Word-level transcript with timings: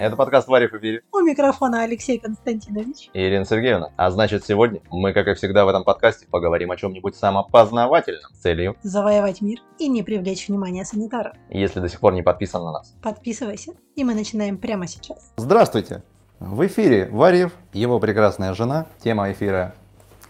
Это 0.00 0.16
подкаст 0.16 0.48
«Варив 0.48 0.72
и 0.72 0.78
Бирев». 0.78 1.02
У 1.12 1.20
микрофона 1.20 1.82
Алексей 1.82 2.18
Константинович. 2.18 3.10
И 3.12 3.20
Ирина 3.20 3.44
Сергеевна. 3.44 3.92
А 3.98 4.10
значит, 4.10 4.46
сегодня 4.46 4.80
мы, 4.90 5.12
как 5.12 5.28
и 5.28 5.34
всегда 5.34 5.66
в 5.66 5.68
этом 5.68 5.84
подкасте, 5.84 6.26
поговорим 6.26 6.70
о 6.70 6.78
чем-нибудь 6.78 7.14
самопознавательном 7.16 8.32
с 8.32 8.38
целью. 8.38 8.76
Завоевать 8.82 9.42
мир 9.42 9.58
и 9.78 9.88
не 9.88 10.02
привлечь 10.02 10.48
внимание 10.48 10.86
санитаров. 10.86 11.34
Если 11.50 11.80
до 11.80 11.90
сих 11.90 12.00
пор 12.00 12.14
не 12.14 12.22
подписан 12.22 12.64
на 12.64 12.72
нас. 12.72 12.96
Подписывайся, 13.02 13.74
и 13.94 14.02
мы 14.02 14.14
начинаем 14.14 14.56
прямо 14.56 14.86
сейчас. 14.86 15.34
Здравствуйте! 15.36 16.02
В 16.38 16.66
эфире 16.66 17.10
Варьев, 17.12 17.52
его 17.74 18.00
прекрасная 18.00 18.54
жена. 18.54 18.86
Тема 19.04 19.30
эфира 19.30 19.74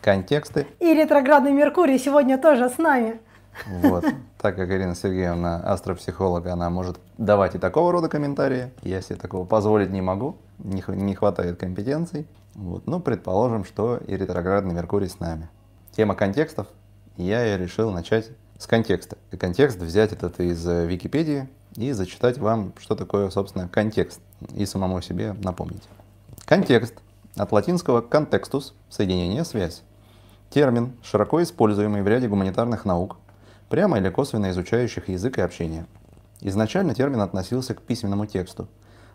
«Контексты». 0.03 0.67
И 0.81 0.93
ретроградный 0.93 1.53
Меркурий 1.53 2.01
сегодня 2.01 2.39
тоже 2.39 2.71
с 2.71 2.79
нами. 2.79 3.21
Вот. 3.67 4.05
Так 4.39 4.57
как 4.57 4.71
Ирина 4.71 4.95
Сергеевна 4.95 5.57
астропсихолог, 5.57 6.47
она 6.47 6.71
может 6.71 6.99
давать 7.19 7.55
и 7.55 7.59
такого 7.59 7.93
рода 7.93 8.09
комментарии. 8.09 8.73
Я 8.83 9.03
себе 9.03 9.17
такого 9.17 9.45
позволить 9.45 9.91
не 9.91 10.01
могу, 10.01 10.37
не, 10.59 10.83
не 10.89 11.15
хватает 11.15 11.59
компетенций. 11.59 12.27
Вот. 12.55 12.87
Ну, 12.87 13.01
предположим, 13.01 13.65
что 13.65 13.99
и 14.07 14.17
ретроградный 14.17 14.75
Меркурий 14.75 15.09
с 15.09 15.21
нами. 15.21 15.49
Тема 15.93 16.15
контекстов, 16.15 16.69
я 17.17 17.55
и 17.55 17.59
решил 17.59 17.91
начать 17.91 18.31
с 18.59 18.67
контекста. 18.67 19.19
И 19.31 19.37
контекст 19.37 19.79
взять 19.79 20.13
этот 20.13 20.41
из 20.41 20.67
э, 20.67 20.87
Википедии 20.87 21.49
и 21.77 21.93
зачитать 21.93 22.39
вам, 22.39 22.73
что 22.79 22.95
такое, 22.97 23.31
собственно, 23.31 23.69
контекст, 23.69 24.21
и 24.55 24.67
самому 24.67 25.01
себе 25.03 25.35
напомнить. 25.35 25.83
Контекст 26.47 26.95
от 27.37 27.53
латинского 27.53 28.01
«contextus»— 28.01 28.73
соединение, 28.91 29.45
связь. 29.45 29.83
Термин, 30.51 30.93
широко 31.03 31.43
используемый 31.43 32.03
в 32.03 32.09
ряде 32.09 32.27
гуманитарных 32.27 32.85
наук, 32.85 33.17
прямо 33.71 33.99
или 33.99 34.11
косвенно 34.11 34.51
изучающих 34.51 35.09
язык 35.09 35.39
и 35.39 35.43
общение. 35.43 35.87
Изначально 36.41 36.95
термин 36.95 37.21
относился 37.21 37.75
к 37.75 37.83
письменному 37.83 38.27
тексту, 38.27 38.69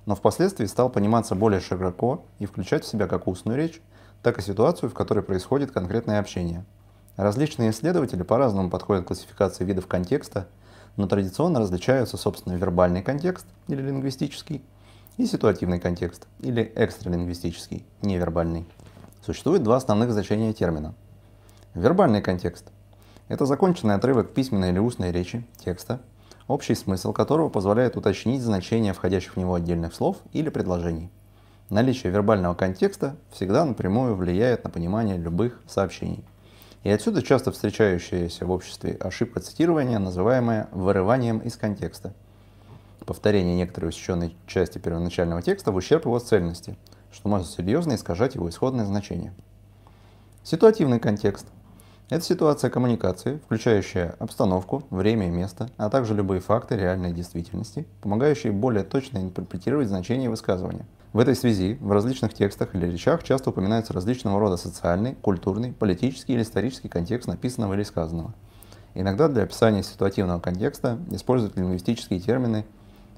но 0.06 0.16
впоследствии 0.16 0.66
стал 0.66 0.90
пониматься 0.90 1.36
более 1.36 1.60
широко 1.60 2.24
и 2.40 2.46
включать 2.46 2.86
в 2.86 2.88
себя 2.88 3.08
как 3.08 3.28
устную 3.28 3.58
речь, 3.58 3.82
так 4.24 4.40
и 4.40 4.42
ситуацию, 4.42 4.90
в 4.90 4.94
которой 4.94 5.24
происходит 5.24 5.72
конкретное 5.72 6.20
общение. 6.20 6.64
Различные 7.18 7.72
исследователи 7.72 8.24
по-разному 8.24 8.70
подходят 8.70 9.04
к 9.04 9.08
классификации 9.08 9.66
видов 9.66 9.88
контекста, 9.88 10.48
но 10.96 11.08
традиционно 11.08 11.60
различаются, 11.60 12.16
собственно, 12.16 12.54
вербальный 12.54 13.04
контекст 13.04 13.46
или 13.68 13.82
лингвистический 13.82 14.64
и 15.18 15.26
ситуативный 15.26 15.80
контекст 15.80 16.28
или 16.40 16.72
экстралингвистический, 16.76 17.86
невербальный. 18.02 18.66
Существует 19.26 19.64
два 19.64 19.78
основных 19.78 20.12
значения 20.12 20.54
термина. 20.54 20.94
Вербальный 21.74 22.22
контекст 22.22 22.72
это 23.28 23.46
законченный 23.46 23.96
отрывок 23.96 24.34
письменной 24.34 24.70
или 24.70 24.80
устной 24.80 25.12
речи, 25.12 25.46
текста, 25.58 26.00
общий 26.48 26.76
смысл 26.76 27.12
которого 27.12 27.50
позволяет 27.50 27.98
уточнить 27.98 28.42
значение 28.42 28.94
входящих 28.94 29.36
в 29.36 29.40
него 29.40 29.56
отдельных 29.56 29.94
слов 29.96 30.18
или 30.32 30.50
предложений. 30.50 31.10
Наличие 31.70 32.12
вербального 32.12 32.54
контекста 32.54 33.16
всегда 33.32 33.66
напрямую 33.66 34.16
влияет 34.16 34.64
на 34.64 34.70
понимание 34.70 35.18
любых 35.18 35.60
сообщений. 35.68 36.24
И 36.84 36.90
отсюда 36.92 37.24
часто 37.24 37.52
встречающаяся 37.52 38.46
в 38.46 38.52
обществе 38.52 38.96
ошибка 39.00 39.40
цитирования, 39.40 39.98
называемая 39.98 40.70
вырыванием 40.72 41.40
из 41.40 41.58
контекста. 41.58 42.14
Повторение 43.08 43.56
некоторой 43.56 43.90
усеченной 43.90 44.36
части 44.46 44.78
первоначального 44.78 45.42
текста 45.42 45.72
в 45.72 45.76
ущерб 45.76 46.06
его 46.06 46.20
цельности, 46.20 46.78
что 47.12 47.30
может 47.30 47.48
серьезно 47.48 47.96
искажать 47.96 48.36
его 48.36 48.48
исходное 48.50 48.86
значение. 48.86 49.34
Ситуативный 50.44 51.00
контекст 51.00 51.48
это 52.10 52.24
ситуация 52.24 52.70
коммуникации, 52.70 53.40
включающая 53.46 54.16
обстановку, 54.20 54.84
время 54.92 55.28
и 55.28 55.32
место, 55.32 55.70
а 55.78 55.90
также 55.90 56.14
любые 56.14 56.40
факты 56.40 56.76
реальной 56.76 57.12
действительности, 57.12 57.88
помогающие 58.02 58.54
более 58.54 58.84
точно 58.84 59.18
интерпретировать 59.18 59.88
значение 59.88 60.30
высказывания. 60.30 60.86
В 61.14 61.20
этой 61.20 61.36
связи 61.36 61.80
в 61.82 61.92
различных 61.92 62.36
текстах 62.36 62.76
или 62.76 62.86
речах 62.86 63.24
часто 63.24 63.50
упоминаются 63.50 63.94
различного 63.94 64.40
рода 64.40 64.58
социальный, 64.58 65.16
культурный, 65.16 65.74
политический 65.74 66.34
или 66.34 66.44
исторический 66.44 66.90
контекст 66.90 67.28
написанного 67.28 67.74
или 67.74 67.84
сказанного. 67.84 68.36
Иногда 68.94 69.28
для 69.28 69.44
описания 69.44 69.82
ситуативного 69.82 70.40
контекста 70.40 71.00
используют 71.10 71.58
лингвистические 71.58 72.20
термины 72.20 72.66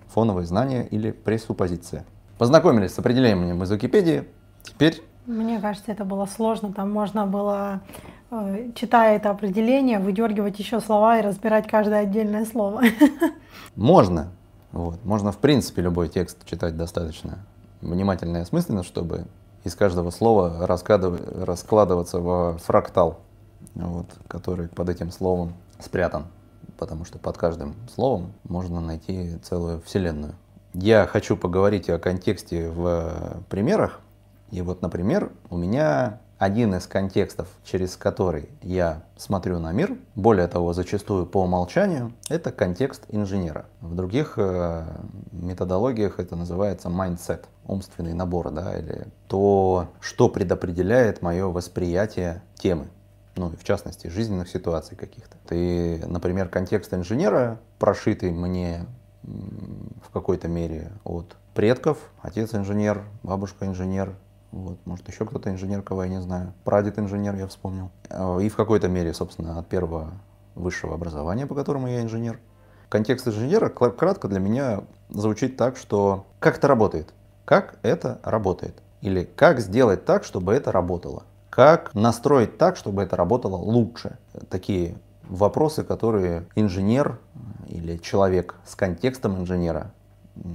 фоновые 0.08 0.46
знания 0.46 0.88
или 0.88 1.12
пресуппозиция. 1.12 2.06
Познакомились 2.38 2.94
с 2.94 3.00
определением 3.00 3.62
из 3.62 3.70
Википедии. 3.70 4.26
Теперь 4.64 5.04
мне 5.28 5.60
кажется, 5.60 5.92
это 5.92 6.06
было 6.06 6.26
сложно. 6.26 6.72
Там 6.72 6.90
можно 6.90 7.26
было, 7.28 7.82
читая 8.76 9.16
это 9.18 9.30
определение, 9.30 10.00
выдергивать 10.00 10.60
еще 10.60 10.80
слова 10.80 11.20
и 11.20 11.22
разбирать 11.22 11.68
каждое 11.68 12.02
отдельное 12.02 12.46
слово. 12.46 12.84
Можно. 13.76 14.32
Вот. 14.72 15.04
Можно, 15.06 15.32
в 15.32 15.38
принципе, 15.38 15.82
любой 15.82 16.10
текст 16.10 16.46
читать 16.46 16.76
достаточно 16.76 17.40
внимательно 17.82 18.38
и 18.38 18.42
осмысленно, 18.42 18.84
чтобы 18.84 19.26
из 19.64 19.76
каждого 19.76 20.12
слова 20.12 20.68
раскладываться 20.68 22.20
во 22.20 22.58
фрактал, 22.58 23.20
вот, 23.76 24.08
который 24.28 24.68
под 24.68 24.90
этим 24.90 25.12
словом 25.12 25.54
спрятан. 25.80 26.26
Потому 26.78 27.06
что 27.06 27.18
под 27.18 27.38
каждым 27.38 27.76
словом 27.94 28.34
можно 28.44 28.82
найти 28.82 29.38
целую 29.42 29.82
вселенную. 29.82 30.36
Я 30.74 31.08
хочу 31.08 31.36
поговорить 31.36 31.90
о 31.90 31.98
контексте 31.98 32.70
в 32.70 33.42
примерах, 33.50 34.00
и 34.52 34.62
вот, 34.62 34.82
например, 34.82 35.32
у 35.50 35.58
меня 35.58 36.20
один 36.38 36.76
из 36.76 36.88
контекстов, 36.88 37.48
через 37.64 37.98
который 37.98 38.50
я 38.62 39.04
смотрю 39.16 39.60
на 39.60 39.72
мир, 39.72 39.98
более 40.16 40.48
того, 40.48 40.74
зачастую 40.74 41.26
по 41.26 41.44
умолчанию, 41.44 42.14
это 42.30 42.52
контекст 42.52 43.04
инженера. 43.10 43.66
В 43.82 43.96
других 43.96 44.34
э, 44.38 44.86
методологиях 45.32 46.20
это 46.20 46.36
называется 46.36 46.90
mindset, 46.90 47.46
умственный 47.66 48.14
набор, 48.14 48.52
да, 48.52 48.78
или 48.78 49.08
то, 49.28 49.90
что 50.00 50.30
предопределяет 50.30 51.22
мое 51.22 51.48
восприятие 51.48 52.42
темы 52.56 52.88
ну, 53.38 53.50
в 53.50 53.64
частности, 53.64 54.08
жизненных 54.08 54.50
ситуаций 54.50 54.98
каких-то. 54.98 55.38
И, 55.52 56.02
например, 56.08 56.50
контекст 56.50 56.94
инженера, 56.94 57.60
прошитый 57.78 58.32
мне 58.32 58.86
в 59.24 60.10
какой-то 60.12 60.48
мере 60.48 60.92
от 61.04 61.36
предков, 61.54 61.98
отец 62.22 62.54
инженер, 62.54 63.04
бабушка 63.24 63.66
инженер, 63.66 64.16
вот, 64.52 64.78
может, 64.86 65.08
еще 65.08 65.26
кто-то 65.26 65.50
инженер, 65.50 65.82
кого 65.82 66.04
я 66.04 66.10
не 66.10 66.22
знаю. 66.22 66.54
Прадед 66.64 66.98
инженер, 67.00 67.36
я 67.36 67.48
вспомнил. 67.48 67.92
Э, 68.10 68.40
и 68.42 68.50
в 68.50 68.56
какой-то 68.56 68.88
мере, 68.88 69.14
собственно, 69.14 69.60
от 69.60 69.68
первого 69.68 70.12
высшего 70.56 70.96
образования, 70.96 71.46
по 71.46 71.56
которому 71.56 71.88
я 71.88 72.02
инженер. 72.02 72.40
Контекст 72.90 73.28
инженера 73.28 73.70
кратко 73.70 74.28
для 74.28 74.40
меня 74.40 74.84
звучит 75.10 75.58
так, 75.58 75.78
что 75.78 76.26
как 76.40 76.58
это 76.58 76.68
работает? 76.68 77.14
Как 77.46 77.78
это 77.82 78.20
работает? 78.24 78.82
Или 79.02 79.24
как 79.24 79.60
сделать 79.60 80.06
так, 80.06 80.24
чтобы 80.24 80.54
это 80.54 80.72
работало? 80.72 81.24
Как 81.50 81.94
настроить 81.94 82.58
так, 82.58 82.78
чтобы 82.78 83.04
это 83.04 83.16
работало 83.16 83.58
лучше? 83.58 84.18
Такие 84.50 84.98
вопросы, 85.24 85.84
которые 85.84 86.46
инженер 86.56 87.20
или 87.68 87.98
человек 87.98 88.56
с 88.66 88.76
контекстом 88.76 89.42
инженера 89.42 89.92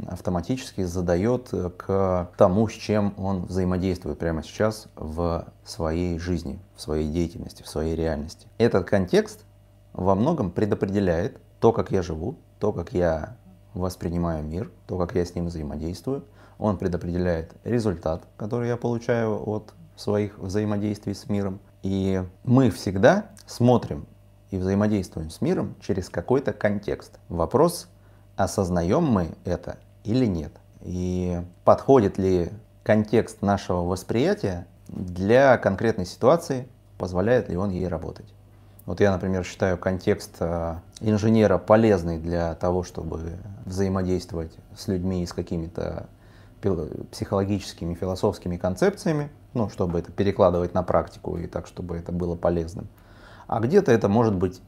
автоматически 0.07 0.83
задает 0.83 1.49
э, 1.53 1.71
к 1.77 2.31
тому, 2.37 2.69
с 2.69 2.73
чем 2.73 3.15
он 3.17 3.45
взаимодействует 3.45 4.19
прямо 4.19 4.43
сейчас 4.43 4.89
в 4.97 5.47
своей 5.65 6.19
жизни, 6.19 6.59
в 6.75 6.81
своей 6.81 7.11
деятельности, 7.11 7.63
в 7.63 7.69
своей 7.69 7.97
реальности. 7.97 8.47
Этот 8.59 8.87
контекст 8.87 9.45
во 9.93 10.15
многом 10.15 10.51
предопределяет 10.51 11.41
то, 11.61 11.73
как 11.73 11.91
я 11.91 12.03
живу, 12.03 12.37
то, 12.59 12.73
как 12.73 12.93
я 12.93 13.37
воспринимаю 13.75 14.45
мир, 14.45 14.71
то, 14.87 14.99
как 14.99 15.15
я 15.15 15.25
с 15.25 15.35
ним 15.35 15.47
взаимодействую. 15.47 16.25
Он 16.59 16.77
предопределяет 16.77 17.55
результат, 17.65 18.23
который 18.37 18.69
я 18.69 18.77
получаю 18.77 19.43
от 19.49 19.75
своих 19.97 20.39
взаимодействий 20.39 21.15
с 21.15 21.29
миром. 21.29 21.61
И 21.83 22.23
мы 22.45 22.71
всегда 22.71 23.31
смотрим 23.47 24.07
и 24.51 24.59
взаимодействуем 24.59 25.31
с 25.31 25.41
миром 25.41 25.75
через 25.81 26.09
какой-то 26.09 26.53
контекст. 26.53 27.19
Вопрос, 27.29 27.89
осознаем 28.37 29.05
мы 29.05 29.31
это 29.45 29.79
или 30.05 30.27
нет. 30.27 30.53
И 30.83 31.41
подходит 31.65 32.19
ли 32.19 32.51
контекст 32.83 33.43
нашего 33.43 33.83
восприятия 33.83 34.67
для 34.89 35.57
конкретной 35.59 36.07
ситуации, 36.07 36.69
позволяет 36.99 37.49
ли 37.49 37.57
он 37.57 37.71
ей 37.71 37.89
работать. 37.89 38.27
Вот 38.85 39.01
я, 39.01 39.13
например, 39.13 39.45
считаю 39.45 39.79
контекст 39.79 40.37
э, 40.41 40.75
инженера 41.01 41.59
полезный 41.59 42.19
для 42.19 42.55
того, 42.57 42.83
чтобы 42.83 43.37
взаимодействовать 43.65 44.53
с 44.77 44.89
людьми 44.89 45.25
с 45.25 45.33
какими-то 45.33 46.09
психологическими, 47.11 47.95
философскими 47.95 48.57
концепциями, 48.57 49.31
ну, 49.55 49.69
чтобы 49.69 49.99
это 49.99 50.11
перекладывать 50.13 50.75
на 50.75 50.83
практику 50.83 51.37
и 51.37 51.47
так, 51.47 51.67
чтобы 51.67 51.97
это 51.97 52.13
было 52.13 52.37
полезным. 52.37 52.89
А 53.47 53.61
где-то 53.61 53.93
это 53.93 54.09
может 54.09 54.35
быть 54.35 54.61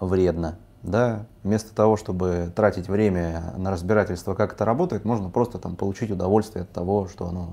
вредно, 0.00 0.58
да, 0.82 1.26
вместо 1.42 1.74
того, 1.74 1.96
чтобы 1.96 2.52
тратить 2.54 2.88
время 2.88 3.54
на 3.56 3.70
разбирательство, 3.70 4.34
как 4.34 4.52
это 4.54 4.64
работает, 4.64 5.04
можно 5.04 5.28
просто 5.30 5.58
там 5.58 5.76
получить 5.76 6.10
удовольствие 6.10 6.62
от 6.62 6.70
того, 6.70 7.08
что 7.08 7.26
оно 7.26 7.50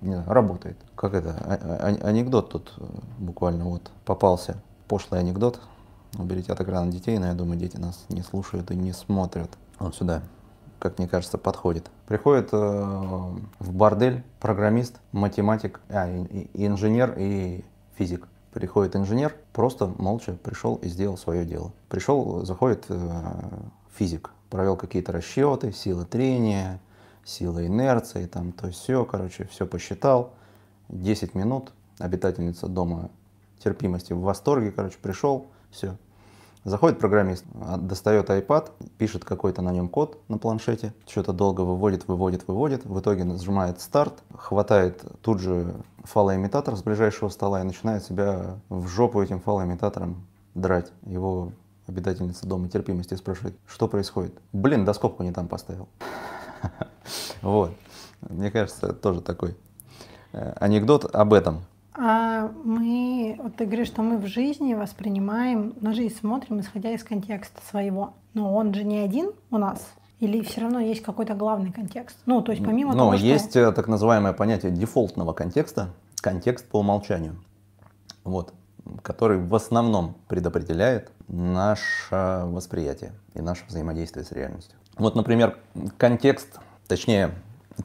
не 0.00 0.14
знаю, 0.14 0.28
работает. 0.30 0.76
Как 0.94 1.14
это? 1.14 1.36
А, 1.40 1.58
а, 1.62 2.08
анекдот 2.08 2.50
тут 2.50 2.74
э, 2.78 2.84
буквально 3.18 3.64
вот 3.64 3.90
попался. 4.04 4.56
Пошлый 4.88 5.20
анекдот. 5.20 5.60
Уберите 6.18 6.52
от 6.52 6.60
экрана 6.60 6.90
детей, 6.90 7.18
но 7.18 7.26
я 7.26 7.34
думаю, 7.34 7.58
дети 7.58 7.76
нас 7.76 8.04
не 8.08 8.22
слушают 8.22 8.70
и 8.70 8.76
не 8.76 8.92
смотрят. 8.92 9.50
Вот 9.78 9.94
сюда 9.94 10.22
как 10.78 10.98
мне 10.98 11.08
кажется, 11.08 11.38
подходит. 11.38 11.90
Приходит 12.06 12.50
э, 12.52 12.56
в 12.56 13.72
бордель 13.72 14.22
программист, 14.40 15.00
математик, 15.12 15.80
а, 15.88 16.08
и, 16.08 16.48
и 16.52 16.66
инженер 16.66 17.14
и 17.16 17.64
физик. 17.96 18.28
Приходит 18.56 18.96
инженер, 18.96 19.36
просто 19.52 19.92
молча 19.98 20.32
пришел 20.32 20.76
и 20.76 20.88
сделал 20.88 21.18
свое 21.18 21.44
дело. 21.44 21.74
Пришел, 21.90 22.42
заходит 22.46 22.86
э, 22.88 23.20
физик, 23.98 24.30
провел 24.48 24.78
какие-то 24.78 25.12
расчеты, 25.12 25.72
силы 25.72 26.06
трения, 26.06 26.80
сила 27.22 27.66
инерции, 27.66 28.24
там 28.24 28.52
то 28.52 28.70
все, 28.70 29.04
короче, 29.04 29.46
все 29.50 29.66
посчитал. 29.66 30.32
10 30.88 31.34
минут, 31.34 31.72
обитательница 31.98 32.66
дома 32.66 33.10
терпимости 33.62 34.14
в 34.14 34.20
восторге, 34.20 34.72
короче, 34.72 34.96
пришел, 35.02 35.48
все. 35.70 35.98
Заходит 36.66 36.98
программист, 36.98 37.44
а, 37.60 37.76
достает 37.76 38.28
iPad, 38.28 38.72
пишет 38.98 39.24
какой-то 39.24 39.62
на 39.62 39.70
нем 39.70 39.88
код 39.88 40.18
на 40.26 40.36
планшете, 40.36 40.92
что-то 41.06 41.32
долго 41.32 41.60
выводит, 41.60 42.08
выводит, 42.08 42.48
выводит, 42.48 42.84
в 42.84 42.98
итоге 42.98 43.22
нажимает 43.22 43.80
старт, 43.80 44.14
хватает 44.36 45.04
тут 45.22 45.38
же 45.38 45.76
фалоимитатор 46.02 46.74
с 46.74 46.82
ближайшего 46.82 47.28
стола 47.28 47.60
и 47.60 47.62
начинает 47.62 48.04
себя 48.04 48.56
в 48.68 48.88
жопу 48.88 49.22
этим 49.22 49.38
фалоимитатором 49.38 50.26
драть. 50.56 50.90
Его 51.04 51.52
обитательница 51.86 52.48
дома 52.48 52.68
терпимости 52.68 53.14
спрашивает, 53.14 53.56
что 53.68 53.86
происходит? 53.86 54.34
Блин, 54.52 54.84
доскопку 54.84 55.22
не 55.22 55.30
там 55.30 55.46
поставил. 55.46 55.88
Вот. 57.42 57.70
Мне 58.28 58.50
кажется, 58.50 58.92
тоже 58.92 59.20
такой 59.20 59.56
э, 60.32 60.52
анекдот 60.58 61.04
об 61.14 61.32
этом. 61.32 61.60
А 61.98 62.50
мы, 62.64 63.38
вот 63.42 63.56
ты 63.56 63.64
говоришь, 63.64 63.88
что 63.88 64.02
мы 64.02 64.18
в 64.18 64.26
жизни 64.26 64.74
воспринимаем, 64.74 65.74
на 65.80 65.94
жизнь 65.94 66.14
смотрим, 66.14 66.60
исходя 66.60 66.90
из 66.90 67.02
контекста 67.02 67.60
своего. 67.70 68.14
Но 68.34 68.54
он 68.54 68.74
же 68.74 68.84
не 68.84 68.98
один 68.98 69.32
у 69.50 69.56
нас. 69.56 69.80
Или 70.20 70.42
все 70.42 70.62
равно 70.62 70.80
есть 70.80 71.02
какой-то 71.02 71.34
главный 71.34 71.72
контекст? 71.72 72.16
Ну, 72.26 72.42
то 72.42 72.52
есть 72.52 72.64
помимо 72.64 72.92
Но 72.92 72.98
того, 72.98 73.14
есть 73.14 73.50
что... 73.50 73.60
Э, 73.60 73.72
так 73.72 73.88
называемое 73.88 74.32
понятие 74.32 74.72
дефолтного 74.72 75.32
контекста, 75.32 75.90
контекст 76.20 76.66
по 76.68 76.80
умолчанию, 76.80 77.36
вот, 78.24 78.52
который 79.02 79.38
в 79.38 79.54
основном 79.54 80.16
предопределяет 80.28 81.12
наше 81.28 82.42
восприятие 82.44 83.12
и 83.34 83.40
наше 83.40 83.64
взаимодействие 83.66 84.24
с 84.24 84.32
реальностью. 84.32 84.78
Вот, 84.96 85.16
например, 85.16 85.58
контекст, 85.98 86.58
точнее, 86.88 87.30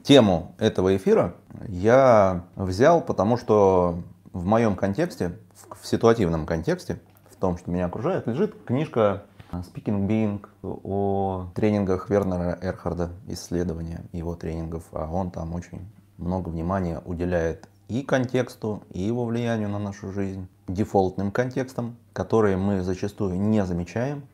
тему 0.00 0.54
этого 0.58 0.96
эфира 0.96 1.34
я 1.68 2.44
взял, 2.56 3.00
потому 3.00 3.36
что 3.36 4.02
в 4.32 4.44
моем 4.44 4.76
контексте, 4.76 5.38
в 5.80 5.86
ситуативном 5.86 6.46
контексте, 6.46 7.00
в 7.30 7.36
том, 7.36 7.58
что 7.58 7.70
меня 7.70 7.86
окружает, 7.86 8.26
лежит 8.26 8.54
книжка 8.64 9.24
Speaking 9.52 10.06
Being 10.06 10.46
о 10.62 11.48
тренингах 11.54 12.08
Вернера 12.08 12.58
Эрхарда, 12.62 13.10
исследования 13.28 14.04
его 14.12 14.34
тренингов, 14.34 14.84
а 14.92 15.08
он 15.12 15.30
там 15.30 15.54
очень 15.54 15.80
много 16.16 16.48
внимания 16.48 17.02
уделяет 17.04 17.68
и 17.88 18.02
контексту, 18.02 18.82
и 18.90 19.02
его 19.02 19.26
влиянию 19.26 19.68
на 19.68 19.78
нашу 19.78 20.12
жизнь, 20.12 20.48
дефолтным 20.68 21.30
контекстам, 21.30 21.96
которые 22.14 22.56
мы 22.56 22.80
зачастую 22.80 23.38
не 23.38 23.64
замечаем, 23.66 24.24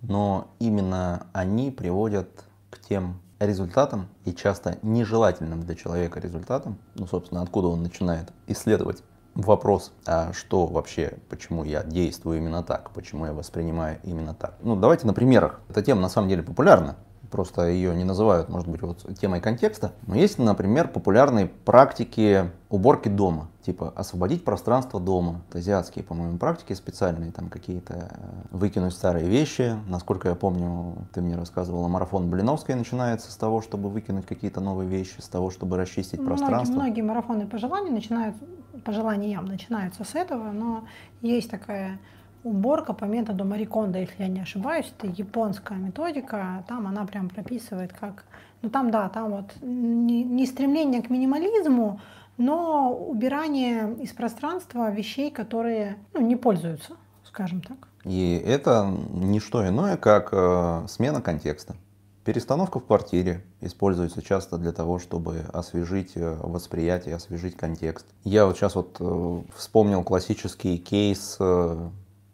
но 0.00 0.48
именно 0.58 1.26
они 1.32 1.70
приводят 1.70 2.44
к 2.72 2.80
тем 2.80 3.20
результатам 3.38 4.08
и 4.24 4.32
часто 4.32 4.78
нежелательным 4.82 5.62
для 5.62 5.74
человека 5.74 6.18
результатам, 6.20 6.78
ну, 6.94 7.06
собственно, 7.06 7.42
откуда 7.42 7.68
он 7.68 7.82
начинает 7.82 8.32
исследовать 8.46 9.02
вопрос, 9.34 9.92
а 10.06 10.32
что 10.32 10.66
вообще, 10.66 11.18
почему 11.28 11.64
я 11.64 11.82
действую 11.82 12.38
именно 12.38 12.62
так, 12.62 12.90
почему 12.90 13.26
я 13.26 13.32
воспринимаю 13.32 13.98
именно 14.02 14.34
так. 14.34 14.54
Ну, 14.62 14.76
давайте 14.76 15.06
на 15.06 15.14
примерах. 15.14 15.60
Эта 15.68 15.82
тема 15.82 16.00
на 16.00 16.08
самом 16.08 16.28
деле 16.28 16.42
популярна, 16.42 16.96
просто 17.32 17.68
ее 17.68 17.94
не 17.94 18.04
называют, 18.04 18.48
может 18.48 18.68
быть, 18.68 18.82
вот 18.82 19.04
темой 19.18 19.40
контекста. 19.40 19.92
Но 20.06 20.14
есть, 20.14 20.38
например, 20.38 20.86
популярные 20.86 21.46
практики 21.46 22.50
уборки 22.68 23.08
дома, 23.08 23.48
типа 23.62 23.92
освободить 23.96 24.44
пространство 24.44 25.00
дома. 25.00 25.42
Это 25.48 25.58
азиатские, 25.58 26.04
по-моему, 26.04 26.38
практики 26.38 26.72
специальные, 26.74 27.32
там 27.32 27.48
какие-то 27.48 27.94
э, 27.94 28.16
выкинуть 28.50 28.94
старые 28.94 29.28
вещи. 29.28 29.74
Насколько 29.88 30.28
я 30.28 30.34
помню, 30.34 30.94
ты 31.12 31.20
мне 31.20 31.36
рассказывала, 31.36 31.88
марафон 31.88 32.30
Блиновской 32.30 32.74
начинается 32.74 33.32
с 33.32 33.36
того, 33.36 33.62
чтобы 33.62 33.88
выкинуть 33.88 34.26
какие-то 34.26 34.60
новые 34.60 34.88
вещи, 34.88 35.20
с 35.20 35.28
того, 35.28 35.50
чтобы 35.50 35.76
расчистить 35.76 36.20
многие, 36.20 36.28
пространство. 36.28 36.74
Многие 36.74 37.02
марафоны 37.02 37.46
пожеланий 37.46 37.90
начинают, 37.90 38.36
пожеланиям 38.84 39.46
начинаются 39.46 40.04
с 40.04 40.14
этого, 40.14 40.52
но 40.52 40.84
есть 41.20 41.50
такая 41.50 41.98
уборка 42.44 42.92
по 42.92 43.04
методу 43.04 43.44
Мариконда, 43.44 43.98
если 43.98 44.22
я 44.22 44.28
не 44.28 44.40
ошибаюсь, 44.40 44.92
это 44.98 45.06
японская 45.06 45.78
методика, 45.78 46.64
там 46.68 46.86
она 46.86 47.04
прям 47.04 47.28
прописывает 47.28 47.92
как, 47.92 48.24
ну 48.62 48.70
там 48.70 48.90
да, 48.90 49.08
там 49.08 49.30
вот 49.30 49.52
не, 49.62 50.24
не 50.24 50.46
стремление 50.46 51.02
к 51.02 51.10
минимализму, 51.10 52.00
но 52.38 52.92
убирание 52.94 53.94
из 54.00 54.12
пространства 54.12 54.90
вещей, 54.90 55.30
которые 55.30 55.96
ну, 56.14 56.20
не 56.20 56.36
пользуются, 56.36 56.96
скажем 57.24 57.60
так. 57.60 57.88
И 58.04 58.42
это 58.44 58.92
не 59.12 59.38
что 59.38 59.66
иное, 59.66 59.96
как 59.96 60.30
э, 60.32 60.86
смена 60.88 61.20
контекста. 61.20 61.76
Перестановка 62.24 62.78
в 62.78 62.86
квартире 62.86 63.44
используется 63.60 64.22
часто 64.22 64.56
для 64.56 64.70
того, 64.72 65.00
чтобы 65.00 65.44
освежить 65.52 66.12
э, 66.14 66.36
восприятие, 66.40 67.16
освежить 67.16 67.56
контекст. 67.56 68.06
Я 68.22 68.46
вот 68.46 68.56
сейчас 68.56 68.76
вот 68.76 68.96
э, 69.00 69.42
вспомнил 69.56 70.04
классический 70.04 70.78
кейс 70.78 71.36
э, 71.40 71.88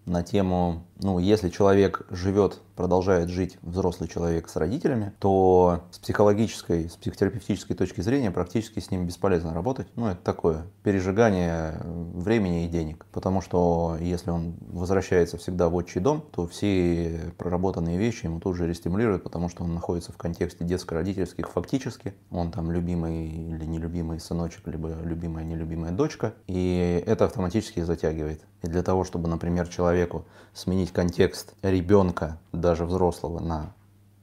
на 0.09 0.23
тему, 0.23 0.88
ну, 1.01 1.19
если 1.19 1.49
человек 1.49 2.07
живет, 2.11 2.61
продолжает 2.75 3.29
жить, 3.29 3.59
взрослый 3.63 4.09
человек 4.09 4.49
с 4.49 4.57
родителями, 4.57 5.13
то 5.19 5.83
с 5.91 5.99
психологической, 5.99 6.89
с 6.89 6.97
психотерапевтической 6.97 7.77
точки 7.77 8.01
зрения 8.01 8.31
практически 8.31 8.81
с 8.81 8.91
ним 8.91 9.07
бесполезно 9.07 9.55
работать. 9.55 9.89
Ну, 9.97 10.07
это 10.07 10.21
такое 10.23 10.67
пережигание 10.83 11.81
времени 11.85 12.65
и 12.65 12.69
денег. 12.69 13.07
Потому 13.13 13.41
что 13.41 13.97
если 14.01 14.31
он 14.31 14.55
возвращается 14.61 15.39
всегда 15.39 15.69
в 15.69 15.75
отчий 15.75 16.01
дом, 16.01 16.25
то 16.33 16.47
все 16.47 17.33
проработанные 17.37 17.99
вещи 17.99 18.27
ему 18.27 18.41
тут 18.41 18.57
же 18.57 18.69
рестимулируют, 18.69 19.23
потому 19.23 19.49
что 19.49 19.65
он 19.65 19.75
находится 19.75 20.13
в 20.13 20.17
контексте 20.17 20.65
детско-родительских 20.65 21.51
фактически. 21.51 22.15
Он 22.31 22.51
там 22.51 22.71
любимый 22.71 23.29
или 23.29 23.65
нелюбимый 23.65 24.21
сыночек, 24.21 24.67
либо 24.67 24.95
любимая, 25.03 25.45
нелюбимая 25.45 25.93
дочка. 25.93 26.35
И 26.47 27.03
это 27.07 27.25
автоматически 27.25 27.81
затягивает. 27.81 28.43
И 28.63 28.67
для 28.67 28.83
того, 28.83 29.05
чтобы, 29.05 29.29
например, 29.29 29.69
человеку 29.69 30.25
сменить 30.53 30.88
контекст 30.93 31.55
ребенка, 31.63 32.39
даже 32.53 32.85
взрослого, 32.85 33.41
на 33.41 33.73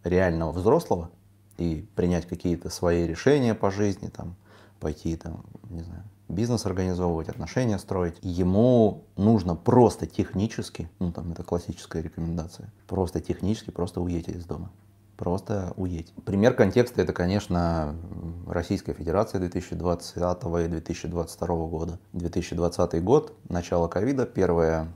реального 0.03 0.51
взрослого 0.51 1.09
и 1.57 1.87
принять 1.95 2.27
какие-то 2.27 2.69
свои 2.69 3.07
решения 3.07 3.53
по 3.55 3.71
жизни, 3.71 4.07
там, 4.07 4.35
пойти, 4.79 5.15
там, 5.15 5.43
не 5.69 5.81
знаю, 5.81 6.03
бизнес 6.27 6.65
организовывать, 6.65 7.29
отношения 7.29 7.77
строить, 7.79 8.15
ему 8.21 9.03
нужно 9.15 9.55
просто 9.55 10.05
технически, 10.05 10.89
ну 10.99 11.11
там 11.11 11.31
это 11.31 11.43
классическая 11.43 12.01
рекомендация, 12.01 12.71
просто 12.87 13.21
технически 13.21 13.71
просто 13.71 14.01
уедете 14.01 14.33
из 14.33 14.45
дома. 14.45 14.71
Просто 15.17 15.73
уедь. 15.77 16.13
Пример 16.25 16.55
контекста 16.55 17.01
это, 17.01 17.13
конечно, 17.13 17.95
Российская 18.47 18.93
Федерация 18.93 19.39
2020 19.39 20.17
и 20.17 20.67
2022 20.67 21.47
года. 21.67 21.99
2020 22.11 23.01
год, 23.01 23.33
начало 23.47 23.87
ковида, 23.87 24.25
первое, 24.25 24.89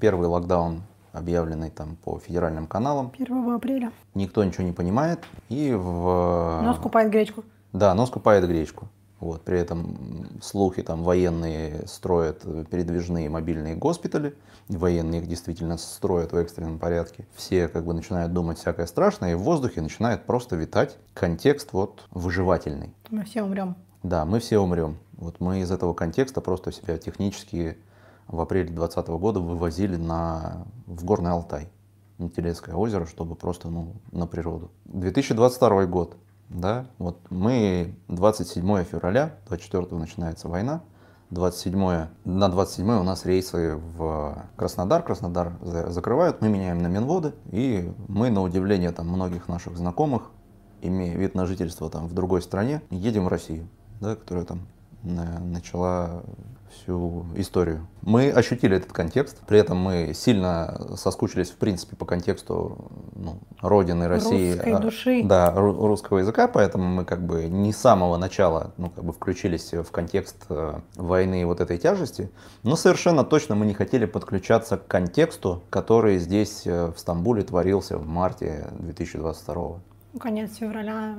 первый 0.00 0.26
локдаун 0.28 0.84
объявленный 1.12 1.70
там 1.70 1.96
по 1.96 2.18
федеральным 2.18 2.66
каналам. 2.66 3.12
1 3.18 3.50
апреля. 3.54 3.92
Никто 4.14 4.44
ничего 4.44 4.64
не 4.64 4.72
понимает. 4.72 5.20
И 5.48 5.72
в... 5.72 6.60
Но 6.62 6.74
скупает 6.74 7.10
гречку. 7.10 7.44
Да, 7.72 7.94
но 7.94 8.06
скупает 8.06 8.46
гречку. 8.46 8.88
Вот, 9.20 9.42
при 9.42 9.58
этом 9.58 10.28
слухи 10.40 10.82
там 10.82 11.02
военные 11.02 11.86
строят 11.88 12.42
передвижные 12.70 13.28
мобильные 13.28 13.74
госпитали, 13.74 14.36
военные 14.68 15.20
их 15.20 15.26
действительно 15.26 15.76
строят 15.76 16.32
в 16.32 16.36
экстренном 16.36 16.78
порядке. 16.78 17.26
Все 17.34 17.66
как 17.66 17.84
бы 17.84 17.94
начинают 17.94 18.32
думать 18.32 18.58
всякое 18.58 18.86
страшное, 18.86 19.32
и 19.32 19.34
в 19.34 19.40
воздухе 19.40 19.80
начинает 19.80 20.24
просто 20.24 20.54
витать 20.54 20.96
контекст 21.14 21.72
вот 21.72 22.04
выживательный. 22.12 22.94
Мы 23.10 23.24
все 23.24 23.42
умрем. 23.42 23.74
Да, 24.04 24.24
мы 24.24 24.38
все 24.38 24.60
умрем. 24.60 24.98
Вот 25.16 25.40
мы 25.40 25.62
из 25.62 25.72
этого 25.72 25.94
контекста 25.94 26.40
просто 26.40 26.70
себя 26.70 26.96
технически 26.96 27.76
в 28.28 28.40
апреле 28.40 28.68
2020 28.68 29.08
года 29.20 29.40
вывозили 29.40 29.96
на, 29.96 30.66
в 30.86 31.04
Горный 31.04 31.32
Алтай, 31.32 31.68
на 32.18 32.28
Телецкое 32.30 32.74
озеро, 32.74 33.06
чтобы 33.06 33.34
просто 33.34 33.68
ну, 33.68 33.94
на 34.12 34.26
природу. 34.26 34.70
2022 34.86 35.86
год. 35.86 36.16
Да, 36.48 36.86
вот 36.98 37.18
мы 37.30 37.94
27 38.08 38.84
февраля, 38.84 39.34
24 39.48 39.86
начинается 39.98 40.48
война, 40.48 40.82
27 41.30 42.06
на 42.24 42.48
27 42.48 42.90
у 42.90 43.02
нас 43.02 43.26
рейсы 43.26 43.76
в 43.76 44.48
Краснодар, 44.56 45.02
Краснодар 45.02 45.52
закрывают, 45.60 46.40
мы 46.40 46.48
меняем 46.48 46.78
на 46.78 46.86
Минводы, 46.86 47.34
и 47.50 47.92
мы, 48.08 48.30
на 48.30 48.42
удивление 48.42 48.92
там, 48.92 49.08
многих 49.08 49.46
наших 49.48 49.76
знакомых, 49.76 50.30
имея 50.80 51.16
вид 51.18 51.34
на 51.34 51.44
жительство 51.44 51.90
там, 51.90 52.06
в 52.06 52.14
другой 52.14 52.40
стране, 52.40 52.80
едем 52.88 53.26
в 53.26 53.28
Россию, 53.28 53.68
да, 54.00 54.16
которая 54.16 54.46
там 54.46 54.60
начала 55.02 56.22
всю 56.70 57.26
историю. 57.36 57.86
Мы 58.02 58.30
ощутили 58.30 58.76
этот 58.76 58.92
контекст, 58.92 59.38
при 59.46 59.58
этом 59.58 59.78
мы 59.78 60.12
сильно 60.14 60.96
соскучились, 60.96 61.50
в 61.50 61.56
принципе, 61.56 61.96
по 61.96 62.04
контексту 62.04 62.90
ну, 63.14 63.38
Родины, 63.60 64.08
России. 64.08 64.52
Русской 64.52 64.72
а, 64.72 64.78
души. 64.78 65.22
Да, 65.24 65.52
русского 65.52 66.18
языка, 66.18 66.48
поэтому 66.48 66.84
мы 66.84 67.04
как 67.04 67.24
бы 67.24 67.44
не 67.44 67.72
с 67.72 67.78
самого 67.78 68.16
начала 68.16 68.72
ну, 68.76 68.90
как 68.90 69.04
бы 69.04 69.12
включились 69.12 69.72
в 69.72 69.90
контекст 69.90 70.46
э, 70.48 70.80
войны 70.96 71.42
и 71.42 71.44
вот 71.44 71.60
этой 71.60 71.78
тяжести, 71.78 72.30
но 72.62 72.76
совершенно 72.76 73.24
точно 73.24 73.54
мы 73.54 73.66
не 73.66 73.74
хотели 73.74 74.06
подключаться 74.06 74.76
к 74.76 74.86
контексту, 74.86 75.62
который 75.70 76.18
здесь 76.18 76.66
э, 76.66 76.92
в 76.94 76.98
Стамбуле 76.98 77.42
творился 77.42 77.98
в 77.98 78.06
марте 78.06 78.68
2022 78.78 79.80
Конец 80.18 80.56
февраля 80.56 81.16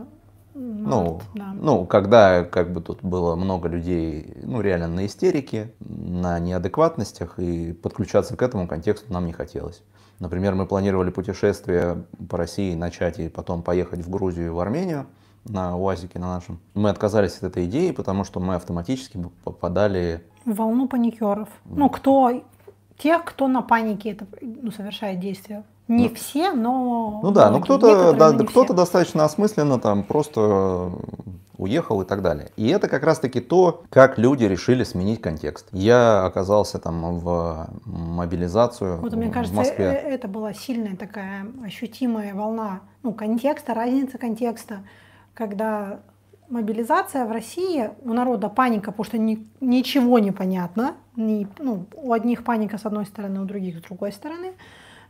ну, 0.60 1.22
да. 1.36 1.54
ну, 1.54 1.86
когда 1.86 2.44
как 2.44 2.74
бы 2.74 2.82
тут 2.82 3.02
было 3.02 3.36
много 3.36 3.70
людей, 3.70 4.34
ну, 4.44 4.62
реально 4.62 4.88
на 4.88 5.06
истерике, 5.06 5.74
на 5.80 6.40
неадекватностях, 6.40 7.40
и 7.40 7.74
подключаться 7.74 8.36
к 8.36 8.42
этому 8.42 8.68
контексту 8.68 9.12
нам 9.14 9.26
не 9.26 9.34
хотелось. 9.34 9.82
Например, 10.20 10.56
мы 10.56 10.66
планировали 10.66 11.12
путешествие 11.12 12.04
по 12.30 12.38
России 12.38 12.76
начать 12.76 13.20
и 13.20 13.30
потом 13.30 13.64
поехать 13.64 14.02
в 14.02 14.10
Грузию 14.10 14.48
и 14.48 14.50
в 14.50 14.60
Армению 14.60 15.06
на 15.46 15.78
УАЗике 15.78 16.20
на 16.20 16.36
нашем. 16.36 16.60
Мы 16.74 16.90
отказались 16.90 17.38
от 17.38 17.44
этой 17.44 17.66
идеи, 17.66 17.92
потому 17.92 18.26
что 18.26 18.42
мы 18.42 18.56
автоматически 18.56 19.18
попадали... 19.46 20.22
В 20.44 20.56
волну 20.56 20.88
паникеров. 20.88 21.48
Ну, 21.66 21.90
кто... 21.90 22.44
Тех, 22.98 23.24
кто 23.24 23.48
на 23.48 23.62
панике 23.62 24.12
это 24.12 24.28
ну, 24.42 24.72
совершает 24.72 25.22
действие. 25.22 25.64
Не 25.90 26.08
ну, 26.08 26.16
все, 26.16 26.52
но... 26.54 27.20
Ну 27.24 27.32
да, 27.32 27.50
но 27.50 27.60
кто-то 27.60 28.14
да, 28.14 28.32
кто 28.32 28.64
достаточно 28.74 29.26
осмысленно 29.26 29.80
там 29.80 30.04
просто 30.04 30.92
уехал 31.58 32.02
и 32.04 32.06
так 32.06 32.22
далее. 32.22 32.52
И 32.58 32.68
это 32.68 32.88
как 32.88 33.04
раз-таки 33.04 33.42
то, 33.42 33.84
как 33.90 34.20
люди 34.20 34.46
решили 34.46 34.84
сменить 34.84 35.20
контекст. 35.20 35.68
Я 35.72 36.26
оказался 36.26 36.78
там 36.78 37.18
в 37.18 37.70
мобилизацию 37.86 39.02
вот, 39.02 39.14
мне 39.14 39.32
кажется, 39.32 39.54
в 39.54 39.58
Москве. 39.58 39.86
Э, 39.86 40.10
это 40.10 40.28
была 40.28 40.54
сильная 40.54 40.96
такая 40.96 41.48
ощутимая 41.66 42.36
волна 42.36 42.82
ну, 43.02 43.12
контекста, 43.12 43.74
разница 43.74 44.20
контекста, 44.20 44.84
когда 45.34 46.02
мобилизация 46.50 47.26
в 47.26 47.32
России, 47.32 47.90
у 48.02 48.14
народа 48.14 48.50
паника, 48.50 48.92
потому 48.92 49.06
что 49.06 49.18
ни, 49.18 49.48
ничего 49.60 50.20
не 50.20 50.32
понятно. 50.32 50.96
Ни, 51.16 51.48
ну, 51.58 51.86
у 51.96 52.14
одних 52.14 52.44
паника 52.44 52.78
с 52.78 52.86
одной 52.86 53.06
стороны, 53.08 53.42
у 53.42 53.46
других 53.46 53.80
с 53.80 53.82
другой 53.82 54.12
стороны. 54.12 54.54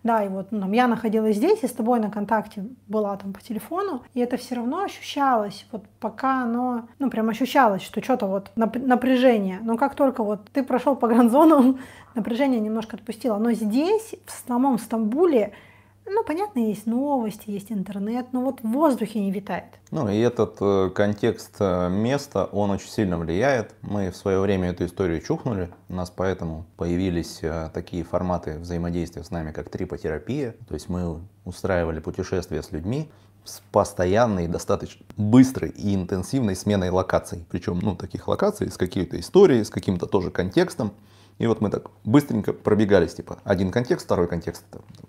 Да, 0.04 0.24
и 0.24 0.30
вот 0.30 0.52
ну, 0.52 0.62
там, 0.62 0.72
я 0.72 0.88
находилась 0.88 1.36
здесь, 1.36 1.64
и 1.64 1.68
с 1.68 1.72
тобой 1.72 2.00
на 2.00 2.10
контакте 2.10 2.66
была 2.88 3.18
там 3.18 3.34
по 3.34 3.42
телефону, 3.42 4.04
и 4.14 4.22
это 4.22 4.38
все 4.38 4.56
равно 4.56 4.84
ощущалось, 4.84 5.66
вот 5.72 5.84
пока 6.00 6.44
оно, 6.44 6.88
ну, 7.00 7.10
прям 7.10 7.30
ощущалось, 7.30 7.82
что 7.82 8.02
что-то 8.02 8.28
вот 8.28 8.52
напряжение. 8.56 9.60
Но 9.62 9.76
как 9.78 9.96
только 9.96 10.24
вот 10.24 10.50
ты 10.54 10.64
прошел 10.64 10.96
по 10.96 11.08
гранд-зонам, 11.08 11.80
напряжение 12.16 12.62
немножко 12.62 12.96
отпустило. 12.96 13.38
Но 13.38 13.52
здесь, 13.52 14.16
в 14.26 14.48
самом 14.48 14.80
Стамбуле, 14.80 15.54
ну, 16.10 16.24
понятно, 16.24 16.60
есть 16.60 16.86
новости, 16.86 17.50
есть 17.50 17.72
интернет, 17.72 18.28
но 18.34 18.42
вот 18.42 18.62
в 18.62 18.68
воздухе 18.68 19.20
не 19.20 19.32
витает. 19.32 19.66
Ну, 19.92 20.10
и 20.10 20.18
этот 20.20 20.58
э, 20.60 20.90
контекст 20.94 21.56
э, 21.60 21.90
места, 21.90 22.46
он 22.46 22.72
очень 22.72 22.90
сильно 22.90 23.18
влияет. 23.18 23.76
Мы 23.82 24.12
в 24.12 24.16
свое 24.16 24.40
время 24.40 24.70
эту 24.70 24.86
историю 24.86 25.22
чухнули. 25.22 25.70
У 25.88 25.94
нас 25.94 26.10
поэтому 26.10 26.66
появились 26.78 27.40
э, 27.42 27.70
такие 27.74 28.04
форматы 28.04 28.60
взаимодействия 28.60 29.24
с 29.24 29.32
нами, 29.32 29.52
как 29.52 29.70
трипотерапия. 29.70 30.56
То 30.68 30.74
есть 30.74 30.90
мы 30.90 31.20
устраивали 31.46 32.00
путешествия 32.00 32.62
с 32.64 32.72
людьми 32.72 33.10
с 33.44 33.62
постоянной, 33.72 34.48
достаточно 34.48 35.06
быстрой 35.18 35.70
и 35.70 35.96
интенсивной 35.96 36.56
сменой 36.56 36.90
локаций. 36.90 37.46
Причем, 37.50 37.80
ну, 37.82 37.96
таких 37.96 38.28
локаций 38.28 38.70
с 38.70 38.78
какой-то 38.78 39.20
историей, 39.20 39.64
с 39.64 39.70
каким-то 39.70 40.06
тоже 40.06 40.30
контекстом. 40.30 40.94
И 41.40 41.48
вот 41.48 41.62
мы 41.62 41.70
так 41.70 41.90
быстренько 42.04 42.52
пробегались, 42.52 43.14
типа, 43.16 43.40
один 43.46 43.72
контекст, 43.72 44.06
второй 44.06 44.28
контекст, 44.28 44.66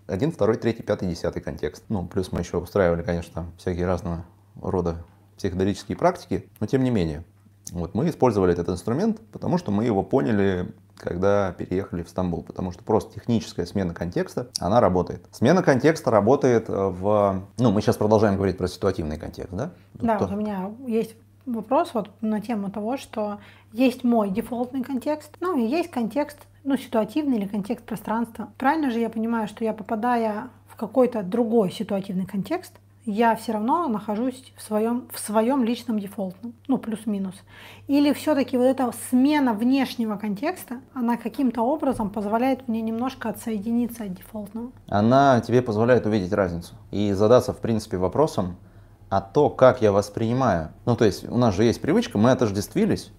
один, 0.06 0.30
второй, 0.30 0.56
третий, 0.56 0.82
пятый, 0.82 1.08
десятый 1.08 1.42
контекст. 1.42 1.82
Ну, 1.88 2.06
плюс 2.06 2.30
мы 2.30 2.40
еще 2.40 2.56
устраивали, 2.58 3.02
конечно, 3.02 3.46
всякие 3.58 3.86
разного 3.86 4.24
рода 4.62 5.04
психоделические 5.36 5.96
практики, 5.96 6.48
но 6.60 6.66
тем 6.66 6.84
не 6.84 6.90
менее. 6.90 7.24
Вот 7.72 7.94
мы 7.94 8.08
использовали 8.08 8.52
этот 8.52 8.68
инструмент, 8.68 9.20
потому 9.32 9.58
что 9.58 9.72
мы 9.72 9.84
его 9.84 10.04
поняли, 10.04 10.72
когда 10.96 11.52
переехали 11.52 12.04
в 12.04 12.08
Стамбул, 12.08 12.42
потому 12.42 12.70
что 12.70 12.84
просто 12.84 13.14
техническая 13.14 13.66
смена 13.66 13.92
контекста, 13.92 14.48
она 14.60 14.80
работает. 14.80 15.26
Смена 15.32 15.64
контекста 15.64 16.12
работает 16.12 16.68
в... 16.68 17.42
Ну, 17.58 17.72
мы 17.72 17.80
сейчас 17.80 17.96
продолжаем 17.96 18.36
говорить 18.36 18.56
про 18.56 18.68
ситуативный 18.68 19.18
контекст, 19.18 19.52
да? 19.52 19.72
Да, 19.94 20.18
вот 20.18 20.30
у 20.30 20.36
меня 20.36 20.70
есть 20.86 21.16
вопрос 21.46 21.94
вот 21.94 22.10
на 22.20 22.40
тему 22.40 22.70
того, 22.70 22.96
что 22.96 23.38
есть 23.72 24.04
мой 24.04 24.30
дефолтный 24.30 24.82
контекст, 24.82 25.36
ну 25.40 25.56
и 25.56 25.62
есть 25.62 25.90
контекст, 25.90 26.38
ну, 26.64 26.76
ситуативный 26.76 27.38
или 27.38 27.46
контекст 27.46 27.84
пространства. 27.84 28.48
Правильно 28.58 28.90
же 28.90 29.00
я 29.00 29.08
понимаю, 29.08 29.48
что 29.48 29.64
я 29.64 29.72
попадая 29.72 30.50
в 30.68 30.76
какой-то 30.76 31.22
другой 31.22 31.70
ситуативный 31.70 32.26
контекст, 32.26 32.74
я 33.06 33.34
все 33.34 33.52
равно 33.52 33.88
нахожусь 33.88 34.52
в 34.56 34.62
своем, 34.62 35.08
в 35.12 35.18
своем 35.18 35.64
личном 35.64 35.98
дефолтном, 35.98 36.52
ну, 36.68 36.76
плюс-минус. 36.76 37.34
Или 37.88 38.12
все-таки 38.12 38.56
вот 38.56 38.64
эта 38.64 38.92
смена 39.08 39.54
внешнего 39.54 40.16
контекста, 40.16 40.80
она 40.92 41.16
каким-то 41.16 41.62
образом 41.62 42.10
позволяет 42.10 42.68
мне 42.68 42.82
немножко 42.82 43.30
отсоединиться 43.30 44.04
от 44.04 44.14
дефолтного? 44.14 44.70
Она 44.88 45.40
тебе 45.40 45.62
позволяет 45.62 46.06
увидеть 46.06 46.32
разницу 46.32 46.74
и 46.90 47.12
задаться, 47.12 47.54
в 47.54 47.58
принципе, 47.58 47.96
вопросом, 47.96 48.56
а 49.10 49.20
то, 49.20 49.50
как 49.50 49.82
я 49.82 49.92
воспринимаю. 49.92 50.70
Ну, 50.86 50.96
то 50.96 51.04
есть 51.04 51.28
у 51.28 51.36
нас 51.36 51.54
же 51.54 51.64
есть 51.64 51.82
привычка, 51.82 52.16
мы 52.16 52.30
отождествились 52.30 53.12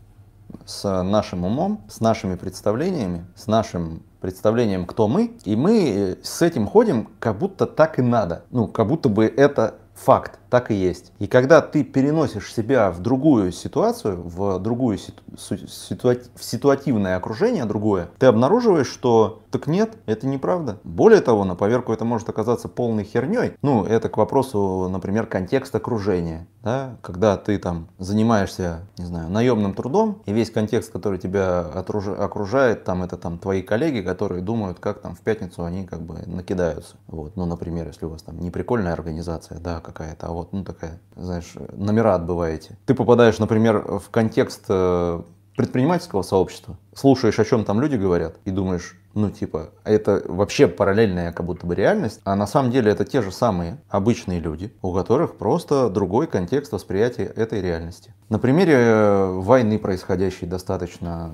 с 0.65 1.03
нашим 1.03 1.45
умом, 1.45 1.81
с 1.89 1.99
нашими 1.99 2.35
представлениями, 2.35 3.25
с 3.35 3.47
нашим 3.47 4.03
представлением, 4.21 4.85
кто 4.85 5.07
мы, 5.07 5.37
и 5.43 5.55
мы 5.55 6.17
с 6.23 6.41
этим 6.41 6.67
ходим, 6.67 7.09
как 7.19 7.37
будто 7.37 7.65
так 7.65 7.99
и 7.99 8.01
надо. 8.01 8.45
Ну, 8.51 8.67
как 8.67 8.87
будто 8.87 9.09
бы 9.09 9.25
это 9.25 9.75
факт, 9.93 10.39
так 10.51 10.69
и 10.69 10.75
есть. 10.75 11.13
И 11.17 11.27
когда 11.27 11.61
ты 11.61 11.83
переносишь 11.83 12.53
себя 12.53 12.91
в 12.91 12.99
другую 12.99 13.53
ситуацию, 13.53 14.21
в 14.21 14.59
другую 14.59 14.97
ситу, 14.97 15.23
ситуа, 15.37 16.17
в 16.35 16.43
ситуативное 16.43 17.15
окружение 17.15 17.63
другое, 17.63 18.09
ты 18.19 18.25
обнаруживаешь, 18.25 18.89
что 18.89 19.41
так 19.49 19.67
нет, 19.67 19.97
это 20.05 20.27
неправда. 20.27 20.77
Более 20.83 21.21
того, 21.21 21.45
на 21.45 21.55
поверку 21.55 21.93
это 21.93 22.05
может 22.05 22.27
оказаться 22.29 22.67
полной 22.67 23.05
херней. 23.05 23.53
Ну, 23.61 23.85
это 23.85 24.09
к 24.09 24.17
вопросу, 24.17 24.87
например, 24.89 25.25
контекст 25.25 25.73
окружения. 25.73 26.47
Да? 26.63 26.97
Когда 27.01 27.37
ты 27.37 27.57
там 27.57 27.87
занимаешься, 27.97 28.81
не 28.97 29.05
знаю, 29.05 29.29
наемным 29.29 29.73
трудом, 29.73 30.21
и 30.25 30.33
весь 30.33 30.51
контекст, 30.51 30.91
который 30.91 31.17
тебя 31.17 31.61
окружает, 31.61 32.83
там 32.83 33.03
это 33.03 33.17
там 33.17 33.39
твои 33.39 33.61
коллеги, 33.61 34.01
которые 34.01 34.41
думают, 34.41 34.79
как 34.79 34.99
там 34.99 35.15
в 35.15 35.21
пятницу 35.21 35.63
они 35.63 35.85
как 35.85 36.01
бы 36.01 36.19
накидаются. 36.27 36.95
Вот, 37.07 37.37
ну, 37.37 37.45
например, 37.45 37.87
если 37.87 38.05
у 38.05 38.09
вас 38.09 38.21
там 38.23 38.39
не 38.39 38.51
прикольная 38.51 38.93
организация, 38.93 39.59
да, 39.59 39.79
какая-то, 39.79 40.27
а 40.27 40.40
вот, 40.41 40.53
ну, 40.53 40.63
такая, 40.63 40.99
знаешь, 41.15 41.53
номера 41.73 42.15
отбываете. 42.15 42.77
Ты 42.85 42.95
попадаешь, 42.95 43.37
например, 43.37 43.99
в 43.99 44.09
контекст 44.09 44.65
э, 44.69 45.21
предпринимательского 45.55 46.23
сообщества, 46.23 46.77
слушаешь, 46.95 47.39
о 47.39 47.45
чем 47.45 47.63
там 47.63 47.79
люди 47.79 47.95
говорят, 47.95 48.37
и 48.45 48.51
думаешь, 48.51 48.97
ну, 49.13 49.29
типа, 49.29 49.69
это 49.83 50.23
вообще 50.27 50.67
параллельная 50.67 51.31
как 51.31 51.45
будто 51.45 51.67
бы 51.67 51.75
реальность, 51.75 52.21
а 52.23 52.35
на 52.35 52.47
самом 52.47 52.71
деле 52.71 52.91
это 52.91 53.05
те 53.05 53.21
же 53.21 53.31
самые 53.31 53.77
обычные 53.89 54.39
люди, 54.39 54.73
у 54.81 54.93
которых 54.93 55.37
просто 55.37 55.89
другой 55.89 56.25
контекст 56.25 56.71
восприятия 56.71 57.25
этой 57.25 57.61
реальности. 57.61 58.13
На 58.29 58.39
примере 58.39 58.73
э, 58.73 59.31
войны, 59.33 59.77
происходящей 59.77 60.47
достаточно 60.47 61.31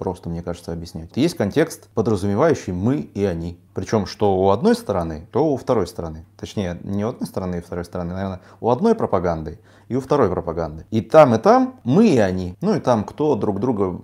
просто, 0.00 0.30
мне 0.30 0.42
кажется, 0.42 0.72
объяснять. 0.72 1.10
Есть 1.14 1.36
контекст, 1.36 1.90
подразумевающий 1.94 2.72
мы 2.72 3.00
и 3.00 3.22
они. 3.22 3.60
Причем 3.74 4.06
что 4.06 4.34
у 4.34 4.48
одной 4.48 4.74
стороны, 4.74 5.28
то 5.30 5.52
у 5.52 5.58
второй 5.58 5.86
стороны. 5.86 6.24
Точнее, 6.38 6.80
не 6.82 7.04
у 7.04 7.10
одной 7.10 7.26
стороны 7.26 7.56
и 7.56 7.60
второй 7.60 7.84
стороны, 7.84 8.14
наверное, 8.14 8.40
у 8.62 8.70
одной 8.70 8.94
пропаганды 8.94 9.60
и 9.88 9.96
у 9.96 10.00
второй 10.00 10.30
пропаганды. 10.30 10.86
И 10.90 11.02
там, 11.02 11.34
и 11.34 11.38
там 11.38 11.80
мы 11.84 12.08
и 12.08 12.16
они. 12.16 12.56
Ну 12.62 12.74
и 12.74 12.80
там 12.80 13.04
кто 13.04 13.34
друг 13.34 13.60
друга 13.60 14.00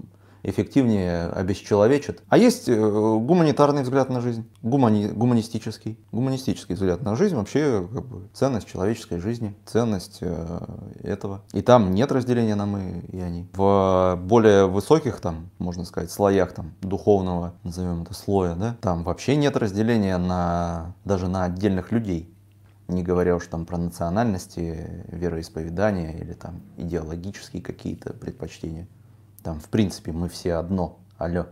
эффективнее 0.46 1.26
обесчеловечит. 1.26 2.22
А 2.28 2.38
есть 2.38 2.68
э, 2.68 2.74
гуманитарный 2.74 3.82
взгляд 3.82 4.08
на 4.08 4.20
жизнь, 4.20 4.48
гумани, 4.62 5.08
гуманистический. 5.08 5.98
Гуманистический 6.12 6.76
взгляд 6.76 7.02
на 7.02 7.16
жизнь, 7.16 7.34
вообще 7.34 7.86
как 7.92 8.06
бы, 8.06 8.28
ценность 8.32 8.68
человеческой 8.68 9.18
жизни, 9.18 9.54
ценность 9.66 10.18
э, 10.20 10.58
этого. 11.02 11.42
И 11.52 11.62
там 11.62 11.92
нет 11.92 12.12
разделения 12.12 12.54
на 12.54 12.66
мы 12.66 13.04
и 13.12 13.20
они. 13.20 13.48
В 13.54 14.18
более 14.22 14.66
высоких, 14.66 15.20
там, 15.20 15.50
можно 15.58 15.84
сказать, 15.84 16.12
слоях 16.12 16.52
там, 16.52 16.74
духовного, 16.80 17.54
назовем 17.64 18.02
это 18.02 18.14
слоя, 18.14 18.54
да, 18.54 18.76
там 18.80 19.02
вообще 19.02 19.34
нет 19.34 19.56
разделения 19.56 20.16
на, 20.16 20.94
даже 21.04 21.28
на 21.28 21.44
отдельных 21.44 21.90
людей 21.90 22.32
не 22.88 23.02
говоря 23.02 23.34
уж 23.34 23.46
там 23.48 23.66
про 23.66 23.78
национальности, 23.78 25.04
вероисповедания 25.08 26.12
или 26.12 26.34
там 26.34 26.62
идеологические 26.76 27.62
какие-то 27.62 28.12
предпочтения. 28.12 28.86
Там, 29.46 29.60
в 29.60 29.68
принципе, 29.68 30.10
мы 30.10 30.28
все 30.28 30.54
одно. 30.54 30.98
Алло, 31.18 31.46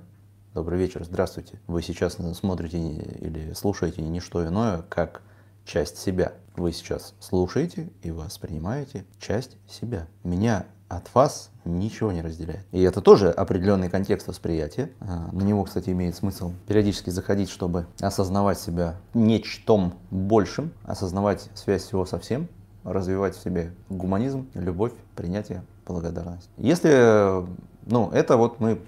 добрый 0.52 0.80
вечер, 0.80 1.04
здравствуйте. 1.04 1.60
Вы 1.68 1.80
сейчас 1.80 2.18
смотрите 2.36 2.76
или 2.76 3.52
слушаете 3.52 4.02
не 4.02 4.18
что 4.18 4.44
иное, 4.44 4.82
как 4.88 5.22
часть 5.64 5.98
себя. 5.98 6.32
Вы 6.56 6.72
сейчас 6.72 7.14
слушаете 7.20 7.90
и 8.02 8.10
воспринимаете 8.10 9.04
часть 9.20 9.56
себя. 9.68 10.08
Меня 10.24 10.66
от 10.88 11.14
вас 11.14 11.50
ничего 11.64 12.10
не 12.10 12.20
разделяет. 12.20 12.66
И 12.72 12.82
это 12.82 13.00
тоже 13.00 13.30
определенный 13.30 13.88
контекст 13.88 14.26
восприятия. 14.26 14.90
А, 14.98 15.28
на 15.30 15.42
него, 15.42 15.62
кстати, 15.62 15.90
имеет 15.90 16.16
смысл 16.16 16.50
периодически 16.66 17.10
заходить, 17.10 17.48
чтобы 17.48 17.86
осознавать 18.00 18.58
себя 18.58 18.96
нечтом 19.14 19.94
большим, 20.10 20.72
осознавать 20.82 21.48
связь 21.54 21.84
всего 21.84 22.06
со 22.06 22.18
всем, 22.18 22.48
развивать 22.82 23.36
в 23.36 23.42
себе 23.42 23.72
гуманизм, 23.88 24.48
любовь, 24.54 24.92
принятие, 25.14 25.62
благодарность. 25.86 26.48
Если, 26.56 27.44
ну, 27.86 28.10
это 28.10 28.36
вот 28.36 28.60
мы 28.60 28.80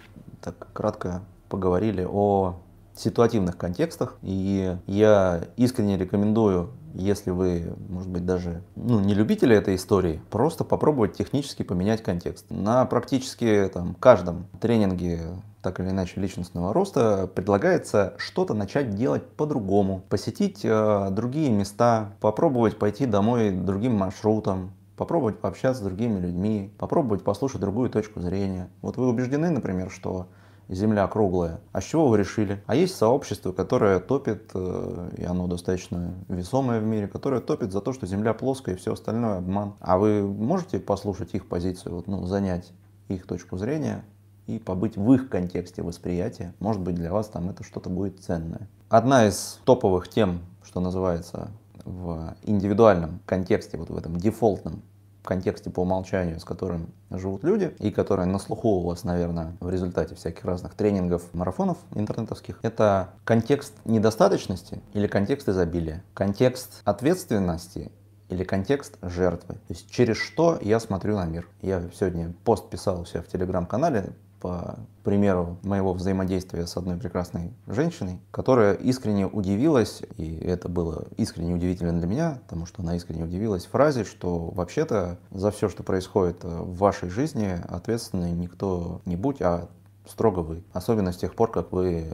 так 0.42 0.68
кратко 0.72 1.22
поговорили 1.48 2.06
о 2.08 2.56
ситуативных 2.94 3.56
контекстах, 3.56 4.16
и 4.22 4.76
я 4.86 5.44
искренне 5.56 5.98
рекомендую 5.98 6.70
если 6.98 7.30
вы, 7.30 7.74
может 7.88 8.10
быть, 8.10 8.24
даже 8.24 8.62
ну, 8.74 9.00
не 9.00 9.14
любители 9.14 9.54
этой 9.54 9.76
истории, 9.76 10.20
просто 10.30 10.64
попробовать 10.64 11.14
технически 11.14 11.62
поменять 11.62 12.02
контекст. 12.02 12.46
На 12.50 12.84
практически 12.86 13.70
там, 13.72 13.94
каждом 13.94 14.46
тренинге 14.60 15.20
так 15.62 15.80
или 15.80 15.90
иначе 15.90 16.20
личностного 16.20 16.72
роста 16.72 17.26
предлагается 17.26 18.14
что-то 18.18 18.54
начать 18.54 18.94
делать 18.94 19.26
по-другому, 19.26 20.02
посетить 20.08 20.60
э, 20.62 21.08
другие 21.10 21.50
места, 21.50 22.12
попробовать 22.20 22.78
пойти 22.78 23.04
домой 23.04 23.50
другим 23.50 23.96
маршрутом, 23.96 24.70
попробовать 24.96 25.38
пообщаться 25.38 25.82
с 25.82 25.84
другими 25.84 26.18
людьми, 26.18 26.72
попробовать 26.78 27.22
послушать 27.22 27.60
другую 27.60 27.90
точку 27.90 28.20
зрения. 28.20 28.68
Вот 28.82 28.96
вы 28.96 29.08
убеждены, 29.08 29.50
например, 29.50 29.90
что 29.90 30.26
Земля 30.68 31.06
круглая. 31.06 31.60
А 31.70 31.80
с 31.80 31.84
чего 31.84 32.08
вы 32.08 32.18
решили? 32.18 32.60
А 32.66 32.74
есть 32.74 32.96
сообщество, 32.96 33.52
которое 33.52 34.00
топит, 34.00 34.50
э, 34.52 35.10
и 35.16 35.22
оно 35.22 35.46
достаточно 35.46 36.14
весомое 36.28 36.80
в 36.80 36.84
мире, 36.84 37.06
которое 37.06 37.40
топит 37.40 37.70
за 37.70 37.80
то, 37.80 37.92
что 37.92 38.06
Земля 38.06 38.34
плоская 38.34 38.74
и 38.74 38.78
все 38.78 38.92
остальное 38.92 39.38
обман. 39.38 39.74
А 39.78 39.96
вы 39.96 40.26
можете 40.26 40.80
послушать 40.80 41.34
их 41.34 41.46
позицию, 41.46 41.94
вот, 41.94 42.08
ну, 42.08 42.26
занять 42.26 42.72
их 43.06 43.26
точку 43.26 43.56
зрения 43.58 44.04
и 44.48 44.58
побыть 44.58 44.96
в 44.96 45.12
их 45.12 45.28
контексте 45.28 45.82
восприятия. 45.82 46.52
Может 46.58 46.82
быть, 46.82 46.96
для 46.96 47.12
вас 47.12 47.28
там 47.28 47.48
это 47.48 47.62
что-то 47.62 47.88
будет 47.88 48.18
ценное. 48.20 48.68
Одна 48.88 49.28
из 49.28 49.60
топовых 49.64 50.08
тем, 50.08 50.40
что 50.64 50.80
называется 50.80 51.48
в 51.86 52.36
индивидуальном 52.42 53.20
контексте, 53.24 53.78
вот 53.78 53.88
в 53.88 53.96
этом 53.96 54.16
дефолтном 54.16 54.82
контексте 55.22 55.70
по 55.70 55.80
умолчанию, 55.80 56.40
с 56.40 56.44
которым 56.44 56.92
живут 57.10 57.44
люди, 57.44 57.74
и 57.78 57.90
которые 57.90 58.26
на 58.26 58.38
слуху 58.38 58.68
у 58.68 58.82
вас, 58.82 59.04
наверное, 59.04 59.56
в 59.60 59.68
результате 59.68 60.14
всяких 60.14 60.44
разных 60.44 60.74
тренингов, 60.74 61.22
марафонов 61.34 61.78
интернетовских, 61.94 62.58
это 62.62 63.10
контекст 63.24 63.74
недостаточности 63.84 64.80
или 64.94 65.06
контекст 65.06 65.48
изобилия, 65.48 66.02
контекст 66.14 66.80
ответственности 66.84 67.90
или 68.28 68.44
контекст 68.44 68.98
жертвы. 69.02 69.54
То 69.54 69.70
есть 69.70 69.90
через 69.90 70.16
что 70.16 70.58
я 70.62 70.80
смотрю 70.80 71.16
на 71.16 71.26
мир. 71.26 71.48
Я 71.62 71.82
сегодня 71.94 72.32
пост 72.44 72.68
писал 72.70 73.02
у 73.02 73.04
себя 73.04 73.22
в 73.22 73.28
телеграм-канале 73.28 74.12
по 74.40 74.78
примеру 75.04 75.58
моего 75.62 75.92
взаимодействия 75.92 76.66
с 76.66 76.76
одной 76.76 76.96
прекрасной 76.96 77.52
женщиной, 77.66 78.20
которая 78.30 78.74
искренне 78.74 79.26
удивилась, 79.26 80.02
и 80.16 80.36
это 80.36 80.68
было 80.68 81.06
искренне 81.16 81.54
удивительно 81.54 81.92
для 81.98 82.06
меня, 82.06 82.38
потому 82.42 82.66
что 82.66 82.82
она 82.82 82.96
искренне 82.96 83.24
удивилась 83.24 83.66
фразе, 83.66 84.04
что 84.04 84.50
вообще-то 84.50 85.18
за 85.30 85.50
все, 85.50 85.68
что 85.68 85.82
происходит 85.82 86.42
в 86.42 86.76
вашей 86.76 87.08
жизни, 87.08 87.60
ответственный 87.68 88.32
никто 88.32 89.00
не 89.04 89.16
будь, 89.16 89.40
а 89.40 89.68
строго 90.08 90.40
вы. 90.40 90.64
Особенно 90.72 91.12
с 91.12 91.16
тех 91.16 91.34
пор, 91.34 91.50
как 91.50 91.72
вы 91.72 92.06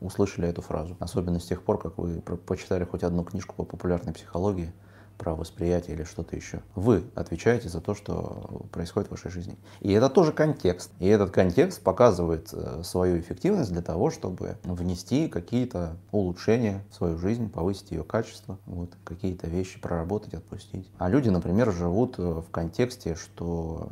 услышали 0.00 0.48
эту 0.48 0.62
фразу. 0.62 0.96
Особенно 0.98 1.40
с 1.40 1.46
тех 1.46 1.62
пор, 1.62 1.78
как 1.78 1.98
вы 1.98 2.20
почитали 2.20 2.84
хоть 2.84 3.02
одну 3.02 3.24
книжку 3.24 3.54
по 3.54 3.64
популярной 3.64 4.12
психологии 4.12 4.72
про 5.18 5.34
восприятие 5.34 5.96
или 5.96 6.04
что-то 6.04 6.36
еще. 6.36 6.60
Вы 6.74 7.04
отвечаете 7.14 7.68
за 7.68 7.80
то, 7.80 7.94
что 7.94 8.66
происходит 8.72 9.08
в 9.08 9.12
вашей 9.12 9.30
жизни. 9.30 9.56
И 9.80 9.92
это 9.92 10.08
тоже 10.08 10.32
контекст. 10.32 10.90
И 10.98 11.06
этот 11.06 11.30
контекст 11.30 11.82
показывает 11.82 12.50
э, 12.52 12.82
свою 12.82 13.18
эффективность 13.18 13.72
для 13.72 13.82
того, 13.82 14.10
чтобы 14.10 14.56
внести 14.64 15.28
какие-то 15.28 15.96
улучшения 16.12 16.84
в 16.90 16.94
свою 16.94 17.18
жизнь, 17.18 17.50
повысить 17.50 17.90
ее 17.90 18.04
качество, 18.04 18.58
вот, 18.66 18.90
какие-то 19.04 19.46
вещи 19.46 19.80
проработать, 19.80 20.34
отпустить. 20.34 20.90
А 20.98 21.08
люди, 21.08 21.28
например, 21.28 21.72
живут 21.72 22.18
э, 22.18 22.22
в 22.22 22.50
контексте, 22.50 23.14
что 23.14 23.88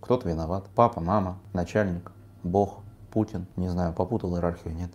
кто-то 0.00 0.28
виноват. 0.28 0.66
Папа, 0.74 1.00
мама, 1.00 1.38
начальник, 1.52 2.12
Бог, 2.42 2.80
Путин. 3.10 3.46
Не 3.56 3.68
знаю, 3.68 3.92
попутал 3.92 4.34
иерархию, 4.36 4.74
нет. 4.74 4.90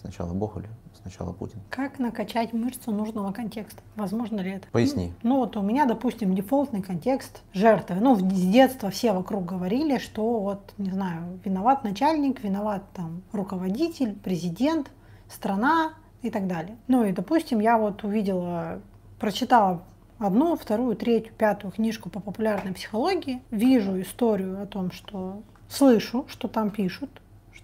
Сначала 0.00 0.32
Бог 0.32 0.56
или 0.58 0.68
сначала 1.04 1.32
Путин. 1.32 1.60
Как 1.68 1.98
накачать 1.98 2.52
мышцу 2.52 2.90
нужного 2.90 3.32
контекста? 3.32 3.82
Возможно 3.94 4.40
ли 4.40 4.52
это? 4.52 4.68
Поясни. 4.72 5.12
Ну, 5.22 5.34
ну 5.34 5.40
вот 5.40 5.56
у 5.56 5.62
меня, 5.62 5.84
допустим, 5.84 6.34
дефолтный 6.34 6.80
контекст 6.80 7.42
жертвы. 7.52 7.96
Ну, 8.00 8.16
с 8.16 8.22
детства 8.22 8.90
все 8.90 9.12
вокруг 9.12 9.44
говорили, 9.44 9.98
что 9.98 10.40
вот, 10.40 10.72
не 10.78 10.90
знаю, 10.90 11.38
виноват 11.44 11.84
начальник, 11.84 12.42
виноват 12.42 12.84
там 12.94 13.22
руководитель, 13.32 14.14
президент, 14.14 14.90
страна 15.28 15.94
и 16.22 16.30
так 16.30 16.46
далее. 16.46 16.76
Ну 16.88 17.04
и, 17.04 17.12
допустим, 17.12 17.60
я 17.60 17.76
вот 17.76 18.02
увидела, 18.04 18.80
прочитала 19.18 19.82
одну, 20.18 20.56
вторую, 20.56 20.96
третью, 20.96 21.34
пятую 21.34 21.72
книжку 21.72 22.08
по 22.08 22.20
популярной 22.20 22.72
психологии, 22.72 23.42
вижу 23.50 24.00
историю 24.00 24.62
о 24.62 24.66
том, 24.66 24.90
что 24.90 25.42
слышу, 25.68 26.24
что 26.28 26.48
там 26.48 26.70
пишут, 26.70 27.10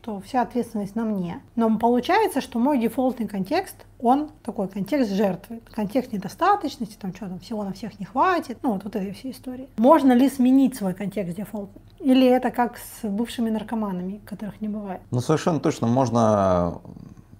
что 0.02 0.20
вся 0.20 0.42
ответственность 0.42 0.96
на 0.96 1.04
мне. 1.04 1.42
Но 1.56 1.78
получается, 1.78 2.40
что 2.40 2.58
мой 2.58 2.78
дефолтный 2.78 3.28
контекст, 3.28 3.76
он 3.98 4.30
такой 4.42 4.68
контекст 4.68 5.12
жертвы, 5.12 5.60
контекст 5.72 6.12
недостаточности, 6.12 6.96
там 6.98 7.14
что 7.14 7.26
там 7.26 7.38
всего 7.38 7.64
на 7.64 7.72
всех 7.72 7.98
не 8.00 8.06
хватит, 8.06 8.58
ну 8.62 8.72
вот, 8.72 8.84
вот 8.84 8.96
этой 8.96 9.12
всей 9.12 9.32
истории. 9.32 9.68
Можно 9.76 10.12
ли 10.12 10.30
сменить 10.30 10.74
свой 10.74 10.94
контекст 10.94 11.36
дефолтный? 11.36 11.82
Или 11.98 12.26
это 12.26 12.50
как 12.50 12.78
с 12.78 13.06
бывшими 13.06 13.50
наркоманами, 13.50 14.22
которых 14.24 14.60
не 14.62 14.68
бывает? 14.68 15.02
Ну 15.10 15.20
совершенно 15.20 15.60
точно 15.60 15.86
можно 15.86 16.80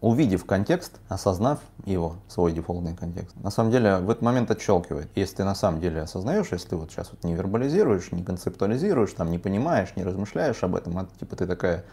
увидев 0.03 0.44
контекст, 0.44 0.99
осознав 1.09 1.61
его, 1.85 2.16
свой 2.29 2.53
дефолтный 2.53 2.94
контекст, 2.94 3.35
на 3.42 3.51
самом 3.51 3.70
деле 3.70 3.99
в 3.99 4.11
этот 4.11 4.23
момент 4.23 4.51
отщелкивает. 4.51 5.09
Если 5.14 5.37
ты 5.37 5.44
на 5.44 5.55
самом 5.55 5.81
деле 5.81 6.03
осознаешь, 6.03 6.49
если 6.53 6.68
ты 6.68 6.77
вот 6.77 6.90
сейчас 6.90 7.11
вот 7.11 7.25
не 7.25 7.35
вербализируешь, 7.35 8.12
не 8.12 8.23
концептуализируешь, 8.23 9.12
там 9.12 9.31
не 9.31 9.38
понимаешь, 9.38 9.92
не 9.96 10.05
размышляешь 10.05 10.62
об 10.62 10.75
этом, 10.75 10.99
а 10.99 11.07
типа 11.18 11.37
ты 11.37 11.46
такая 11.46 11.85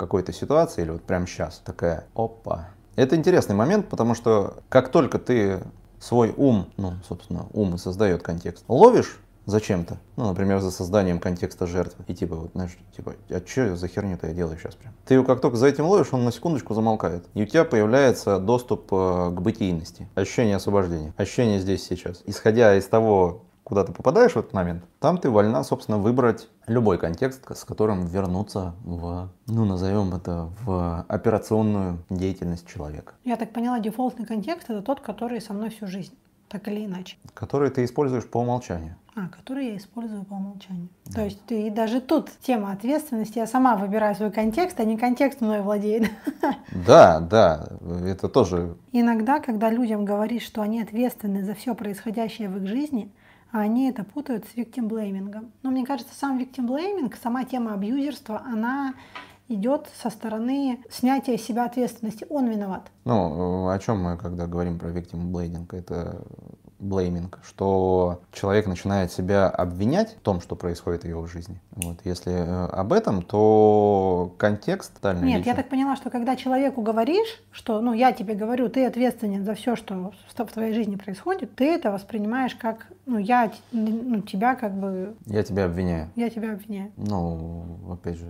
какой-то 0.00 0.32
ситуации 0.32 0.82
или 0.82 0.90
вот 0.90 1.02
прямо 1.02 1.26
сейчас 1.26 1.60
такая, 1.62 2.04
опа. 2.14 2.70
Это 2.96 3.16
интересный 3.16 3.54
момент, 3.54 3.88
потому 3.88 4.14
что 4.14 4.54
как 4.70 4.88
только 4.90 5.18
ты 5.18 5.60
свой 6.00 6.32
ум, 6.34 6.70
ну, 6.78 6.94
собственно, 7.06 7.46
ум 7.52 7.74
и 7.74 7.78
создает 7.78 8.22
контекст, 8.22 8.64
ловишь 8.66 9.20
зачем-то, 9.44 9.98
ну, 10.16 10.26
например, 10.26 10.60
за 10.60 10.70
созданием 10.70 11.20
контекста 11.20 11.66
жертвы, 11.66 12.04
и 12.08 12.14
типа, 12.14 12.36
вот, 12.36 12.52
знаешь, 12.54 12.78
типа, 12.96 13.14
а 13.28 13.42
что 13.46 13.76
за 13.76 13.88
херню-то 13.88 14.28
я 14.28 14.32
делаю 14.32 14.56
сейчас 14.58 14.74
прям? 14.74 14.94
Ты 15.04 15.14
его 15.14 15.24
как 15.24 15.42
только 15.42 15.58
за 15.58 15.66
этим 15.66 15.84
ловишь, 15.84 16.08
он 16.12 16.24
на 16.24 16.32
секундочку 16.32 16.72
замолкает, 16.72 17.26
и 17.34 17.42
у 17.42 17.46
тебя 17.46 17.64
появляется 17.64 18.38
доступ 18.38 18.88
э, 18.92 19.30
к 19.34 19.40
бытийности, 19.40 20.08
ощущение 20.14 20.56
освобождения, 20.56 21.12
ощущение 21.18 21.60
здесь 21.60 21.84
сейчас. 21.84 22.22
Исходя 22.24 22.74
из 22.74 22.86
того, 22.86 23.42
куда 23.64 23.84
ты 23.84 23.92
попадаешь 23.92 24.32
в 24.32 24.38
этот 24.38 24.52
момент, 24.52 24.82
там 24.98 25.18
ты 25.18 25.28
вольна, 25.30 25.62
собственно, 25.62 25.98
выбрать 25.98 26.48
любой 26.70 26.98
контекст, 26.98 27.44
с 27.54 27.64
которым 27.64 28.06
вернуться 28.06 28.74
в, 28.84 29.28
ну, 29.48 29.64
назовем 29.64 30.14
это, 30.14 30.50
в 30.64 31.04
операционную 31.08 31.98
деятельность 32.08 32.66
человека. 32.66 33.14
Я 33.24 33.36
так 33.36 33.52
поняла, 33.52 33.80
дефолтный 33.80 34.24
контекст 34.24 34.70
это 34.70 34.80
тот, 34.80 35.00
который 35.00 35.40
со 35.40 35.52
мной 35.52 35.70
всю 35.70 35.88
жизнь, 35.88 36.14
так 36.48 36.68
или 36.68 36.86
иначе. 36.86 37.16
Который 37.34 37.70
ты 37.70 37.84
используешь 37.84 38.24
по 38.24 38.38
умолчанию. 38.38 38.96
А, 39.16 39.28
который 39.28 39.66
я 39.66 39.76
использую 39.76 40.24
по 40.24 40.34
умолчанию. 40.34 40.88
Да. 41.06 41.12
То 41.14 41.24
есть 41.24 41.44
ты 41.44 41.70
даже 41.72 42.00
тут 42.00 42.30
тема 42.40 42.70
ответственности, 42.70 43.38
я 43.38 43.48
сама 43.48 43.74
выбираю 43.74 44.14
свой 44.14 44.30
контекст, 44.30 44.78
а 44.78 44.84
не 44.84 44.96
контекст 44.96 45.40
мной 45.40 45.62
владеет. 45.62 46.10
Да, 46.86 47.18
да, 47.18 47.68
это 48.06 48.28
тоже. 48.28 48.76
Иногда, 48.92 49.40
когда 49.40 49.70
людям 49.70 50.04
говоришь, 50.04 50.44
что 50.44 50.62
они 50.62 50.80
ответственны 50.80 51.44
за 51.44 51.54
все 51.54 51.74
происходящее 51.74 52.48
в 52.48 52.58
их 52.58 52.68
жизни, 52.68 53.10
они 53.52 53.88
это 53.88 54.04
путают 54.04 54.44
с 54.46 54.56
виктимблеймингом. 54.56 55.52
Но 55.62 55.70
мне 55.70 55.84
кажется, 55.84 56.14
сам 56.14 56.38
виктимблейминг, 56.38 57.16
сама 57.16 57.44
тема 57.44 57.74
абьюзерства, 57.74 58.42
она 58.46 58.94
идет 59.48 59.88
со 60.00 60.10
стороны 60.10 60.84
снятия 60.90 61.36
себя 61.36 61.64
ответственности. 61.64 62.26
Он 62.30 62.48
виноват. 62.48 62.90
Ну, 63.04 63.68
о 63.68 63.78
чем 63.78 64.02
мы, 64.02 64.16
когда 64.16 64.46
говорим 64.46 64.78
про 64.78 64.90
виктимблейминг? 64.90 65.74
Это 65.74 66.22
blaming, 66.80 67.38
что 67.42 68.20
человек 68.32 68.66
начинает 68.66 69.12
себя 69.12 69.48
обвинять 69.48 70.16
в 70.16 70.20
том, 70.20 70.40
что 70.40 70.56
происходит 70.56 71.04
в 71.04 71.08
его 71.08 71.26
жизни. 71.26 71.60
Вот. 71.72 71.98
Если 72.04 72.32
э, 72.32 72.66
об 72.66 72.92
этом, 72.92 73.22
то 73.22 74.34
контекст 74.38 74.94
тотально 74.94 75.24
Нет, 75.24 75.38
личный. 75.38 75.50
я 75.50 75.56
так 75.56 75.68
поняла, 75.68 75.96
что 75.96 76.10
когда 76.10 76.36
человеку 76.36 76.82
говоришь, 76.82 77.42
что, 77.52 77.80
ну, 77.80 77.92
я 77.92 78.12
тебе 78.12 78.34
говорю, 78.34 78.68
ты 78.68 78.86
ответственен 78.86 79.44
за 79.44 79.54
все, 79.54 79.76
что 79.76 80.12
в 80.36 80.52
твоей 80.52 80.72
жизни 80.72 80.96
происходит, 80.96 81.54
ты 81.54 81.66
это 81.66 81.92
воспринимаешь 81.92 82.54
как, 82.54 82.86
ну, 83.06 83.18
я, 83.18 83.52
ну, 83.72 84.22
тебя 84.22 84.54
как 84.54 84.72
бы... 84.72 85.14
Я 85.26 85.42
тебя 85.42 85.66
обвиняю. 85.66 86.10
Я 86.16 86.30
тебя 86.30 86.52
обвиняю. 86.52 86.92
Ну, 86.96 87.92
опять 87.92 88.16
же, 88.16 88.26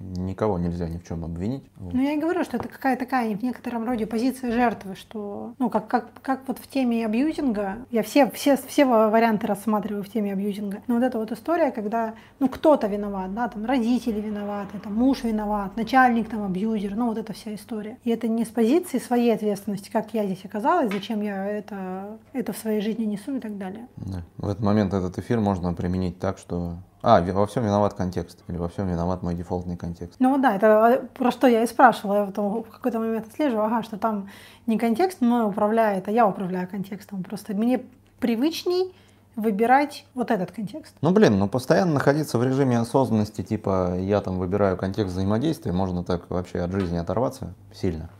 Никого 0.00 0.58
нельзя 0.58 0.88
ни 0.88 0.96
в 0.96 1.06
чем 1.06 1.24
обвинить. 1.24 1.62
Вот. 1.76 1.92
Ну, 1.92 2.00
я 2.02 2.12
и 2.12 2.18
говорю, 2.18 2.42
что 2.42 2.56
это 2.56 2.68
какая-то 2.68 3.04
такая 3.04 3.36
в 3.36 3.42
некотором 3.42 3.84
роде 3.84 4.06
позиция 4.06 4.50
жертвы, 4.50 4.94
что, 4.94 5.52
ну, 5.58 5.68
как, 5.68 5.88
как, 5.88 6.08
как 6.22 6.40
вот 6.46 6.58
в 6.58 6.66
теме 6.68 7.04
абьюзинга, 7.04 7.76
я 7.90 8.02
все, 8.02 8.30
все, 8.30 8.56
все 8.56 8.86
варианты 8.86 9.46
рассматриваю 9.46 10.02
в 10.02 10.08
теме 10.08 10.32
абьюзинга, 10.32 10.82
но 10.86 10.94
вот 10.94 11.04
эта 11.04 11.18
вот 11.18 11.32
история, 11.32 11.70
когда, 11.70 12.14
ну, 12.38 12.48
кто-то 12.48 12.86
виноват, 12.86 13.34
да, 13.34 13.48
там, 13.48 13.66
родители 13.66 14.20
виноваты, 14.20 14.78
там, 14.78 14.94
муж 14.94 15.22
виноват, 15.22 15.76
начальник 15.76 16.30
там 16.30 16.44
абьюзер, 16.44 16.96
ну, 16.96 17.08
вот 17.08 17.18
эта 17.18 17.34
вся 17.34 17.54
история. 17.54 17.98
И 18.04 18.10
это 18.10 18.26
не 18.26 18.46
с 18.46 18.48
позиции 18.48 18.98
своей 18.98 19.34
ответственности, 19.34 19.90
как 19.90 20.14
я 20.14 20.24
здесь 20.24 20.44
оказалась, 20.46 20.90
зачем 20.90 21.20
я 21.20 21.44
это, 21.44 22.18
это 22.32 22.54
в 22.54 22.58
своей 22.58 22.80
жизни 22.80 23.04
несу 23.04 23.36
и 23.36 23.40
так 23.40 23.58
далее. 23.58 23.86
Да. 23.96 24.22
В 24.38 24.48
этот 24.48 24.62
момент 24.62 24.94
этот 24.94 25.18
эфир 25.18 25.40
можно 25.40 25.74
применить 25.74 26.18
так, 26.18 26.38
что 26.38 26.78
а, 27.02 27.22
во 27.22 27.46
всем 27.46 27.64
виноват 27.64 27.94
контекст, 27.94 28.42
или 28.48 28.56
во 28.56 28.68
всем 28.68 28.88
виноват 28.88 29.22
мой 29.22 29.34
дефолтный 29.34 29.76
контекст. 29.76 30.16
Ну 30.18 30.38
да, 30.38 30.56
это 30.56 30.86
а, 30.86 30.98
про 31.14 31.30
что 31.30 31.46
я 31.46 31.62
и 31.62 31.66
спрашивала. 31.66 32.20
Я 32.20 32.26
потом 32.26 32.62
в 32.62 32.70
какой-то 32.70 32.98
момент 32.98 33.26
отслеживаю, 33.26 33.66
ага, 33.66 33.82
что 33.82 33.96
там 33.96 34.28
не 34.66 34.78
контекст 34.78 35.20
мной 35.20 35.48
управляет, 35.48 36.08
а 36.08 36.10
я 36.10 36.26
управляю 36.26 36.68
контекстом. 36.68 37.22
Просто 37.22 37.54
мне 37.54 37.82
привычней 38.18 38.94
выбирать 39.36 40.06
вот 40.14 40.30
этот 40.30 40.50
контекст. 40.50 40.94
Ну 41.00 41.12
блин, 41.12 41.38
ну 41.38 41.48
постоянно 41.48 41.94
находиться 41.94 42.38
в 42.38 42.44
режиме 42.44 42.78
осознанности, 42.78 43.42
типа 43.42 43.96
я 43.98 44.20
там 44.20 44.38
выбираю 44.38 44.76
контекст 44.76 45.12
взаимодействия, 45.12 45.72
можно 45.72 46.04
так 46.04 46.28
вообще 46.30 46.60
от 46.60 46.72
жизни 46.72 46.96
оторваться 46.96 47.54
сильно. 47.72 48.10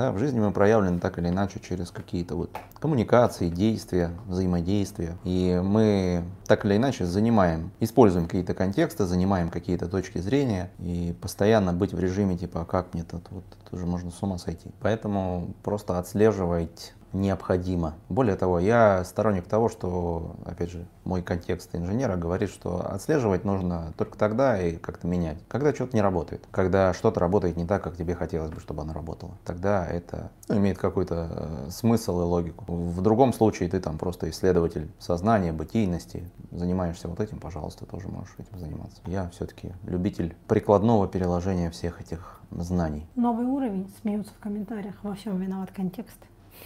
Да, 0.00 0.12
в 0.12 0.18
жизни 0.18 0.40
мы 0.40 0.50
проявлены 0.50 0.98
так 0.98 1.18
или 1.18 1.28
иначе 1.28 1.60
через 1.60 1.90
какие-то 1.90 2.34
вот 2.34 2.56
коммуникации, 2.78 3.50
действия, 3.50 4.12
взаимодействия. 4.26 5.18
И 5.24 5.60
мы 5.62 6.24
так 6.46 6.64
или 6.64 6.78
иначе 6.78 7.04
занимаем, 7.04 7.70
используем 7.80 8.24
какие-то 8.24 8.54
контексты, 8.54 9.04
занимаем 9.04 9.50
какие-то 9.50 9.88
точки 9.88 10.16
зрения. 10.16 10.70
И 10.78 11.14
постоянно 11.20 11.74
быть 11.74 11.92
в 11.92 12.00
режиме 12.00 12.38
типа, 12.38 12.62
а 12.62 12.64
как 12.64 12.94
мне 12.94 13.04
тут, 13.04 13.24
вот, 13.28 13.44
тут 13.44 13.74
уже 13.74 13.84
можно 13.84 14.10
с 14.10 14.22
ума 14.22 14.38
сойти. 14.38 14.70
Поэтому 14.80 15.52
просто 15.62 15.98
отслеживать 15.98 16.94
необходимо. 17.12 17.94
Более 18.08 18.36
того, 18.36 18.58
я 18.58 19.04
сторонник 19.04 19.46
того, 19.46 19.68
что, 19.68 20.36
опять 20.44 20.70
же, 20.70 20.86
мой 21.04 21.22
контекст 21.22 21.74
инженера 21.74 22.16
говорит, 22.16 22.50
что 22.50 22.80
отслеживать 22.92 23.44
нужно 23.44 23.92
только 23.96 24.16
тогда 24.16 24.60
и 24.60 24.76
как-то 24.76 25.06
менять. 25.06 25.38
Когда 25.48 25.74
что-то 25.74 25.96
не 25.96 26.02
работает, 26.02 26.46
когда 26.50 26.92
что-то 26.94 27.20
работает 27.20 27.56
не 27.56 27.66
так, 27.66 27.82
как 27.82 27.96
тебе 27.96 28.14
хотелось 28.14 28.50
бы, 28.50 28.60
чтобы 28.60 28.82
оно 28.82 28.92
работало. 28.92 29.32
Тогда 29.44 29.86
это 29.86 30.30
ну, 30.48 30.58
имеет 30.58 30.78
какой-то 30.78 31.28
э, 31.30 31.70
смысл 31.70 32.20
и 32.20 32.24
логику. 32.24 32.64
В 32.68 33.00
другом 33.02 33.32
случае 33.32 33.68
ты 33.68 33.80
там 33.80 33.98
просто 33.98 34.30
исследователь 34.30 34.90
сознания, 34.98 35.52
бытийности, 35.52 36.30
занимаешься 36.50 37.08
вот 37.08 37.20
этим, 37.20 37.38
пожалуйста, 37.38 37.86
тоже 37.86 38.08
можешь 38.08 38.34
этим 38.38 38.58
заниматься. 38.58 39.00
Я 39.06 39.28
все-таки 39.30 39.72
любитель 39.84 40.36
прикладного 40.46 41.08
переложения 41.08 41.70
всех 41.70 42.00
этих 42.00 42.40
знаний. 42.50 43.06
Новый 43.14 43.46
уровень, 43.46 43.90
смеются 44.00 44.32
в 44.34 44.42
комментариях, 44.42 44.94
во 45.02 45.14
всем 45.14 45.38
виноват 45.38 45.70
контекст. 45.70 46.18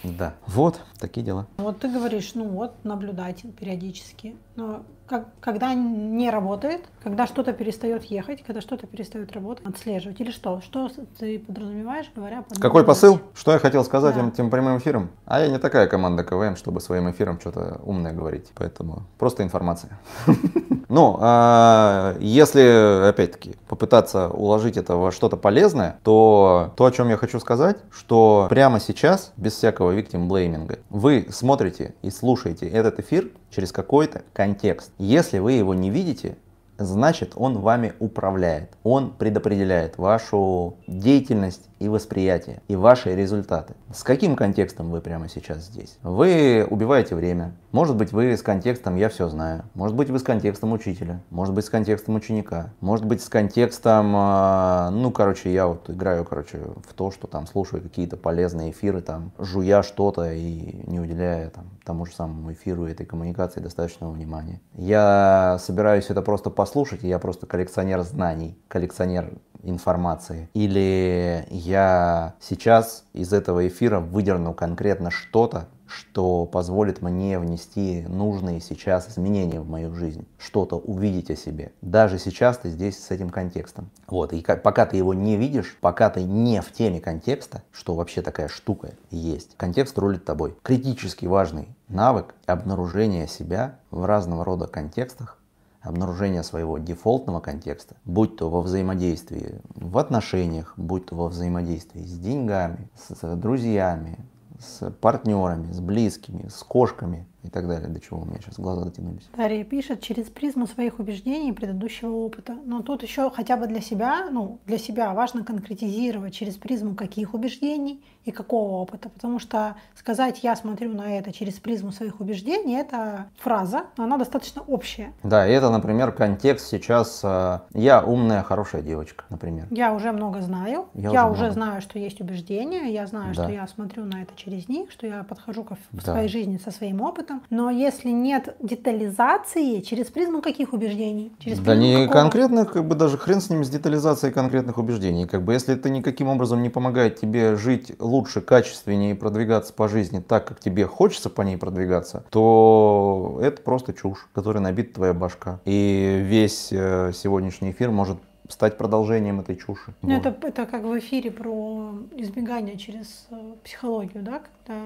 Да. 0.03 0.35
Вот 0.47 0.81
такие 0.99 1.25
дела. 1.25 1.47
Вот 1.57 1.81
ты 1.81 1.89
говоришь, 1.89 2.33
ну 2.35 2.49
вот, 2.49 2.73
наблюдать 2.85 3.43
периодически. 3.59 4.37
Но 4.57 4.83
как, 5.07 5.29
когда 5.41 5.75
не 5.75 6.31
работает, 6.31 6.83
когда 7.03 7.27
что-то 7.27 7.53
перестает 7.53 8.05
ехать, 8.05 8.43
когда 8.43 8.61
что-то 8.61 8.87
перестает 8.87 9.33
работать, 9.33 9.67
отслеживать 9.67 10.21
или 10.21 10.31
что? 10.31 10.61
Что 10.61 10.91
ты 11.19 11.39
подразумеваешь, 11.39 12.11
говоря 12.15 12.43
под 12.43 12.59
Какой 12.59 12.85
посыл? 12.85 13.21
Что 13.35 13.53
я 13.53 13.59
хотел 13.59 13.85
сказать 13.85 14.15
да. 14.15 14.29
этим 14.29 14.51
прямым 14.51 14.79
эфиром? 14.79 15.11
А 15.27 15.41
я 15.41 15.49
не 15.49 15.59
такая 15.59 15.87
команда 15.87 16.25
КВМ, 16.25 16.57
чтобы 16.57 16.81
своим 16.81 17.11
эфиром 17.11 17.41
что-то 17.41 17.81
умное 17.85 18.13
говорить. 18.13 18.51
Поэтому 18.55 19.05
просто 19.19 19.43
информация. 19.43 19.99
Ну, 20.95 21.19
а 21.19 22.17
если, 22.21 23.09
опять-таки, 23.09 23.57
попытаться 23.67 24.29
уложить 24.29 24.77
это 24.77 24.95
во 24.95 25.11
что-то 25.11 25.37
полезное, 25.37 25.99
то 26.05 26.73
то, 26.77 26.85
о 26.85 26.93
чем 26.93 27.09
я 27.09 27.17
хочу 27.17 27.41
сказать, 27.41 27.79
что 27.91 28.47
прямо 28.49 28.79
сейчас, 28.79 29.33
без 29.37 29.55
всякого 29.55 29.91
victim 29.91 30.29
блейминга, 30.29 30.79
вы 30.91 31.27
смотрите 31.31 31.97
и 32.03 32.11
слушаете 32.11 32.69
этот 32.69 33.01
эфир 33.01 33.31
через 33.51 33.73
какой-то 33.73 34.23
контекст. 34.33 34.93
Если 34.99 35.41
вы 35.41 35.55
его 35.55 35.75
не 35.75 35.91
видите, 35.91 36.37
значит 36.79 37.33
он 37.35 37.59
вами 37.59 37.95
управляет. 37.99 38.71
Он 38.85 39.11
предопределяет 39.11 39.99
вашу 39.99 40.77
деятельность 40.87 41.63
и 41.85 41.89
восприятие, 41.89 42.63
и 42.69 42.77
ваши 42.77 43.15
результаты. 43.15 43.75
С 43.93 44.03
каким 44.03 44.37
контекстом 44.37 44.91
вы 44.91 45.01
прямо 45.01 45.29
сейчас 45.29 45.65
здесь? 45.65 45.99
Вы 46.03 46.67
убиваете 46.69 47.15
время. 47.15 47.55
Может 47.73 47.97
быть, 47.97 48.13
вы 48.13 48.37
с 48.37 48.43
контекстом 48.43 48.97
«я 48.97 49.09
все 49.09 49.29
знаю». 49.29 49.65
Может 49.75 49.97
быть, 49.97 50.09
вы 50.09 50.19
с 50.19 50.23
контекстом 50.23 50.73
учителя. 50.73 51.21
Может 51.31 51.55
быть, 51.55 51.65
с 51.65 51.71
контекстом 51.71 52.15
ученика. 52.15 52.71
Может 52.81 53.05
быть, 53.05 53.23
с 53.23 53.29
контекстом, 53.29 54.13
а, 54.17 54.91
ну, 54.91 55.11
короче, 55.11 55.53
я 55.53 55.67
вот 55.67 55.91
играю, 55.91 56.25
короче, 56.25 56.59
в 56.89 56.95
то, 56.95 57.11
что 57.11 57.27
там 57.27 57.47
слушаю 57.47 57.83
какие-то 57.83 58.17
полезные 58.17 58.71
эфиры, 58.71 59.03
там, 59.03 59.33
жуя 59.39 59.83
что-то 59.83 60.33
и 60.33 60.83
не 60.87 61.01
уделяя 61.01 61.51
там 61.51 61.67
тому 61.85 62.07
же 62.07 62.15
самому 62.15 62.53
эфиру 62.53 62.87
этой 62.87 63.05
коммуникации 63.05 63.61
достаточного 63.61 64.13
внимания. 64.13 64.61
Я 64.73 65.59
собираюсь 65.61 66.09
это 66.09 66.23
просто 66.23 66.51
послушать, 66.51 67.05
и 67.05 67.09
я 67.09 67.19
просто 67.19 67.47
коллекционер 67.47 68.03
знаний, 68.03 68.59
коллекционер 68.69 69.35
информации. 69.65 70.49
Или 70.55 71.47
я 71.51 72.35
сейчас 72.41 73.05
из 73.13 73.33
этого 73.33 73.67
эфира 73.67 74.01
выдерну 74.01 74.55
конкретно 74.55 75.11
что-то, 75.11 75.69
что 75.87 76.47
позволит 76.47 77.03
мне 77.03 77.39
внести 77.39 78.05
нужные 78.09 78.61
сейчас 78.61 79.09
изменения 79.09 79.61
в 79.61 79.69
мою 79.69 79.95
жизнь, 79.95 80.27
что-то 80.39 80.77
увидеть 80.77 81.31
о 81.31 81.37
себе. 81.37 81.73
Даже 81.83 82.19
сейчас 82.19 82.59
ты 82.59 82.71
здесь 82.71 82.99
с 82.99 83.11
этим 83.11 83.31
контекстом. 83.31 83.91
Вот, 84.09 84.33
и 84.33 84.41
как, 84.41 84.63
пока 84.63 84.87
ты 84.87 84.97
его 84.97 85.15
не 85.15 85.37
видишь, 85.37 85.77
пока 85.81 86.11
ты 86.11 86.23
не 86.23 86.61
в 86.61 86.73
теме 86.73 87.01
контекста, 87.01 87.63
что 87.71 87.95
вообще 87.95 88.23
такая 88.23 88.49
штука 88.49 88.93
есть, 89.11 89.57
контекст 89.57 89.99
рулит 89.99 90.25
тобой. 90.25 90.57
Критически 90.63 91.27
важный 91.27 91.69
навык 91.89 92.35
обнаружения 92.47 93.27
себя 93.27 93.79
в 93.91 94.05
разного 94.05 94.45
рода 94.45 94.67
контекстах 94.67 95.39
обнаружение 95.85 96.43
своего 96.43 96.79
дефолтного 96.79 97.41
контекста, 97.41 97.97
будь 98.05 98.37
то 98.37 98.51
во 98.51 98.63
взаимодействии 98.63 99.61
в 99.75 99.99
отношениях, 99.99 100.75
будь 100.77 101.07
то 101.07 101.15
во 101.17 101.29
взаимодействии 101.29 102.03
с 102.03 102.19
деньгами, 102.19 102.91
с 102.97 103.37
друзьями, 103.37 104.19
с 104.59 104.91
партнерами, 104.91 105.71
с 105.73 105.81
близкими, 105.81 106.49
с 106.49 106.63
кошками 106.63 107.27
и 107.45 107.51
так 107.51 107.69
далее, 107.69 107.89
до 107.89 108.01
чего 108.01 108.21
у 108.21 108.25
меня 108.25 108.39
сейчас 108.41 108.59
глаза 108.59 108.85
дотянулись. 108.85 109.29
Дарья 109.37 109.65
пишет 109.65 110.01
через 110.01 110.27
призму 110.27 110.67
своих 110.67 110.99
убеждений 110.99 111.51
и 111.51 111.53
предыдущего 111.53 112.11
опыта. 112.11 112.57
Но 112.65 112.83
тут 112.83 113.03
еще 113.03 113.31
хотя 113.31 113.57
бы 113.57 113.67
для 113.67 113.81
себя, 113.81 114.29
ну, 114.31 114.59
для 114.67 114.79
себя 114.79 115.13
важно 115.13 115.45
конкретизировать 115.45 116.35
через 116.35 116.57
призму 116.57 116.95
каких 116.95 117.35
убеждений 117.35 118.03
и 118.25 118.31
какого 118.31 118.81
опыта. 118.81 119.11
Потому 119.11 119.39
что 119.39 119.77
сказать 119.95 120.43
«я 120.43 120.57
смотрю 120.57 120.95
на 120.95 121.19
это 121.19 121.33
через 121.33 121.55
призму 121.55 121.93
своих 121.93 122.21
убеждений»— 122.21 122.77
это 122.81 123.27
фраза, 123.39 123.85
но 123.97 124.05
она 124.05 124.17
достаточно 124.17 124.63
общая. 124.63 125.13
Да, 125.23 125.47
и 125.47 125.53
это, 125.53 125.71
например, 125.71 126.13
контекст 126.13 126.69
сейчас 126.69 127.21
э, 127.23 127.61
«я 127.75 128.03
умная, 128.03 128.43
хорошая 128.43 128.83
девочка», 128.83 129.25
например. 129.29 129.67
Я 129.71 129.93
уже 129.93 130.13
много 130.13 130.41
знаю, 130.41 130.87
я, 130.95 131.11
я 131.11 131.29
уже, 131.29 131.45
уже 131.45 131.53
знаю, 131.53 131.83
что 131.83 131.99
есть 131.99 132.21
убеждения, 132.21 132.91
я 132.93 133.07
знаю, 133.07 133.35
да. 133.35 133.45
что 133.45 133.53
я 133.53 133.67
смотрю 133.67 134.05
на 134.05 134.23
это 134.23 134.33
через 134.37 134.69
них, 134.69 134.91
что 134.91 135.07
я 135.07 135.23
подхожу 135.25 135.65
к 135.65 135.77
да. 135.93 136.13
своей 136.13 136.29
жизни 136.29 136.57
со 136.57 136.71
своим 136.71 137.03
опытом. 137.03 137.34
Но 137.51 137.71
если 137.71 138.11
нет 138.11 138.57
детализации, 138.61 139.81
через 139.81 140.07
призму 140.07 140.43
каких 140.43 140.73
убеждений? 140.73 141.33
Через 141.39 141.59
да 141.61 141.75
не 141.75 142.07
какого? 142.07 142.23
конкретных, 142.23 142.73
как 142.73 142.87
бы 142.87 142.95
даже 142.95 143.19
хрен 143.19 143.41
с 143.41 143.51
ними, 143.51 143.63
с 143.63 143.71
детализацией 143.71 144.33
конкретных 144.33 144.79
убеждений. 144.79 145.27
Как 145.27 145.43
бы 145.43 145.53
если 145.53 145.75
это 145.75 145.91
никаким 145.91 146.29
образом 146.29 146.63
не 146.63 146.71
помогает 146.71 147.21
тебе 147.21 147.57
жить 147.57 147.93
лучше, 147.99 148.41
качественнее 148.41 149.13
и 149.13 149.15
продвигаться 149.15 149.73
по 149.73 149.89
жизни 149.89 150.21
так, 150.21 150.47
как 150.47 150.61
тебе 150.61 150.87
хочется 150.87 151.31
по 151.31 151.43
ней 151.43 151.57
продвигаться, 151.57 152.25
то 152.31 153.39
это 153.43 153.63
просто 153.63 153.93
чушь, 153.93 154.29
которой 154.33 154.59
набита 154.59 154.95
твоя 154.95 155.15
башка. 155.15 155.61
И 155.65 156.21
весь 156.23 156.69
э, 156.73 157.13
сегодняшний 157.15 157.71
эфир 157.71 157.91
может 157.91 158.19
стать 158.49 158.77
продолжением 158.77 159.41
этой 159.41 159.57
чуши. 159.57 159.95
Ну, 160.03 160.17
вот. 160.17 160.27
это, 160.27 160.47
это 160.47 160.67
как 160.67 160.83
в 160.83 160.99
эфире 160.99 161.31
про 161.31 161.95
избегание 162.17 162.77
через 162.77 163.27
э, 163.31 163.55
психологию, 163.65 164.23
да, 164.23 164.43
когда 164.67 164.81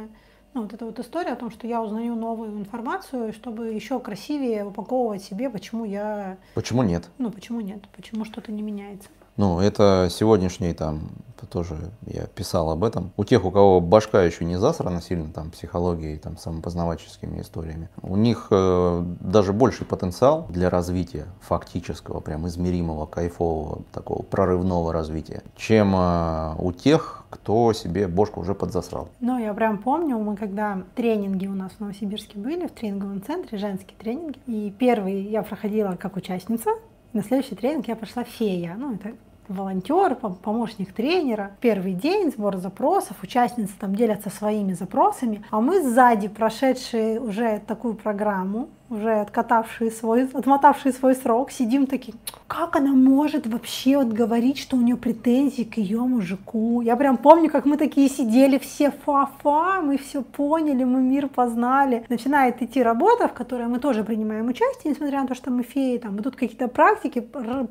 ну, 0.55 0.63
вот 0.63 0.73
эта 0.73 0.85
вот 0.85 0.99
история 0.99 1.33
о 1.33 1.37
том, 1.37 1.51
что 1.51 1.67
я 1.67 1.83
узнаю 1.83 2.15
новую 2.15 2.59
информацию, 2.59 3.33
чтобы 3.33 3.69
еще 3.69 4.01
красивее 4.01 4.65
упаковывать 4.65 5.23
себе, 5.23 5.51
почему 5.51 5.85
я... 5.85 6.39
Почему 6.55 6.83
нет? 6.83 7.09
Ну, 7.19 7.31
почему 7.31 7.61
нет? 7.61 7.83
Почему 7.95 8.25
что-то 8.25 8.51
не 8.53 8.63
меняется? 8.63 9.09
Ну, 9.39 9.61
это 9.61 10.09
сегодняшний 10.11 10.75
там, 10.75 11.11
тоже 11.49 11.77
я 12.07 12.27
писал 12.27 12.73
об 12.73 12.83
этом. 12.83 13.13
У 13.17 13.25
тех, 13.25 13.45
у 13.45 13.53
кого 13.53 13.81
башка 13.81 14.25
еще 14.25 14.45
не 14.45 14.59
засрана 14.59 15.01
сильно 15.01 15.33
там 15.33 15.53
психологией, 15.53 16.19
там 16.19 16.37
самопознавательскими 16.37 17.41
историями, 17.41 17.89
у 18.03 18.17
них 18.17 18.49
э, 18.51 19.05
даже 19.21 19.53
больший 19.53 19.87
потенциал 19.87 20.47
для 20.49 20.71
развития 20.71 21.27
фактического, 21.41 22.19
прям 22.19 22.49
измеримого, 22.49 23.07
кайфового, 23.07 23.83
такого 23.93 24.23
прорывного 24.23 24.93
развития, 24.93 25.45
чем 25.57 25.95
э, 25.95 26.55
у 26.59 26.73
тех, 26.73 27.25
кто 27.31 27.73
себе 27.73 28.09
бошку 28.09 28.41
уже 28.41 28.57
подзасрал. 28.57 29.09
Ну, 29.21 29.39
я 29.39 29.55
прям 29.55 29.79
помню, 29.79 30.19
мы 30.19 30.37
когда 30.37 30.83
тренинги 30.97 31.47
у 31.47 31.55
нас 31.55 31.71
в 31.73 31.81
Новосибирске 31.81 32.39
были, 32.39 32.67
в 32.67 32.73
тренинговом 32.73 33.23
центре, 33.23 33.57
женские 33.57 33.97
тренинги, 33.97 34.41
и 34.47 34.75
первый 34.77 35.23
я 35.23 35.45
проходила 35.45 35.95
как 35.95 36.17
участница, 36.17 36.71
на 37.13 37.23
следующий 37.23 37.55
тренинг 37.55 37.89
я 37.89 37.97
пошла 37.97 38.25
фея. 38.25 38.75
Ну, 38.77 38.95
это 38.95 39.13
волонтер, 39.49 40.15
помощник 40.15 40.93
тренера. 40.93 41.53
Первый 41.61 41.95
день, 41.95 42.31
сбор 42.31 42.57
запросов, 42.57 43.17
участницы 43.23 43.73
там 43.79 43.95
делятся 43.95 44.31
своими 44.31 44.73
запросами, 44.73 45.45
а 45.51 45.61
мы 45.61 45.83
сзади, 45.83 46.29
прошедшие 46.29 47.21
уже 47.21 47.61
такую 47.67 47.95
программу, 47.95 48.69
уже 48.91 49.21
откатавшие 49.21 49.91
свой, 49.91 50.25
отмотавшие 50.33 50.93
свой 50.93 51.15
срок, 51.15 51.51
сидим 51.51 51.87
такие, 51.87 52.17
как 52.47 52.77
она 52.77 52.93
может 52.93 53.47
вообще 53.47 53.99
вот 53.99 54.09
говорить, 54.09 54.59
что 54.59 54.77
у 54.77 54.81
нее 54.81 54.97
претензии 54.97 55.63
к 55.63 55.77
ее 55.77 56.01
мужику? 56.01 56.81
Я 56.81 56.97
прям 56.97 57.17
помню, 57.17 57.51
как 57.51 57.67
мы 57.67 57.77
такие 57.77 58.09
сидели 58.09 58.59
все 58.59 58.91
фа-фа, 58.91 59.81
мы 59.83 59.99
все 59.99 60.23
поняли, 60.23 60.85
мы 60.85 61.01
мир 61.01 61.29
познали. 61.29 62.05
Начинает 62.09 62.63
идти 62.63 62.83
работа, 62.83 63.29
в 63.29 63.33
которой 63.33 63.67
мы 63.67 63.79
тоже 63.79 64.05
принимаем 64.05 64.49
участие, 64.49 64.93
несмотря 64.93 65.23
на 65.23 65.29
то, 65.29 65.35
что 65.35 65.51
мы 65.51 65.63
феи, 65.63 65.99
там, 65.99 66.17
и 66.17 66.23
тут 66.23 66.37
какие-то 66.37 66.69
практики 66.69 67.21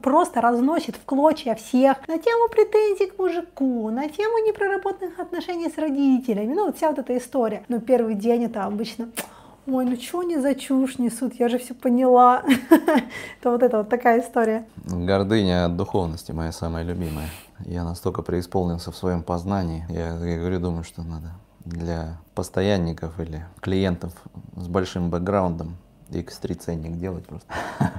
просто 0.02 0.42
разносит 0.42 0.96
в 0.96 1.06
клочья 1.06 1.56
всех 1.56 1.98
на 2.08 2.18
тему 2.18 2.50
претензий 2.50 3.08
к 3.08 3.18
мужику, 3.18 3.90
на 3.90 4.08
тему 4.08 4.38
непроработанных 4.46 5.20
отношений 5.20 5.70
с 5.70 5.78
родителями, 5.78 6.54
ну 6.54 6.66
вот 6.68 6.78
вся 6.78 6.90
вот 6.90 7.00
эта 7.00 7.18
история. 7.18 7.64
Но 7.68 7.80
первый 7.80 8.16
день 8.16 8.46
это 8.46 8.66
обычно 8.66 9.10
ой, 9.68 9.86
ну 9.86 9.96
что 9.98 10.22
они 10.22 10.38
за 10.38 10.56
чушь 10.56 10.98
несут, 10.98 11.34
я 11.36 11.50
же 11.50 11.58
все 11.58 11.74
поняла. 11.74 12.44
Это 13.40 13.52
вот 13.52 13.64
это 13.64 13.78
вот 13.80 13.90
такая 13.90 14.22
история. 14.22 14.66
Гордыня 14.86 15.66
от 15.66 15.76
духовности 15.76 16.32
моя 16.32 16.52
самая 16.52 16.84
любимая. 16.84 17.28
Я 17.66 17.84
настолько 17.84 18.22
преисполнился 18.22 18.92
в 18.92 18.96
своем 18.96 19.24
познании. 19.24 19.86
Я, 19.90 20.16
я 20.18 20.38
говорю, 20.38 20.60
думаю, 20.60 20.84
что 20.84 21.04
надо 21.04 21.32
для 21.66 22.18
постоянников 22.34 23.20
или 23.20 23.46
клиентов 23.60 24.14
с 24.56 24.68
большим 24.68 25.10
бэкграундом 25.10 25.78
X3 26.10 26.56
ценник 26.56 26.98
делать 26.98 27.26
просто. 27.26 27.54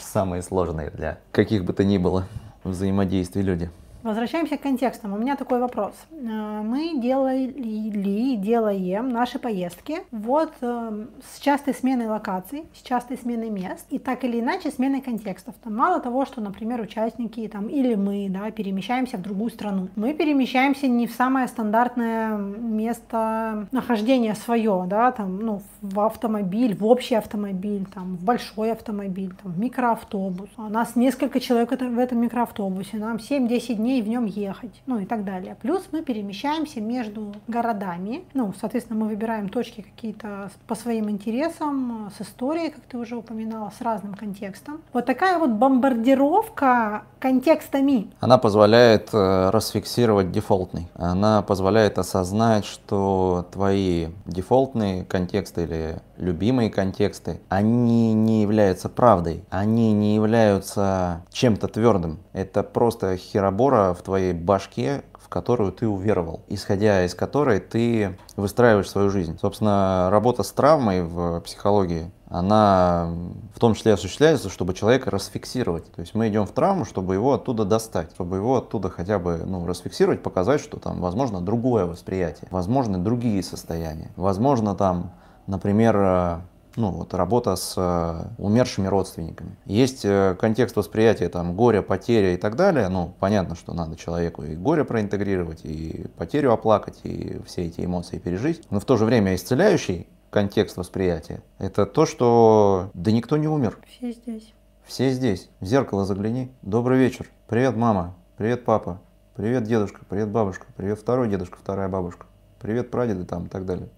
Самые 0.00 0.42
сложные 0.42 0.90
для 0.90 1.18
каких 1.32 1.64
бы 1.64 1.72
то 1.72 1.82
ни 1.84 1.98
было 1.98 2.26
взаимодействий 2.62 3.42
люди. 3.42 3.70
Возвращаемся 4.02 4.56
к 4.56 4.62
контекстам. 4.62 5.12
У 5.12 5.18
меня 5.18 5.36
такой 5.36 5.60
вопрос. 5.60 5.92
Э, 6.10 6.62
мы 6.62 6.98
делали, 6.98 8.36
делаем 8.36 9.10
наши 9.10 9.38
поездки 9.38 9.98
вот 10.10 10.52
э, 10.62 11.06
с 11.22 11.38
частой 11.38 11.74
сменой 11.74 12.06
локаций, 12.06 12.64
с 12.74 12.80
частой 12.80 13.18
сменой 13.18 13.50
мест 13.50 13.84
и 13.90 13.98
так 13.98 14.24
или 14.24 14.40
иначе 14.40 14.70
сменой 14.70 15.02
контекстов. 15.02 15.54
Там 15.62 15.76
мало 15.76 16.00
того, 16.00 16.24
что, 16.24 16.40
например, 16.40 16.80
участники 16.80 17.46
там, 17.48 17.66
или 17.66 17.94
мы 17.94 18.28
да, 18.30 18.50
перемещаемся 18.50 19.18
в 19.18 19.22
другую 19.22 19.50
страну, 19.50 19.88
мы 19.96 20.14
перемещаемся 20.14 20.86
не 20.86 21.06
в 21.06 21.12
самое 21.12 21.46
стандартное 21.46 22.38
место 22.38 23.68
нахождения 23.70 24.34
свое, 24.34 24.86
да, 24.88 25.12
там, 25.12 25.40
ну, 25.40 25.62
в 25.82 26.00
автомобиль, 26.00 26.74
в 26.74 26.86
общий 26.86 27.16
автомобиль, 27.16 27.86
там, 27.92 28.16
в 28.16 28.24
большой 28.24 28.72
автомобиль, 28.72 29.34
там, 29.42 29.52
в 29.52 29.58
микроавтобус. 29.58 30.48
У 30.56 30.62
нас 30.62 30.96
несколько 30.96 31.38
человек 31.38 31.70
в 31.70 31.98
этом 31.98 32.18
микроавтобусе, 32.18 32.96
нам 32.96 33.16
7-10 33.16 33.74
дней 33.74 33.89
дней 33.90 34.02
в 34.02 34.08
нем 34.08 34.24
ехать, 34.24 34.82
ну 34.86 35.00
и 35.00 35.04
так 35.04 35.24
далее. 35.24 35.56
Плюс 35.60 35.82
мы 35.90 36.02
перемещаемся 36.02 36.80
между 36.80 37.34
городами, 37.48 38.24
ну, 38.34 38.54
соответственно, 38.60 39.00
мы 39.00 39.08
выбираем 39.08 39.48
точки 39.48 39.80
какие-то 39.82 40.50
по 40.68 40.76
своим 40.76 41.10
интересам, 41.10 42.10
с 42.16 42.22
историей, 42.22 42.70
как 42.70 42.82
ты 42.84 42.98
уже 42.98 43.16
упоминала, 43.16 43.72
с 43.76 43.80
разным 43.80 44.14
контекстом. 44.14 44.80
Вот 44.92 45.06
такая 45.06 45.38
вот 45.38 45.50
бомбардировка 45.50 47.02
контекстами. 47.18 48.10
Она 48.20 48.38
позволяет 48.38 49.10
э, 49.12 49.50
расфиксировать 49.50 50.30
дефолтный. 50.30 50.88
Она 50.94 51.42
позволяет 51.42 51.98
осознать, 51.98 52.64
что 52.64 53.46
твои 53.50 54.08
дефолтные 54.26 55.04
контексты 55.04 55.64
или 55.64 55.98
любимые 56.20 56.70
контексты, 56.70 57.40
они 57.48 58.12
не 58.14 58.42
являются 58.42 58.88
правдой, 58.88 59.44
они 59.50 59.92
не 59.92 60.14
являются 60.14 61.24
чем-то 61.30 61.68
твердым. 61.68 62.20
Это 62.32 62.62
просто 62.62 63.16
херобора 63.16 63.94
в 63.94 64.02
твоей 64.02 64.32
башке, 64.32 65.02
в 65.18 65.28
которую 65.28 65.72
ты 65.72 65.86
уверовал, 65.86 66.42
исходя 66.48 67.04
из 67.04 67.14
которой 67.14 67.60
ты 67.60 68.18
выстраиваешь 68.36 68.90
свою 68.90 69.10
жизнь. 69.10 69.38
Собственно, 69.40 70.08
работа 70.10 70.42
с 70.42 70.52
травмой 70.52 71.02
в 71.02 71.40
психологии, 71.40 72.10
она 72.28 73.12
в 73.54 73.58
том 73.58 73.74
числе 73.74 73.94
осуществляется, 73.94 74.50
чтобы 74.50 74.74
человека 74.74 75.10
расфиксировать. 75.10 75.90
То 75.92 76.00
есть 76.00 76.14
мы 76.14 76.28
идем 76.28 76.46
в 76.46 76.52
травму, 76.52 76.84
чтобы 76.84 77.14
его 77.14 77.34
оттуда 77.34 77.64
достать, 77.64 78.12
чтобы 78.14 78.36
его 78.36 78.56
оттуда 78.56 78.88
хотя 78.88 79.18
бы 79.18 79.42
ну, 79.44 79.66
расфиксировать, 79.66 80.22
показать, 80.22 80.60
что 80.60 80.78
там 80.78 81.00
возможно 81.00 81.40
другое 81.40 81.86
восприятие, 81.86 82.48
возможны 82.50 82.98
другие 82.98 83.42
состояния, 83.42 84.10
возможно 84.16 84.74
там 84.74 85.12
например, 85.50 85.96
э, 85.96 86.40
ну, 86.76 86.90
вот 86.92 87.12
работа 87.14 87.56
с 87.56 87.74
э, 87.76 88.28
умершими 88.38 88.86
родственниками. 88.86 89.56
Есть 89.66 90.04
э, 90.04 90.36
контекст 90.38 90.76
восприятия 90.76 91.28
там, 91.28 91.54
горя, 91.56 91.82
потери 91.82 92.34
и 92.34 92.36
так 92.36 92.56
далее. 92.56 92.88
Ну, 92.88 93.14
понятно, 93.18 93.56
что 93.56 93.74
надо 93.74 93.96
человеку 93.96 94.42
и 94.44 94.54
горе 94.54 94.84
проинтегрировать, 94.84 95.60
и 95.64 96.06
потерю 96.16 96.52
оплакать, 96.52 97.00
и 97.02 97.40
все 97.46 97.66
эти 97.66 97.84
эмоции 97.84 98.18
пережить. 98.18 98.62
Но 98.70 98.80
в 98.80 98.84
то 98.84 98.96
же 98.96 99.04
время 99.04 99.34
исцеляющий 99.34 100.08
контекст 100.30 100.76
восприятия– 100.76 101.42
это 101.58 101.86
то, 101.86 102.06
что 102.06 102.90
да 102.94 103.10
никто 103.10 103.36
не 103.36 103.48
умер. 103.48 103.78
Все 103.88 104.12
здесь. 104.12 104.54
Все 104.84 105.10
здесь. 105.10 105.50
В 105.60 105.66
зеркало 105.66 106.04
загляни. 106.04 106.50
Добрый 106.62 106.98
вечер. 106.98 107.28
Привет, 107.48 107.76
мама. 107.76 108.14
Привет, 108.36 108.64
папа. 108.64 109.00
Привет, 109.34 109.64
дедушка. 109.64 110.00
Привет, 110.08 110.28
бабушка. 110.28 110.66
Привет, 110.76 110.98
второй 110.98 111.28
дедушка, 111.28 111.58
вторая 111.60 111.88
бабушка. 111.88 112.26
Привет, 112.60 112.90
прадеды 112.90 113.24
там 113.24 113.46
и 113.46 113.48
так 113.48 113.66
далее. 113.66 113.88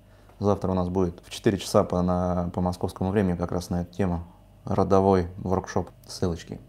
Завтра 0.42 0.72
у 0.72 0.74
нас 0.74 0.88
будет 0.88 1.22
в 1.24 1.30
4 1.30 1.58
часа 1.58 1.84
по, 1.84 2.02
на, 2.02 2.50
по 2.52 2.60
московскому 2.60 3.10
времени 3.10 3.36
как 3.36 3.52
раз 3.52 3.70
на 3.70 3.82
эту 3.82 3.94
тему 3.94 4.24
родовой 4.64 5.28
воркшоп. 5.36 5.90
Ссылочки 6.08 6.60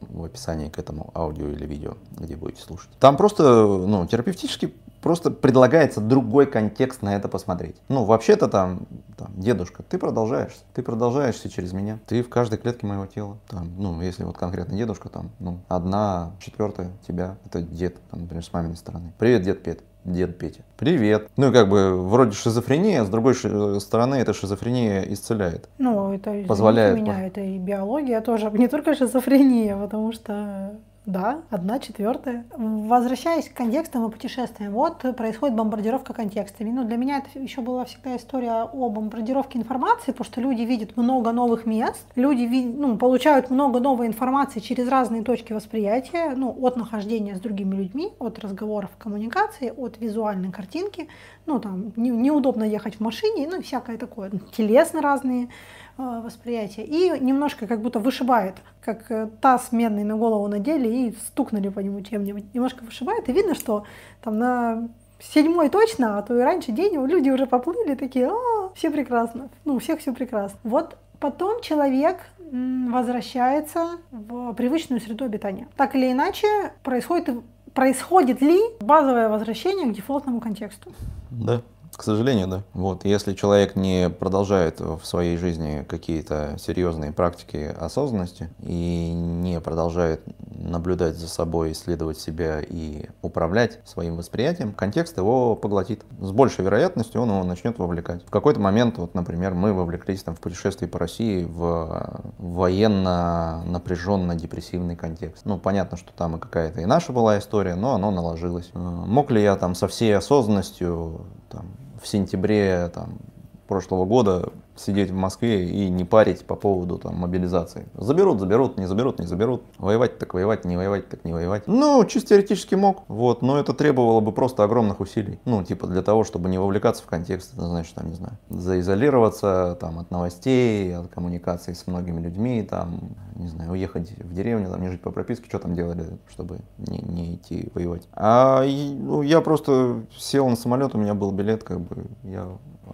в 0.00 0.24
описании 0.24 0.68
к 0.68 0.78
этому 0.78 1.10
аудио 1.14 1.48
или 1.48 1.66
видео, 1.66 1.94
где 2.12 2.36
будете 2.36 2.62
слушать. 2.62 2.90
Там 3.00 3.16
просто, 3.16 3.42
ну, 3.66 4.06
терапевтически 4.06 4.74
просто 5.02 5.30
предлагается 5.30 6.00
другой 6.00 6.46
контекст 6.46 7.02
на 7.02 7.16
это 7.16 7.28
посмотреть. 7.28 7.76
Ну, 7.88 8.04
вообще-то 8.04 8.46
там, 8.46 8.86
там, 9.16 9.32
дедушка, 9.36 9.82
ты 9.82 9.98
продолжаешь, 9.98 10.54
ты 10.74 10.82
продолжаешься 10.82 11.48
через 11.48 11.72
меня, 11.72 11.98
ты 12.06 12.22
в 12.22 12.28
каждой 12.28 12.58
клетке 12.58 12.86
моего 12.86 13.06
тела. 13.06 13.38
Там, 13.48 13.72
ну, 13.76 14.00
если 14.02 14.22
вот 14.22 14.38
конкретно 14.38 14.76
дедушка, 14.76 15.08
там, 15.08 15.30
ну, 15.40 15.58
одна 15.68 16.32
четвертая 16.38 16.92
тебя, 17.08 17.36
это 17.44 17.62
дед, 17.62 17.96
там, 18.10 18.20
например, 18.20 18.44
с 18.44 18.52
маминой 18.52 18.76
стороны. 18.76 19.12
Привет, 19.18 19.42
дед 19.42 19.62
Пет 19.62 19.82
дед 20.06 20.38
Петя. 20.38 20.60
Привет. 20.76 21.28
Ну 21.36 21.50
и 21.50 21.52
как 21.52 21.68
бы 21.68 22.08
вроде 22.08 22.32
шизофрения, 22.32 23.04
с 23.04 23.08
другой 23.08 23.34
стороны 23.80 24.16
эта 24.16 24.32
шизофрения 24.32 25.02
исцеляет. 25.02 25.68
Ну 25.78 26.12
это 26.12 26.44
позволяет. 26.46 26.96
Меня 26.96 27.26
это 27.26 27.40
и 27.40 27.58
биология 27.58 28.20
тоже, 28.20 28.50
не 28.54 28.68
только 28.68 28.94
шизофрения, 28.94 29.76
потому 29.76 30.12
что 30.12 30.76
да, 31.06 31.42
одна 31.50 31.78
четвертая. 31.78 32.44
Возвращаясь 32.56 33.48
к 33.48 33.54
контекстам 33.54 34.06
и 34.06 34.10
путешествиям, 34.10 34.72
вот 34.72 35.04
происходит 35.16 35.56
бомбардировка 35.56 36.12
контекстами. 36.12 36.70
Ну, 36.70 36.84
для 36.84 36.96
меня 36.96 37.18
это 37.18 37.38
еще 37.38 37.60
была 37.60 37.84
всегда 37.84 38.16
история 38.16 38.64
о 38.64 38.88
бомбардировке 38.90 39.58
информации, 39.58 40.10
потому 40.10 40.24
что 40.24 40.40
люди 40.40 40.62
видят 40.62 40.96
много 40.96 41.30
новых 41.30 41.64
мест, 41.64 42.04
люди 42.16 42.46
ну, 42.76 42.98
получают 42.98 43.50
много 43.50 43.78
новой 43.78 44.08
информации 44.08 44.58
через 44.58 44.88
разные 44.88 45.22
точки 45.22 45.52
восприятия, 45.52 46.34
ну, 46.36 46.54
от 46.60 46.76
нахождения 46.76 47.36
с 47.36 47.40
другими 47.40 47.76
людьми, 47.76 48.12
от 48.18 48.40
разговоров, 48.40 48.90
коммуникации, 48.98 49.72
от 49.76 49.98
визуальной 49.98 50.50
картинки, 50.50 51.08
ну, 51.46 51.60
там, 51.60 51.92
не, 51.94 52.10
неудобно 52.10 52.64
ехать 52.64 52.96
в 52.96 53.00
машине, 53.00 53.48
ну, 53.48 53.62
всякое 53.62 53.96
такое, 53.96 54.32
телесно 54.56 55.00
разные 55.02 55.50
восприятие. 55.96 56.86
И 56.86 57.18
немножко 57.20 57.66
как 57.66 57.80
будто 57.80 57.98
вышибает, 57.98 58.56
как 58.80 59.10
э, 59.10 59.28
таз 59.40 59.72
медный 59.72 60.04
на 60.04 60.16
голову 60.16 60.46
надели 60.48 60.88
и 60.88 61.16
стукнули 61.26 61.68
по 61.68 61.80
нему 61.80 62.00
чем-нибудь. 62.02 62.54
Немножко 62.54 62.84
вышибает, 62.84 63.28
и 63.28 63.32
видно, 63.32 63.54
что 63.54 63.84
там 64.22 64.38
на 64.38 64.88
седьмой 65.18 65.68
точно, 65.68 66.18
а 66.18 66.22
то 66.22 66.38
и 66.38 66.42
раньше 66.42 66.72
день 66.72 66.94
люди 67.06 67.30
уже 67.30 67.46
поплыли, 67.46 67.94
такие, 67.94 68.28
а, 68.28 68.70
все 68.74 68.90
прекрасно, 68.90 69.48
ну, 69.64 69.76
у 69.76 69.78
всех 69.78 70.00
все 70.00 70.12
прекрасно. 70.12 70.58
Вот 70.62 70.96
потом 71.18 71.62
человек 71.62 72.18
возвращается 72.38 73.98
в 74.10 74.52
привычную 74.52 75.00
среду 75.00 75.24
обитания. 75.24 75.68
Так 75.76 75.94
или 75.96 76.12
иначе, 76.12 76.46
происходит, 76.82 77.42
происходит 77.74 78.40
ли 78.40 78.58
базовое 78.80 79.28
возвращение 79.28 79.90
к 79.90 79.96
дефолтному 79.96 80.40
контексту? 80.40 80.92
Да. 81.30 81.62
К 81.96 82.02
сожалению, 82.02 82.46
да. 82.46 82.62
Вот, 82.74 83.06
если 83.06 83.32
человек 83.32 83.74
не 83.74 84.10
продолжает 84.10 84.80
в 84.80 85.00
своей 85.04 85.38
жизни 85.38 85.84
какие-то 85.88 86.56
серьезные 86.58 87.10
практики 87.10 87.74
осознанности 87.80 88.50
и 88.60 89.12
не 89.14 89.60
продолжает 89.60 90.20
наблюдать 90.38 91.16
за 91.16 91.26
собой, 91.26 91.72
исследовать 91.72 92.18
себя 92.18 92.60
и 92.60 93.06
управлять 93.22 93.80
своим 93.86 94.16
восприятием, 94.16 94.74
контекст 94.74 95.16
его 95.16 95.56
поглотит. 95.56 96.04
С 96.20 96.32
большей 96.32 96.66
вероятностью 96.66 97.22
он 97.22 97.30
его 97.30 97.44
начнет 97.44 97.78
вовлекать. 97.78 98.26
В 98.26 98.30
какой-то 98.30 98.60
момент, 98.60 98.98
вот, 98.98 99.14
например, 99.14 99.54
мы 99.54 99.72
вовлеклись 99.72 100.22
там, 100.22 100.34
в 100.34 100.40
путешествие 100.40 100.90
по 100.90 100.98
России 100.98 101.44
в 101.44 102.20
военно 102.36 103.62
напряженно-депрессивный 103.64 104.96
контекст. 104.96 105.46
Ну, 105.46 105.58
понятно, 105.58 105.96
что 105.96 106.12
там 106.12 106.36
и 106.36 106.38
какая-то 106.38 106.82
и 106.82 106.84
наша 106.84 107.12
была 107.12 107.38
история, 107.38 107.74
но 107.74 107.94
оно 107.94 108.10
наложилось. 108.10 108.70
Мог 108.74 109.30
ли 109.30 109.42
я 109.42 109.56
там 109.56 109.74
со 109.74 109.88
всей 109.88 110.14
осознанностью 110.14 111.22
там, 111.48 111.66
в 112.06 112.08
сентябре 112.08 112.88
там, 112.94 113.18
прошлого 113.66 114.04
года 114.04 114.52
сидеть 114.76 115.10
в 115.10 115.14
Москве 115.14 115.68
и 115.68 115.88
не 115.88 116.04
парить 116.04 116.44
по 116.44 116.54
поводу 116.54 116.98
там, 116.98 117.16
мобилизации. 117.16 117.86
Заберут, 117.94 118.40
заберут, 118.40 118.78
не 118.78 118.86
заберут, 118.86 119.18
не 119.18 119.26
заберут. 119.26 119.62
Воевать 119.78 120.18
так 120.18 120.34
воевать, 120.34 120.64
не 120.64 120.76
воевать 120.76 121.08
так 121.08 121.24
не 121.24 121.32
воевать. 121.32 121.64
Ну, 121.66 122.04
чисто 122.04 122.30
теоретически 122.30 122.74
мог, 122.74 123.04
вот, 123.08 123.42
но 123.42 123.58
это 123.58 123.72
требовало 123.72 124.20
бы 124.20 124.32
просто 124.32 124.64
огромных 124.64 125.00
усилий. 125.00 125.38
Ну, 125.44 125.62
типа 125.64 125.86
для 125.86 126.02
того, 126.02 126.24
чтобы 126.24 126.48
не 126.48 126.58
вовлекаться 126.58 127.02
в 127.02 127.06
контекст, 127.06 127.54
это 127.54 127.66
значит, 127.66 127.94
там, 127.94 128.08
не 128.08 128.14
знаю, 128.14 128.38
заизолироваться 128.48 129.76
там, 129.80 129.98
от 129.98 130.10
новостей, 130.10 130.96
от 130.96 131.08
коммуникации 131.08 131.72
с 131.72 131.86
многими 131.86 132.20
людьми, 132.20 132.62
там, 132.62 133.16
не 133.34 133.48
знаю, 133.48 133.72
уехать 133.72 134.10
в 134.18 134.32
деревню, 134.34 134.70
там, 134.70 134.80
не 134.80 134.88
жить 134.88 135.02
по 135.02 135.10
прописке, 135.10 135.46
что 135.48 135.58
там 135.58 135.74
делали, 135.74 136.18
чтобы 136.28 136.60
не, 136.78 136.98
не 136.98 137.34
идти 137.36 137.70
воевать. 137.74 138.08
А 138.12 138.64
ну, 138.64 139.22
я 139.22 139.40
просто 139.40 140.02
сел 140.16 140.48
на 140.48 140.56
самолет, 140.56 140.94
у 140.94 140.98
меня 140.98 141.14
был 141.14 141.30
билет, 141.32 141.62
как 141.64 141.80
бы, 141.80 142.06
я 142.22 142.46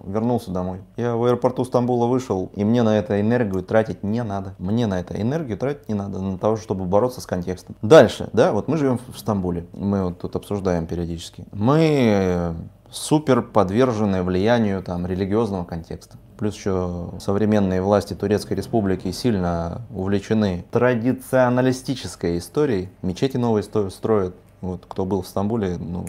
вернулся 0.05 0.51
домой. 0.51 0.81
Я 0.97 1.16
в 1.16 1.25
аэропорту 1.25 1.64
Стамбула 1.73 2.07
вышел, 2.07 2.51
и 2.55 2.65
мне 2.65 2.83
на 2.83 2.99
это 2.99 3.19
энергию 3.19 3.63
тратить 3.63 4.03
не 4.03 4.23
надо. 4.23 4.55
Мне 4.59 4.87
на 4.87 5.01
это 5.01 5.19
энергию 5.19 5.57
тратить 5.57 5.89
не 5.89 5.95
надо, 5.95 6.21
на 6.21 6.37
того, 6.37 6.59
чтобы 6.59 6.85
бороться 6.85 7.23
с 7.23 7.27
контекстом. 7.27 7.77
Дальше, 7.81 8.29
да, 8.35 8.53
вот 8.53 8.69
мы 8.69 8.77
живем 8.77 9.01
в 9.09 9.19
Стамбуле, 9.19 9.65
мы 9.73 10.05
вот 10.05 10.19
тут 10.19 10.37
обсуждаем 10.37 10.87
периодически. 10.87 11.47
Мы 11.51 12.55
супер 12.91 13.41
подвержены 13.41 14.23
влиянию 14.23 14.83
там 14.83 15.07
религиозного 15.07 15.65
контекста. 15.65 16.19
Плюс 16.37 16.57
еще 16.57 17.09
современные 17.21 17.81
власти 17.81 18.13
Турецкой 18.13 18.53
Республики 18.59 19.11
сильно 19.11 19.81
увлечены 19.95 20.67
традиционалистической 20.73 22.37
историей. 22.37 22.91
Мечети 23.01 23.39
новые 23.39 23.63
строят. 23.63 24.35
Вот 24.61 24.85
кто 24.87 25.07
был 25.07 25.23
в 25.23 25.27
Стамбуле, 25.27 25.79
ну, 25.79 26.05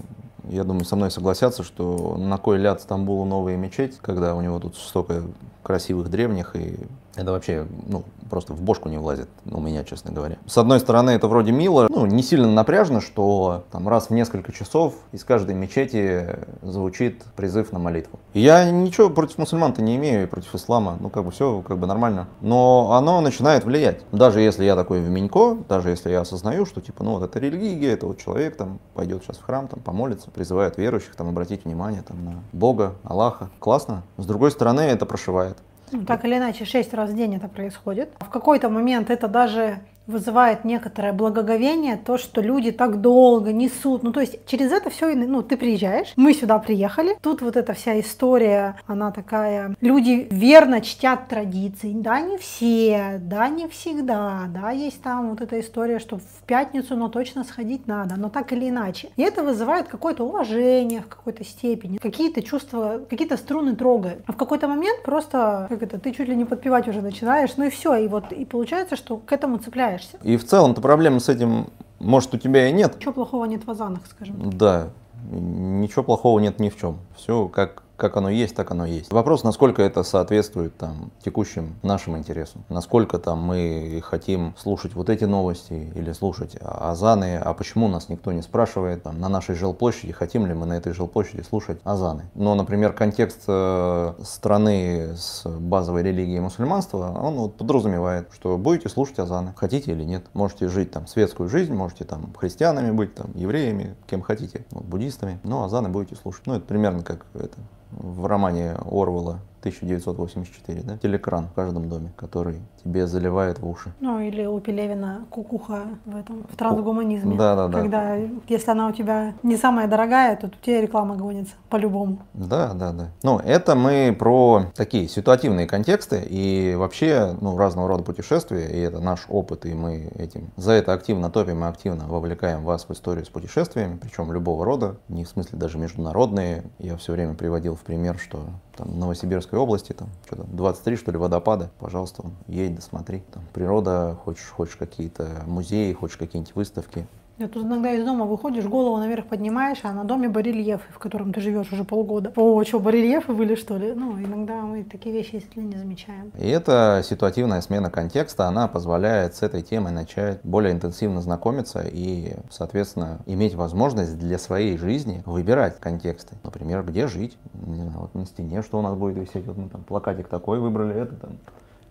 я 0.50 0.66
думаю, 0.66 0.84
со 0.84 0.98
мной 0.98 1.10
согласятся, 1.10 1.64
что 1.64 2.18
на 2.18 2.38
кой 2.38 2.58
ляд 2.58 2.82
Стамбулу 2.82 3.24
новая 3.24 3.56
мечеть, 3.56 3.98
когда 4.02 4.36
у 4.36 4.42
него 4.42 4.60
тут 4.60 4.76
столько 4.76 5.24
красивых 5.64 6.10
древних 6.10 6.56
и 6.56 6.78
это 7.16 7.32
вообще, 7.32 7.68
ну, 7.86 8.04
просто 8.30 8.54
в 8.54 8.62
бошку 8.62 8.90
не 8.90 8.98
влазит 8.98 9.30
у 9.46 9.62
меня, 9.62 9.84
честно 9.84 10.12
говоря. 10.12 10.38
С 10.48 10.58
одной 10.58 10.80
стороны, 10.80 11.12
это 11.12 11.28
вроде 11.28 11.52
мило, 11.52 11.88
ну, 11.90 12.08
не 12.08 12.24
сильно 12.24 12.52
напряжно, 12.52 13.02
что 13.02 13.66
там 13.72 13.88
раз 13.88 14.08
в 14.08 14.10
несколько 14.12 14.52
часов 14.52 14.96
из 15.12 15.24
каждой 15.24 15.54
мечети 15.54 16.40
звучит 16.64 17.24
призыв 17.36 17.72
на 17.72 17.78
молитву. 17.78 18.20
Я 18.34 18.70
ничего 18.72 19.12
против 19.12 19.38
мусульман-то 19.38 19.84
не 19.84 19.96
имею, 19.98 20.24
и 20.24 20.26
против 20.26 20.56
ислама, 20.56 20.98
ну, 21.00 21.10
как 21.12 21.26
бы 21.26 21.32
все 21.32 21.62
как 21.62 21.78
бы 21.78 21.86
нормально. 21.86 22.28
Но 22.42 22.94
оно 22.94 23.22
начинает 23.22 23.64
влиять. 23.64 24.02
Даже 24.12 24.42
если 24.42 24.64
я 24.66 24.76
такой 24.76 25.00
в 25.00 25.10
Минько, 25.10 25.56
даже 25.70 25.92
если 25.92 26.10
я 26.10 26.22
осознаю, 26.22 26.66
что, 26.66 26.82
типа, 26.82 27.04
ну, 27.04 27.20
вот 27.20 27.24
это 27.24 27.38
религия, 27.38 27.92
это 27.92 28.08
вот 28.08 28.18
человек 28.18 28.58
там 28.58 28.80
пойдет 28.96 29.24
сейчас 29.24 29.38
в 29.38 29.44
храм, 29.44 29.68
там, 29.68 29.82
помолится, 29.82 30.32
призывает 30.32 30.78
верующих, 30.78 31.16
там, 31.16 31.30
обратить 31.30 31.66
внимание, 31.66 32.02
там, 32.02 32.26
на 32.26 32.44
Бога, 32.54 32.96
Аллаха. 33.04 33.52
Классно. 33.60 34.02
С 34.18 34.26
другой 34.26 34.50
стороны, 34.50 34.82
это 34.82 35.06
прошивает. 35.06 35.53
Ну, 35.94 36.06
так 36.06 36.26
или 36.26 36.38
иначе, 36.38 36.66
шесть 36.66 36.94
раз 36.94 37.12
в 37.12 37.16
день 37.16 37.36
это 37.36 37.48
происходит. 37.48 38.10
В 38.20 38.30
какой-то 38.30 38.70
момент 38.70 39.10
это 39.12 39.28
даже 39.28 39.80
вызывает 40.08 40.66
некоторое 40.66 41.14
благоговение, 41.14 41.98
то, 41.98 42.18
что 42.18 42.42
люди 42.42 42.72
так 42.72 43.02
долго 43.02 43.54
несут. 43.54 44.04
Ну, 44.04 44.12
то 44.12 44.20
есть 44.20 44.46
через 44.46 44.72
это 44.72 44.90
все, 44.90 45.14
ну, 45.16 45.42
ты 45.42 45.58
приезжаешь, 45.58 46.14
мы 46.16 46.34
сюда 46.34 46.60
приехали, 46.60 47.18
тут 47.22 47.42
вот 47.42 47.56
эта 47.56 47.74
вся 47.74 48.00
история, 48.00 48.76
она 48.86 49.12
такая, 49.12 49.76
люди 49.82 50.28
верно 50.30 50.82
чтят 50.82 51.28
традиции, 51.30 51.94
да, 51.94 52.20
не 52.20 52.38
все, 52.38 53.20
да, 53.20 53.48
не 53.48 53.68
всегда, 53.68 54.44
да, 54.48 54.72
есть 54.72 55.02
там 55.02 55.30
вот 55.30 55.42
эта 55.42 55.60
история, 55.60 56.00
что 56.00 56.18
в 56.18 56.44
пятницу, 56.46 56.96
но 56.96 57.08
точно 57.08 57.44
сходить 57.44 57.88
надо, 57.88 58.16
но 58.18 58.30
так 58.30 58.52
или 58.52 58.70
иначе. 58.70 59.10
И 59.16 59.22
это 59.22 59.44
вызывает 59.44 59.88
какое-то 59.88 60.26
уважение 60.26 61.02
в 61.02 61.08
какой-то 61.08 61.44
степени, 61.46 61.98
какие-то 61.98 62.42
чувства, 62.42 63.02
какие-то 63.10 63.38
струны 63.38 63.76
трогают. 63.76 64.24
А 64.26 64.34
в 64.34 64.38
какой-то 64.38 64.68
момент 64.68 65.04
просто, 65.04 65.68
как 65.70 65.82
это, 65.82 66.00
ты 66.00 66.12
чуть 66.12 66.28
ли 66.28 66.36
не 66.36 66.46
подпевать 66.46 66.88
уже 66.88 67.02
начинаешь, 67.02 67.56
ну 67.56 67.66
и 67.66 67.70
все, 67.70 67.96
и 67.96 68.08
вот, 68.08 68.32
и 68.32 68.46
получается, 68.46 68.96
что 68.96 69.18
к 69.18 69.32
этому 69.32 69.58
цепляешь 69.58 69.93
справляешься. 70.00 70.18
И 70.24 70.38
в 70.38 70.46
целом-то 70.46 70.82
проблемы 70.82 71.20
с 71.20 71.30
этим, 71.30 71.68
может, 72.00 72.34
у 72.34 72.38
тебя 72.38 72.68
и 72.68 72.72
нет. 72.72 72.96
Ничего 72.98 73.14
плохого 73.14 73.46
нет 73.46 73.66
в 73.66 73.72
азанах, 73.72 74.02
скажем. 74.10 74.50
Да, 74.52 74.90
ничего 75.32 76.04
плохого 76.04 76.40
нет 76.40 76.60
ни 76.60 76.70
в 76.70 76.78
чем. 76.78 76.98
Все 77.16 77.48
как 77.48 77.83
как 77.96 78.18
оно 78.18 78.30
есть, 78.30 78.56
так 78.56 78.72
оно 78.72 78.86
есть. 78.86 79.12
Вопрос, 79.12 79.44
насколько 79.44 79.82
это 79.82 80.04
соответствует 80.04 80.76
там, 80.78 81.12
текущим 81.24 81.76
нашим 81.84 82.18
интересам. 82.18 82.64
Насколько 82.70 83.20
там 83.20 83.40
мы 83.40 84.02
хотим 84.04 84.56
слушать 84.58 84.96
вот 84.96 85.10
эти 85.10 85.26
новости 85.26 85.92
или 85.96 86.12
слушать 86.12 86.58
азаны, 86.60 87.38
а 87.38 87.54
почему 87.54 87.88
нас 87.88 88.10
никто 88.10 88.32
не 88.32 88.42
спрашивает 88.42 89.04
там, 89.04 89.20
на 89.20 89.30
нашей 89.30 89.56
жилплощади, 89.56 90.12
хотим 90.12 90.46
ли 90.46 90.54
мы 90.54 90.66
на 90.66 90.74
этой 90.74 90.94
жилплощади 90.94 91.42
слушать 91.42 91.80
азаны. 91.84 92.26
Но, 92.34 92.56
например, 92.56 92.94
контекст 92.94 93.44
э, 93.48 94.14
страны 94.24 95.16
с 95.16 95.44
базовой 95.46 96.04
религией 96.04 96.40
мусульманства, 96.40 97.16
он 97.16 97.36
вот 97.36 97.58
подразумевает, 97.58 98.30
что 98.34 98.58
будете 98.58 98.90
слушать 98.90 99.20
азаны, 99.20 99.54
хотите 99.56 99.92
или 99.92 100.04
нет. 100.04 100.26
Можете 100.34 100.68
жить 100.68 100.92
там 100.92 101.08
светскую 101.08 101.50
жизнь, 101.50 101.74
можете 101.74 102.06
там 102.06 102.34
христианами 102.34 102.92
быть, 102.92 103.14
там 103.16 103.32
евреями, 103.36 103.96
кем 104.08 104.22
хотите, 104.22 104.66
вот, 104.72 104.84
буддистами, 104.84 105.40
но 105.44 105.64
азаны 105.64 105.90
будете 105.90 106.16
слушать. 106.16 106.46
Ну, 106.48 106.56
это 106.56 106.66
примерно 106.66 107.04
как 107.04 107.26
это 107.34 107.58
в 107.98 108.26
романе 108.26 108.76
Орвелла 108.86 109.42
1984, 109.64 110.82
да? 110.82 110.98
Телекран 110.98 111.48
в 111.48 111.54
каждом 111.54 111.88
доме, 111.88 112.12
который 112.18 112.62
тебе 112.84 113.08
заливает 113.08 113.60
в 113.60 113.68
уши. 113.68 113.94
Ну, 114.02 114.20
или 114.20 114.46
у 114.46 114.60
Пелевина 114.60 115.26
кукуха 115.30 115.84
в 116.06 116.16
этом, 116.16 116.44
в 116.50 116.58
трансгуманизме. 116.58 117.38
Да, 117.38 117.56
да, 117.56 117.68
да. 117.68 117.80
Когда, 117.80 118.16
если 118.48 118.72
она 118.72 118.88
у 118.88 118.92
тебя 118.92 119.34
не 119.44 119.56
самая 119.56 119.88
дорогая, 119.88 120.36
то 120.36 120.48
у 120.48 120.50
тебя 120.50 120.82
реклама 120.82 121.16
гонится 121.16 121.54
по-любому. 121.70 122.20
Да, 122.34 122.74
да, 122.74 122.92
да. 122.92 123.08
Ну, 123.24 123.40
это 123.40 123.76
мы 123.76 124.16
про 124.18 124.66
такие 124.76 125.08
ситуативные 125.08 125.66
контексты 125.66 126.22
и 126.30 126.76
вообще, 126.76 127.36
ну, 127.40 127.58
разного 127.58 127.88
рода 127.88 128.04
путешествия, 128.04 128.68
и 128.68 128.80
это 128.80 129.00
наш 129.00 129.26
опыт, 129.30 129.66
и 129.66 129.74
мы 129.74 130.12
этим 130.16 130.52
за 130.58 130.74
это 130.74 130.94
активно 130.94 131.30
топим 131.30 131.64
и 131.64 131.68
активно 131.68 132.08
вовлекаем 132.08 132.64
вас 132.64 132.88
в 132.90 132.92
историю 132.92 133.26
с 133.26 133.30
путешествиями, 133.30 133.98
причем 134.02 134.32
любого 134.34 134.66
рода, 134.66 134.98
не 135.08 135.24
в 135.24 135.30
смысле 135.30 135.58
даже 135.58 135.78
международные. 135.78 136.64
Я 136.80 136.98
все 136.98 137.14
время 137.14 137.34
приводил 137.34 137.76
в 137.76 137.82
пример, 137.82 138.18
что 138.18 138.46
там, 138.76 139.00
Новосибирской 139.00 139.60
области, 139.60 139.94
там, 139.94 140.10
что-то 140.26 140.44
23, 140.44 140.96
что 140.96 141.12
ли, 141.12 141.18
водопады, 141.18 141.70
пожалуйста, 141.80 142.24
едь, 142.48 142.76
досмотри. 142.76 143.24
Там, 143.32 143.44
природа, 143.54 144.18
хочешь, 144.24 144.50
хочешь 144.50 144.76
какие-то 144.76 145.44
музеи, 145.46 145.94
хочешь 145.94 146.18
какие-нибудь 146.18 146.56
выставки, 146.56 147.08
я 147.44 147.50
тут 147.50 147.66
иногда 147.66 147.92
из 147.92 148.06
дома 148.06 148.26
выходишь, 148.26 148.66
голову 148.66 148.98
наверх 148.98 149.26
поднимаешь, 149.28 149.80
а 149.84 149.92
на 149.92 150.04
доме 150.04 150.30
барельеф, 150.30 150.82
в 150.90 151.00
котором 151.00 151.34
ты 151.34 151.42
живешь 151.42 151.72
уже 151.72 151.84
полгода. 151.84 152.32
О, 152.36 152.64
что, 152.64 152.80
барельефы 152.80 153.34
были, 153.34 153.56
что 153.56 153.78
ли? 153.78 153.94
Ну, 153.94 154.18
иногда 154.18 154.62
мы 154.62 154.84
такие 154.84 155.14
вещи, 155.14 155.36
если 155.36 155.60
не 155.60 155.76
замечаем. 155.76 156.32
И 156.40 156.48
эта 156.48 157.02
ситуативная 157.04 157.62
смена 157.62 157.92
контекста, 157.92 158.48
она 158.48 158.68
позволяет 158.68 159.36
с 159.36 159.42
этой 159.42 159.62
темой 159.62 159.92
начать 159.92 160.40
более 160.44 160.72
интенсивно 160.72 161.22
знакомиться 161.22 161.84
и, 161.86 162.34
соответственно, 162.50 163.20
иметь 163.26 163.56
возможность 163.56 164.18
для 164.18 164.38
своей 164.38 164.78
жизни 164.78 165.22
выбирать 165.26 165.80
контексты. 165.80 166.36
Например, 166.44 166.84
где 166.84 167.08
жить. 167.08 167.38
Не 167.54 167.82
знаю, 167.82 168.00
вот 168.00 168.16
на 168.16 168.26
стене 168.26 168.62
что 168.62 168.80
у 168.80 168.82
нас 168.82 168.96
будет 168.96 169.18
висеть. 169.18 169.46
Вот 169.46 169.58
мы 169.58 169.68
там 169.68 169.84
плакатик 169.84 170.28
такой 170.30 170.60
выбрали, 170.60 170.96
это 170.96 171.16
там 171.16 171.38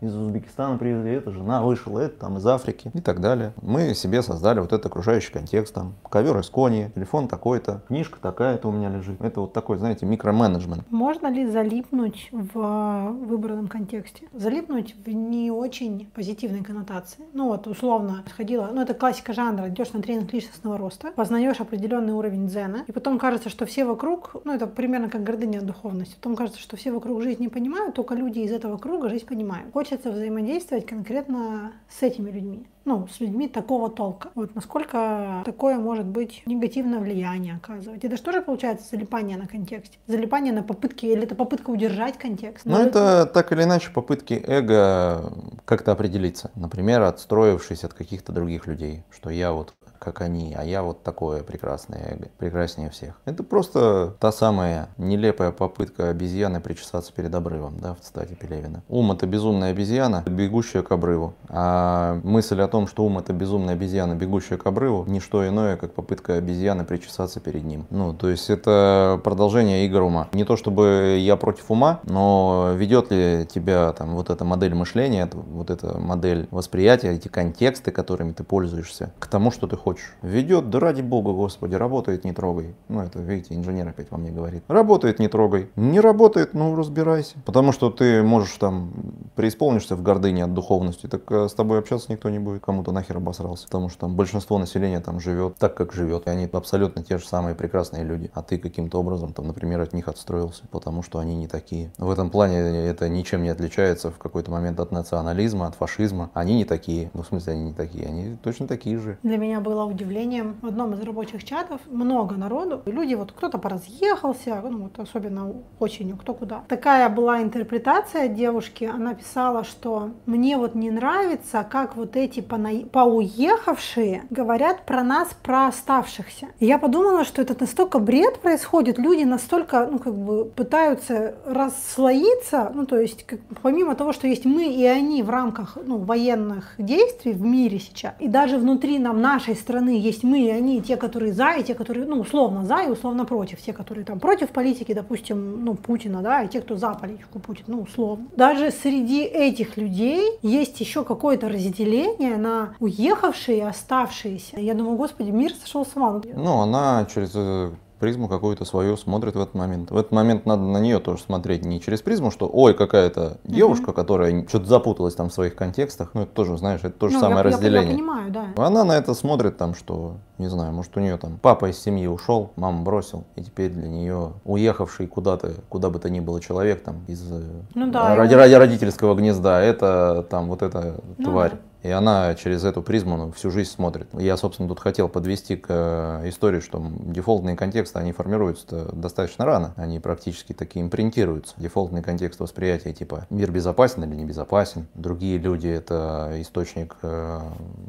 из 0.02 0.16
Узбекистана 0.16 0.76
привезли, 0.78 1.12
эта 1.12 1.30
жена 1.30 1.62
вышла, 1.62 2.00
это 2.00 2.18
там 2.18 2.36
из 2.38 2.46
Африки 2.46 2.90
и 2.92 3.00
так 3.00 3.20
далее. 3.20 3.52
Мы 3.62 3.94
себе 3.94 4.22
создали 4.22 4.58
вот 4.58 4.72
этот 4.72 4.86
окружающий 4.86 5.32
контекст, 5.32 5.74
там, 5.74 5.94
ковер 6.10 6.38
из 6.38 6.48
кони, 6.48 6.90
телефон 6.94 7.28
такой-то, 7.28 7.82
книжка 7.86 8.18
такая-то 8.20 8.68
у 8.68 8.72
меня 8.72 8.90
лежит. 8.90 9.20
Это 9.20 9.40
вот 9.40 9.52
такой, 9.52 9.78
знаете, 9.78 10.04
микроменеджмент. 10.04 10.82
Можно 10.90 11.28
ли 11.28 11.46
залипнуть 11.46 12.28
в 12.32 13.12
выбранном 13.26 13.68
контексте? 13.68 14.26
Залипнуть 14.32 14.96
в 15.06 15.08
не 15.08 15.50
очень 15.50 16.10
позитивной 16.14 16.64
коннотации. 16.64 17.22
Ну 17.32 17.48
вот, 17.48 17.66
условно, 17.68 18.24
сходила, 18.28 18.70
ну 18.72 18.82
это 18.82 18.94
классика 18.94 19.32
жанра, 19.32 19.68
идешь 19.68 19.92
на 19.92 20.02
тренинг 20.02 20.32
личностного 20.32 20.78
роста, 20.78 21.12
познаешь 21.14 21.60
определенный 21.60 22.12
уровень 22.12 22.48
дзена, 22.48 22.84
и 22.88 22.92
потом 22.92 23.18
кажется, 23.18 23.48
что 23.48 23.66
все 23.66 23.84
вокруг, 23.84 24.36
ну 24.44 24.52
это 24.52 24.66
примерно 24.66 25.08
как 25.08 25.22
гордыня 25.22 25.60
духовности, 25.60 26.16
потом 26.16 26.34
кажется, 26.34 26.60
что 26.60 26.76
все 26.76 26.90
вокруг 26.90 27.22
жизнь 27.22 27.40
не 27.40 27.48
понимают, 27.48 27.94
только 27.94 28.14
люди 28.14 28.40
из 28.40 28.50
этого 28.50 28.78
круга 28.78 29.08
жизнь 29.08 29.26
понимают. 29.26 29.72
Хочется 29.72 29.91
хочется 29.92 30.10
взаимодействовать 30.10 30.86
конкретно 30.86 31.72
с 31.88 32.02
этими 32.02 32.30
людьми, 32.30 32.66
ну, 32.86 33.06
с 33.08 33.20
людьми 33.20 33.46
такого 33.46 33.90
толка. 33.90 34.30
Вот 34.34 34.54
насколько 34.54 35.42
такое 35.44 35.76
может 35.76 36.06
быть 36.06 36.42
негативное 36.46 36.98
влияние 36.98 37.56
оказывать. 37.56 38.02
Это 38.02 38.16
что 38.16 38.32
же 38.32 38.40
получается 38.40 38.88
залипание 38.90 39.36
на 39.36 39.46
контексте? 39.46 39.98
Залипание 40.06 40.54
на 40.54 40.62
попытки, 40.62 41.04
или 41.04 41.24
это 41.24 41.34
попытка 41.34 41.68
удержать 41.68 42.16
контекст? 42.16 42.64
Ну, 42.64 42.78
это 42.78 43.26
так 43.26 43.52
или 43.52 43.64
иначе 43.64 43.90
попытки 43.90 44.42
эго 44.46 45.30
как-то 45.66 45.92
определиться. 45.92 46.50
Например, 46.54 47.02
отстроившись 47.02 47.84
от 47.84 47.92
каких-то 47.92 48.32
других 48.32 48.66
людей, 48.66 49.04
что 49.10 49.28
я 49.28 49.52
вот 49.52 49.74
как 50.02 50.20
они, 50.20 50.54
а 50.58 50.64
я 50.64 50.82
вот 50.82 51.02
такое 51.04 51.42
прекрасное 51.42 52.14
эго, 52.14 52.28
прекраснее 52.38 52.90
всех. 52.90 53.14
Это 53.24 53.44
просто 53.44 54.14
та 54.18 54.32
самая 54.32 54.88
нелепая 54.98 55.52
попытка 55.52 56.08
обезьяны 56.10 56.60
причесаться 56.60 57.12
перед 57.12 57.32
обрывом, 57.34 57.78
да, 57.80 57.94
в 57.94 58.00
цитате 58.00 58.34
Пелевина. 58.34 58.82
Ум 58.88 59.12
это 59.12 59.26
безумная 59.26 59.70
обезьяна, 59.70 60.24
бегущая 60.26 60.82
к 60.82 60.90
обрыву. 60.90 61.34
А 61.48 62.20
мысль 62.24 62.60
о 62.60 62.66
том, 62.66 62.88
что 62.88 63.04
ум 63.04 63.18
это 63.18 63.32
безумная 63.32 63.74
обезьяна, 63.74 64.14
бегущая 64.14 64.58
к 64.58 64.66
обрыву, 64.66 65.04
не 65.06 65.20
что 65.20 65.46
иное, 65.46 65.76
как 65.76 65.94
попытка 65.94 66.34
обезьяны 66.34 66.84
причесаться 66.84 67.38
перед 67.38 67.62
ним. 67.62 67.86
Ну, 67.90 68.12
то 68.12 68.28
есть 68.28 68.50
это 68.50 69.20
продолжение 69.22 69.86
игр 69.86 70.02
ума. 70.02 70.28
Не 70.32 70.44
то 70.44 70.56
чтобы 70.56 71.18
я 71.20 71.36
против 71.36 71.70
ума, 71.70 72.00
но 72.02 72.72
ведет 72.74 73.12
ли 73.12 73.46
тебя 73.46 73.92
там 73.92 74.16
вот 74.16 74.30
эта 74.30 74.44
модель 74.44 74.74
мышления, 74.74 75.30
вот 75.32 75.70
эта 75.70 75.96
модель 75.96 76.48
восприятия, 76.50 77.12
эти 77.12 77.28
контексты, 77.28 77.92
которыми 77.92 78.32
ты 78.32 78.42
пользуешься, 78.42 79.12
к 79.20 79.28
тому, 79.28 79.52
что 79.52 79.68
ты 79.68 79.76
хочешь. 79.76 79.91
Ведет, 80.22 80.70
да 80.70 80.80
ради 80.80 81.02
бога, 81.02 81.32
господи, 81.32 81.74
работает, 81.74 82.24
не 82.24 82.32
трогай. 82.32 82.74
Ну, 82.88 83.00
это, 83.00 83.18
видите, 83.20 83.54
инженер 83.54 83.88
опять 83.88 84.10
во 84.10 84.18
мне 84.18 84.30
говорит. 84.30 84.62
Работает, 84.68 85.18
не 85.18 85.28
трогай. 85.28 85.70
Не 85.76 86.00
работает, 86.00 86.54
ну, 86.54 86.74
разбирайся. 86.76 87.36
Потому 87.44 87.72
что 87.72 87.90
ты 87.90 88.22
можешь 88.22 88.56
там 88.56 88.92
преисполнишься 89.34 89.96
в 89.96 90.02
гордыне 90.02 90.44
от 90.44 90.54
духовности, 90.54 91.06
так 91.06 91.30
э, 91.30 91.48
с 91.48 91.54
тобой 91.54 91.78
общаться 91.78 92.12
никто 92.12 92.30
не 92.30 92.38
будет. 92.38 92.62
Кому-то 92.62 92.92
нахер 92.92 93.16
обосрался. 93.16 93.66
Потому 93.66 93.88
что 93.88 94.00
там 94.00 94.16
большинство 94.16 94.58
населения 94.58 95.00
там 95.00 95.20
живет 95.20 95.56
так, 95.58 95.74
как 95.74 95.92
живет. 95.92 96.26
И 96.26 96.30
они 96.30 96.48
абсолютно 96.52 97.02
те 97.02 97.18
же 97.18 97.26
самые 97.26 97.54
прекрасные 97.54 98.04
люди. 98.04 98.30
А 98.34 98.42
ты 98.42 98.58
каким-то 98.58 98.98
образом, 98.98 99.32
там, 99.32 99.46
например, 99.46 99.80
от 99.80 99.92
них 99.92 100.08
отстроился, 100.08 100.64
потому 100.70 101.02
что 101.02 101.18
они 101.18 101.36
не 101.36 101.48
такие. 101.48 101.92
В 101.98 102.10
этом 102.10 102.30
плане 102.30 102.58
это 102.86 103.08
ничем 103.08 103.42
не 103.42 103.48
отличается 103.48 104.10
в 104.10 104.18
какой-то 104.18 104.50
момент 104.50 104.80
от 104.80 104.92
национализма, 104.92 105.66
от 105.66 105.74
фашизма. 105.74 106.30
Они 106.34 106.56
не 106.56 106.64
такие. 106.64 107.10
Ну, 107.14 107.22
в 107.22 107.26
смысле, 107.26 107.54
они 107.54 107.64
не 107.64 107.72
такие. 107.72 108.06
Они 108.06 108.36
точно 108.36 108.66
такие 108.66 108.98
же. 108.98 109.18
Для 109.22 109.36
меня 109.36 109.60
было 109.60 109.81
удивлением 109.84 110.56
в 110.62 110.66
одном 110.66 110.94
из 110.94 111.00
рабочих 111.02 111.44
чатов 111.44 111.80
много 111.86 112.36
народу. 112.36 112.82
Люди, 112.86 113.14
вот 113.14 113.32
кто-то 113.32 113.58
поразъехался, 113.58 114.62
ну, 114.62 114.84
вот 114.84 114.98
особенно 114.98 115.52
очень 115.78 116.16
кто 116.16 116.34
куда. 116.34 116.62
Такая 116.68 117.08
была 117.08 117.42
интерпретация 117.42 118.28
девушки. 118.28 118.84
Она 118.84 119.14
писала, 119.14 119.64
что 119.64 120.10
мне 120.26 120.56
вот 120.56 120.74
не 120.74 120.90
нравится, 120.90 121.66
как 121.68 121.96
вот 121.96 122.16
эти 122.16 122.40
пона- 122.40 122.86
поуехавшие 122.86 124.24
говорят 124.30 124.84
про 124.86 125.02
нас, 125.02 125.28
про 125.42 125.66
оставшихся. 125.66 126.48
И 126.58 126.66
я 126.66 126.78
подумала, 126.78 127.24
что 127.24 127.42
это 127.42 127.56
настолько 127.58 127.98
бред 127.98 128.40
происходит, 128.40 128.98
люди 128.98 129.24
настолько, 129.24 129.88
ну, 129.90 129.98
как 129.98 130.14
бы 130.14 130.44
пытаются 130.44 131.34
расслоиться, 131.46 132.70
ну, 132.74 132.86
то 132.86 132.98
есть, 132.98 133.24
как, 133.24 133.40
помимо 133.62 133.94
того, 133.94 134.12
что 134.12 134.26
есть 134.26 134.44
мы 134.44 134.66
и 134.66 134.84
они 134.84 135.22
в 135.22 135.30
рамках, 135.30 135.76
ну, 135.84 135.98
военных 135.98 136.74
действий 136.78 137.32
в 137.32 137.42
мире 137.42 137.78
сейчас, 137.78 138.14
и 138.18 138.28
даже 138.28 138.58
внутри 138.58 138.98
нам, 138.98 139.20
нашей 139.20 139.54
страны 139.54 139.71
есть 139.80 140.24
мы 140.24 140.40
и 140.40 140.50
они, 140.50 140.82
те, 140.82 140.96
которые 140.96 141.32
за, 141.32 141.52
и 141.52 141.62
те, 141.62 141.74
которые, 141.74 142.06
ну, 142.06 142.20
условно 142.20 142.64
за 142.64 142.82
и 142.82 142.90
условно 142.90 143.24
против, 143.24 143.60
те, 143.60 143.72
которые 143.72 144.04
там 144.04 144.20
против 144.20 144.50
политики, 144.50 144.92
допустим, 144.92 145.64
ну, 145.64 145.74
Путина, 145.74 146.22
да, 146.22 146.42
и 146.42 146.48
те, 146.48 146.60
кто 146.60 146.76
за 146.76 146.94
политику 146.94 147.38
Путина, 147.38 147.76
ну, 147.76 147.82
условно. 147.82 148.26
Даже 148.36 148.70
среди 148.70 149.22
этих 149.22 149.76
людей 149.76 150.38
есть 150.42 150.80
еще 150.80 151.04
какое-то 151.04 151.48
разделение 151.48 152.36
на 152.36 152.74
уехавшие 152.80 153.58
и 153.58 153.62
оставшиеся. 153.62 154.58
Я 154.60 154.74
думаю, 154.74 154.96
господи, 154.96 155.30
мир 155.30 155.52
сошел 155.54 155.84
с 155.84 155.96
ума. 155.96 156.20
Ну, 156.34 156.60
она 156.60 157.06
через 157.12 157.32
э, 157.34 157.70
призму 158.02 158.26
какую-то 158.26 158.64
свою 158.64 158.96
смотрит 158.96 159.36
в 159.36 159.40
этот 159.40 159.54
момент. 159.54 159.92
В 159.92 159.96
этот 159.96 160.10
момент 160.10 160.44
надо 160.44 160.64
на 160.64 160.78
нее 160.78 160.98
тоже 160.98 161.22
смотреть 161.22 161.64
не 161.64 161.80
через 161.80 162.02
призму, 162.02 162.32
что 162.32 162.50
ой, 162.52 162.74
какая-то 162.74 163.38
девушка, 163.44 163.90
угу. 163.90 163.92
которая 163.92 164.44
что-то 164.48 164.66
запуталась 164.66 165.14
там 165.14 165.28
в 165.28 165.32
своих 165.32 165.54
контекстах. 165.54 166.10
Ну, 166.12 166.22
это 166.22 166.32
тоже, 166.32 166.58
знаешь, 166.58 166.80
это 166.82 166.98
то 166.98 167.06
же 167.06 167.14
ну, 167.14 167.20
самое 167.20 167.38
я, 167.38 167.42
разделение. 167.44 167.82
Я, 167.84 167.90
я 167.90 167.96
понимаю, 167.96 168.32
да. 168.32 168.46
Она 168.56 168.82
на 168.82 168.98
это 168.98 169.14
смотрит 169.14 169.56
там, 169.56 169.76
что, 169.76 170.16
не 170.38 170.48
знаю, 170.48 170.72
может 170.72 170.96
у 170.96 171.00
нее 171.00 171.16
там 171.16 171.38
папа 171.40 171.70
из 171.70 171.78
семьи 171.78 172.08
ушел, 172.08 172.50
мама 172.56 172.82
бросил, 172.82 173.22
и 173.36 173.42
теперь 173.44 173.70
для 173.70 173.88
нее 173.88 174.32
уехавший 174.44 175.06
куда-то, 175.06 175.52
куда 175.68 175.88
бы 175.88 176.00
то 176.00 176.10
ни 176.10 176.18
было 176.18 176.40
человек 176.40 176.82
там 176.82 177.04
из 177.06 177.22
э, 177.30 177.40
ну, 177.76 177.88
да, 177.92 178.16
ради, 178.16 178.34
ради 178.34 178.54
родительского 178.54 179.14
гнезда, 179.14 179.60
это 179.60 180.26
там 180.28 180.48
вот 180.48 180.62
эта 180.62 180.96
ну, 181.18 181.24
тварь. 181.24 181.52
Да. 181.52 181.58
И 181.82 181.90
она 181.90 182.34
через 182.34 182.64
эту 182.64 182.82
призму 182.82 183.16
ну, 183.16 183.32
всю 183.32 183.50
жизнь 183.50 183.70
смотрит. 183.70 184.08
Я, 184.14 184.36
собственно, 184.36 184.68
тут 184.68 184.80
хотел 184.80 185.08
подвести 185.08 185.56
к 185.56 185.66
э, 185.68 186.28
истории, 186.28 186.60
что 186.60 186.84
дефолтные 187.00 187.56
контексты, 187.56 187.98
они 187.98 188.12
формируются 188.12 188.90
достаточно 188.92 189.44
рано. 189.44 189.74
Они 189.76 189.98
практически 189.98 190.52
такие 190.52 190.84
импринтируются. 190.84 191.54
Дефолтный 191.56 192.02
контекст 192.02 192.40
восприятия 192.40 192.92
типа 192.92 193.26
мир 193.30 193.50
безопасен 193.50 194.04
или 194.04 194.14
небезопасен. 194.14 194.86
Другие 194.94 195.38
люди— 195.38 195.68
это 195.68 196.32
источник 196.36 196.96
э, 197.02 197.40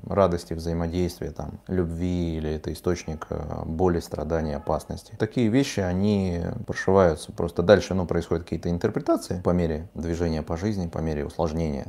радости, 0.07 0.53
взаимодействия, 0.53 1.31
там, 1.31 1.59
любви 1.67 2.37
или 2.37 2.49
это 2.51 2.73
источник 2.73 3.27
э, 3.29 3.63
боли, 3.65 3.99
страдания, 3.99 4.57
опасности. 4.57 5.13
Такие 5.19 5.49
вещи, 5.49 5.81
они 5.81 6.41
прошиваются. 6.65 7.31
Просто 7.31 7.61
дальше 7.61 7.93
ну, 7.93 8.07
происходят 8.07 8.43
какие-то 8.43 8.69
интерпретации 8.69 9.39
по 9.43 9.51
мере 9.51 9.87
движения 9.93 10.41
по 10.41 10.57
жизни, 10.57 10.87
по 10.87 10.97
мере 10.97 11.25
усложнения 11.25 11.85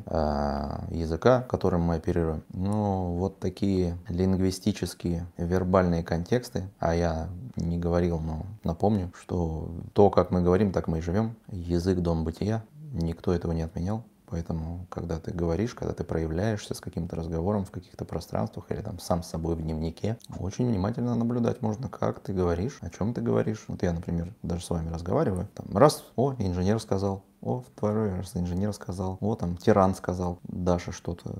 языка, 0.90 1.42
которым 1.48 1.82
мы 1.82 1.93
оперируем. 1.96 2.42
Ну, 2.52 3.14
вот 3.14 3.40
такие 3.40 3.98
лингвистические, 4.08 5.26
вербальные 5.36 6.02
контексты, 6.02 6.68
а 6.78 6.94
я 6.94 7.28
не 7.56 7.78
говорил, 7.78 8.18
но 8.18 8.46
напомню, 8.62 9.12
что 9.20 9.70
то, 9.92 10.10
как 10.10 10.30
мы 10.30 10.42
говорим, 10.42 10.72
так 10.72 10.88
мы 10.88 10.98
и 10.98 11.02
живем. 11.02 11.36
Язык— 11.48 11.98
дом 12.00 12.24
бытия, 12.24 12.64
никто 12.92 13.32
этого 13.32 13.52
не 13.52 13.62
отменял. 13.62 14.04
Поэтому, 14.26 14.86
когда 14.88 15.20
ты 15.20 15.32
говоришь, 15.32 15.74
когда 15.74 15.94
ты 15.94 16.02
проявляешься 16.02 16.74
с 16.74 16.80
каким-то 16.80 17.14
разговором 17.14 17.64
в 17.64 17.70
каких-то 17.70 18.04
пространствах 18.04 18.70
или 18.70 18.80
там 18.80 18.98
сам 18.98 19.22
с 19.22 19.28
собой 19.28 19.54
в 19.54 19.62
дневнике, 19.62 20.18
очень 20.38 20.66
внимательно 20.66 21.14
наблюдать 21.14 21.62
можно, 21.62 21.88
как 21.88 22.20
ты 22.20 22.32
говоришь, 22.32 22.78
о 22.80 22.90
чем 22.90 23.14
ты 23.14 23.20
говоришь. 23.20 23.64
Вот 23.68 23.82
я, 23.82 23.92
например, 23.92 24.34
даже 24.42 24.64
с 24.64 24.70
вами 24.70 24.90
разговариваю, 24.90 25.48
там 25.54 25.76
раз, 25.76 26.04
о, 26.16 26.34
инженер 26.38 26.80
сказал, 26.80 27.22
о, 27.44 27.60
второй 27.60 28.16
раз 28.16 28.32
инженер 28.34 28.72
сказал. 28.72 29.18
О, 29.20 29.34
там 29.34 29.56
тиран 29.56 29.94
сказал. 29.94 30.38
Даша 30.44 30.92
что-то 30.92 31.30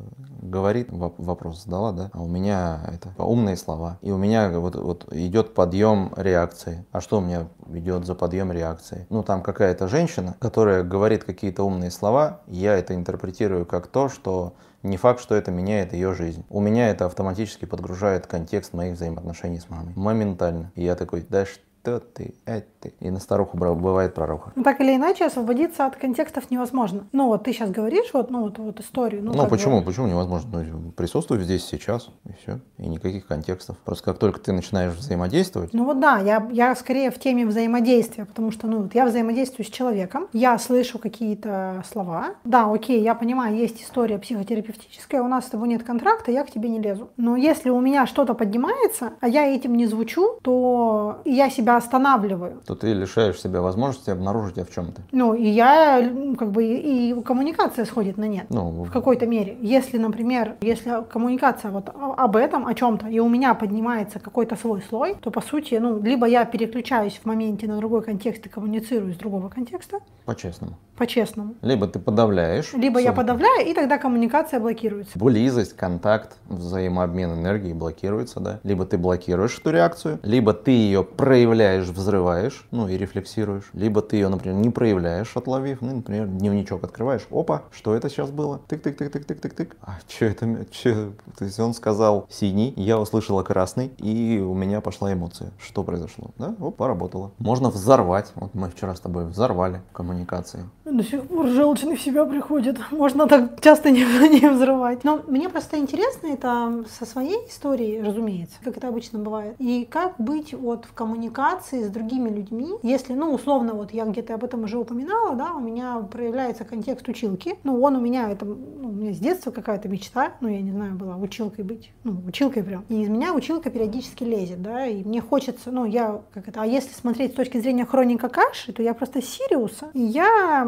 говорит, 0.43 0.89
вопрос 0.91 1.65
задала, 1.65 1.93
да? 1.93 2.11
А 2.13 2.23
у 2.23 2.29
меня 2.29 2.81
это 2.93 3.15
умные 3.23 3.57
слова. 3.57 3.99
И 4.03 4.11
у 4.11 4.19
меня 4.19 4.51
вот, 4.59 4.77
вот 4.77 5.11
идет 5.13 5.55
подъем 5.55 6.13
реакции. 6.17 6.85
А 6.93 7.01
что 7.01 7.19
у 7.19 7.21
меня 7.23 7.49
идет 7.73 8.05
за 8.05 8.15
подъем 8.15 8.53
реакции? 8.53 9.07
Ну, 9.09 9.23
там 9.23 9.43
какая-то 9.43 9.89
женщина, 9.89 10.37
которая 10.41 10.83
говорит 10.83 11.25
какие-то 11.25 11.65
умные 11.65 11.91
слова, 11.91 12.43
я 12.49 12.77
это 12.77 12.95
интерпретирую 12.95 13.65
как 13.65 13.87
то, 13.87 14.11
что 14.11 14.53
не 14.83 14.99
факт, 14.99 15.21
что 15.21 15.35
это 15.35 15.51
меняет 15.51 15.95
ее 15.95 16.13
жизнь. 16.13 16.45
У 16.51 16.61
меня 16.61 16.91
это 16.91 17.07
автоматически 17.07 17.65
подгружает 17.65 18.27
контекст 18.27 18.75
моих 18.75 18.97
взаимоотношений 18.97 19.59
с 19.59 19.71
мамой. 19.71 19.95
Моментально. 19.97 20.71
И 20.75 20.85
я 20.85 20.95
такой, 20.97 21.27
да 21.27 21.47
что 21.47 21.63
ты, 21.85 22.35
это 22.45 22.66
ты. 22.80 22.95
И 23.01 23.11
на 23.11 23.20
старуху 23.20 23.57
бывает 23.57 24.14
пророха. 24.14 24.53
Ну, 24.55 24.62
так 24.62 24.80
или 24.80 24.95
иначе, 24.97 25.26
освободиться 25.26 25.87
от 25.87 25.97
контекстов 25.97 26.51
невозможно. 26.51 27.07
Ну, 27.12 27.28
вот 27.28 27.45
ты 27.45 27.53
сейчас 27.53 27.70
говоришь, 27.70 28.11
вот, 28.12 28.30
ну, 28.30 28.43
вот, 28.43 28.59
вот 28.59 28.80
историю. 28.80 29.22
Ну, 29.22 29.32
ну 29.35 29.47
почему? 29.47 29.80
Бы... 29.80 29.87
Почему 29.87 30.07
невозможно? 30.07 30.62
Ну, 30.62 30.91
присутствуй 30.93 31.43
здесь, 31.43 31.64
сейчас, 31.64 32.09
и 32.24 32.32
все. 32.43 32.61
И 32.78 32.87
никаких 32.87 33.26
контекстов. 33.26 33.76
Просто 33.85 34.05
как 34.05 34.18
только 34.18 34.41
ты 34.41 34.53
начинаешь 34.53 34.95
взаимодействовать. 34.95 35.72
Ну, 35.72 35.85
вот 35.85 36.01
да, 36.01 36.18
я, 36.18 36.49
я 36.53 36.74
скорее 36.74 37.11
в 37.11 37.18
теме 37.18 37.47
взаимодействия, 37.47 38.24
потому 38.24 38.51
что, 38.51 38.66
ну, 38.66 38.82
вот 38.82 38.95
я 38.95 39.07
взаимодействую 39.07 39.66
с 39.66 39.70
человеком, 39.70 40.28
я 40.32 40.59
слышу 40.59 40.99
какие-то 40.99 41.85
слова. 41.91 42.35
Да, 42.45 42.70
окей, 42.70 43.03
я 43.03 43.14
понимаю, 43.14 43.57
есть 43.57 43.82
история 43.82 44.18
психотерапевтическая, 44.18 45.22
у 45.22 45.28
нас 45.28 45.47
с 45.47 45.51
тобой 45.51 45.68
нет 45.68 45.82
контракта, 45.82 46.30
я 46.30 46.45
к 46.45 46.51
тебе 46.51 46.68
не 46.68 46.80
лезу. 46.80 47.11
Но 47.16 47.37
если 47.37 47.70
у 47.70 47.80
меня 47.80 48.07
что-то 48.07 48.35
поднимается, 48.35 49.12
а 49.20 49.28
я 49.28 49.47
этим 49.47 49.74
не 49.74 49.87
звучу, 49.87 50.39
то 50.43 51.20
я 51.24 51.51
себя 51.51 51.74
останавливаю. 51.77 52.61
То 52.66 52.75
ты 52.75 52.93
лишаешь 52.93 53.41
себя 53.41 53.61
возможности 53.61 54.11
обнаружить 54.11 54.55
тебя 54.55 54.64
в 54.64 54.70
чем-то. 54.70 55.03
Ну, 55.12 55.35
и 55.35 55.47
я, 55.47 56.11
как 56.39 56.51
бы, 56.51 56.64
и 56.64 57.14
коммуникация 57.22 57.85
сходит 57.85 58.16
на 58.16 58.25
нет. 58.25 58.47
Ну, 58.51 58.85
в 58.85 58.91
какой-то 58.91 59.27
мере. 59.27 59.57
Если, 59.61 59.99
например, 59.99 60.57
если 60.61 61.05
коммуникация 61.11 61.70
вот 61.70 61.91
об 61.95 62.37
этом, 62.37 62.66
о 62.66 62.75
чем-то, 62.75 63.09
и 63.09 63.18
у 63.18 63.29
меня 63.29 63.55
поднимается 63.55 64.18
какой-то 64.18 64.57
свой 64.57 64.83
слой, 64.89 65.16
то, 65.20 65.31
по 65.31 65.41
сути, 65.41 65.75
ну, 65.75 66.01
либо 66.01 66.27
я 66.27 66.45
переключаюсь 66.45 67.20
в 67.22 67.27
моменте 67.27 67.66
на 67.66 67.77
другой 67.77 68.03
контекст 68.03 68.47
и 68.47 68.49
коммуницирую 68.49 69.14
с 69.14 69.16
другого 69.16 69.49
контекста. 69.49 69.99
По-честному. 70.25 70.75
По-честному. 70.97 71.55
Либо 71.62 71.87
ты 71.87 71.99
подавляешь. 71.99 72.72
Либо 72.72 73.01
я 73.01 73.12
подавляю, 73.12 73.66
и 73.66 73.75
тогда 73.75 73.99
коммуникация 73.99 74.61
блокируется. 74.61 75.18
Близость, 75.18 75.77
контакт, 75.77 76.37
взаимообмен 76.49 77.33
энергии 77.35 77.72
блокируется, 77.72 78.41
да. 78.41 78.61
Либо 78.62 78.87
ты 78.87 78.97
блокируешь 78.97 79.59
эту 79.59 79.70
реакцию, 79.70 80.20
либо 80.22 80.53
ты 80.55 80.70
ее 80.70 81.03
проявляешь 81.05 81.64
проявляешь, 81.65 81.89
взрываешь, 81.89 82.67
ну 82.73 82.89
и 82.89 82.99
рефлексируешь, 82.99 83.71
либо 83.73 84.03
ты 84.03 84.17
ее, 84.17 84.29
например, 84.29 84.59
не 84.59 84.69
проявляешь, 84.69 85.35
отловив, 85.35 85.81
ну, 85.81 85.97
например, 85.97 86.27
дневничок 86.27 86.85
открываешь, 86.85 87.23
опа, 87.31 87.62
что 87.73 87.95
это 87.95 88.11
сейчас 88.11 88.31
было? 88.31 88.61
Тык-тык-тык-тык-тык-тык. 88.69 89.77
А 89.81 89.99
что 90.07 90.27
это? 90.27 90.67
Чё? 90.71 91.12
То 91.39 91.47
есть 91.47 91.59
он 91.59 91.73
сказал 91.73 92.27
синий, 92.29 92.75
я 92.77 92.99
услышала 92.99 93.43
красный, 93.43 93.87
и 93.97 94.39
у 94.41 94.53
меня 94.53 94.83
пошла 94.83 95.11
эмоция. 95.12 95.53
Что 95.59 95.83
произошло? 95.85 96.33
Да, 96.37 96.55
оп, 96.61 96.77
поработало. 96.77 97.31
Можно 97.39 97.71
взорвать. 97.71 98.31
Вот 98.35 98.55
мы 98.55 98.69
вчера 98.69 98.95
с 98.95 99.01
тобой 99.01 99.25
взорвали 99.25 99.81
коммуникации. 99.93 100.69
До 100.85 101.03
сих 101.03 101.27
пор 101.29 101.47
желчный 101.47 101.97
в 101.97 102.03
себя 102.03 102.27
приходит. 102.27 102.79
Можно 102.91 103.27
так 103.27 103.61
часто 103.62 103.91
не, 103.91 104.01
не 104.41 104.51
взрывать. 104.51 105.03
Но 105.03 105.23
мне 105.27 105.49
просто 105.49 105.79
интересно 105.79 106.27
это 106.27 106.85
со 106.99 107.07
своей 107.07 107.49
историей, 107.49 108.03
разумеется, 108.03 108.57
как 108.62 108.77
это 108.77 108.89
обычно 108.89 109.19
бывает. 109.19 109.57
И 109.59 109.89
как 109.91 110.15
быть 110.19 110.53
вот 110.53 110.85
в 110.85 110.93
коммуникации 110.93 111.54
с 111.63 111.89
другими 111.91 112.29
людьми, 112.29 112.75
если, 112.83 113.15
ну, 113.15 113.33
условно, 113.33 113.75
вот 113.75 113.93
я 113.93 114.05
где-то 114.05 114.35
об 114.35 114.45
этом 114.45 114.65
уже 114.65 114.79
упоминала, 114.79 115.35
да, 115.35 115.53
у 115.55 115.61
меня 115.61 115.99
проявляется 116.11 116.65
контекст 116.65 117.09
училки. 117.09 117.57
Ну, 117.65 117.81
он 117.81 117.97
у 117.97 118.01
меня, 118.01 118.31
это, 118.31 118.45
ну, 118.45 118.89
у 118.89 118.93
меня 118.93 119.13
с 119.13 119.19
детства 119.19 119.51
какая-то 119.51 119.89
мечта, 119.89 120.33
ну, 120.41 120.49
я 120.49 120.61
не 120.61 120.71
знаю, 120.71 120.95
была 120.95 121.17
училкой 121.17 121.65
быть, 121.65 121.93
ну, 122.05 122.23
училкой 122.27 122.63
прям. 122.63 122.85
И 122.89 123.03
из 123.03 123.09
меня 123.09 123.35
училка 123.35 123.71
периодически 123.71 124.25
лезет, 124.25 124.63
да, 124.63 124.87
и 124.87 125.05
мне 125.05 125.21
хочется, 125.21 125.71
ну, 125.71 125.85
я, 125.85 126.23
как 126.33 126.49
это, 126.49 126.63
а 126.63 126.67
если 126.67 126.93
смотреть 126.93 127.33
с 127.33 127.35
точки 127.35 127.59
зрения 127.59 127.85
хроника 127.85 128.29
каши, 128.29 128.73
то 128.73 128.83
я 128.83 128.95
просто 128.95 129.23
Сириуса, 129.23 129.91
и 129.95 130.01
я 130.01 130.65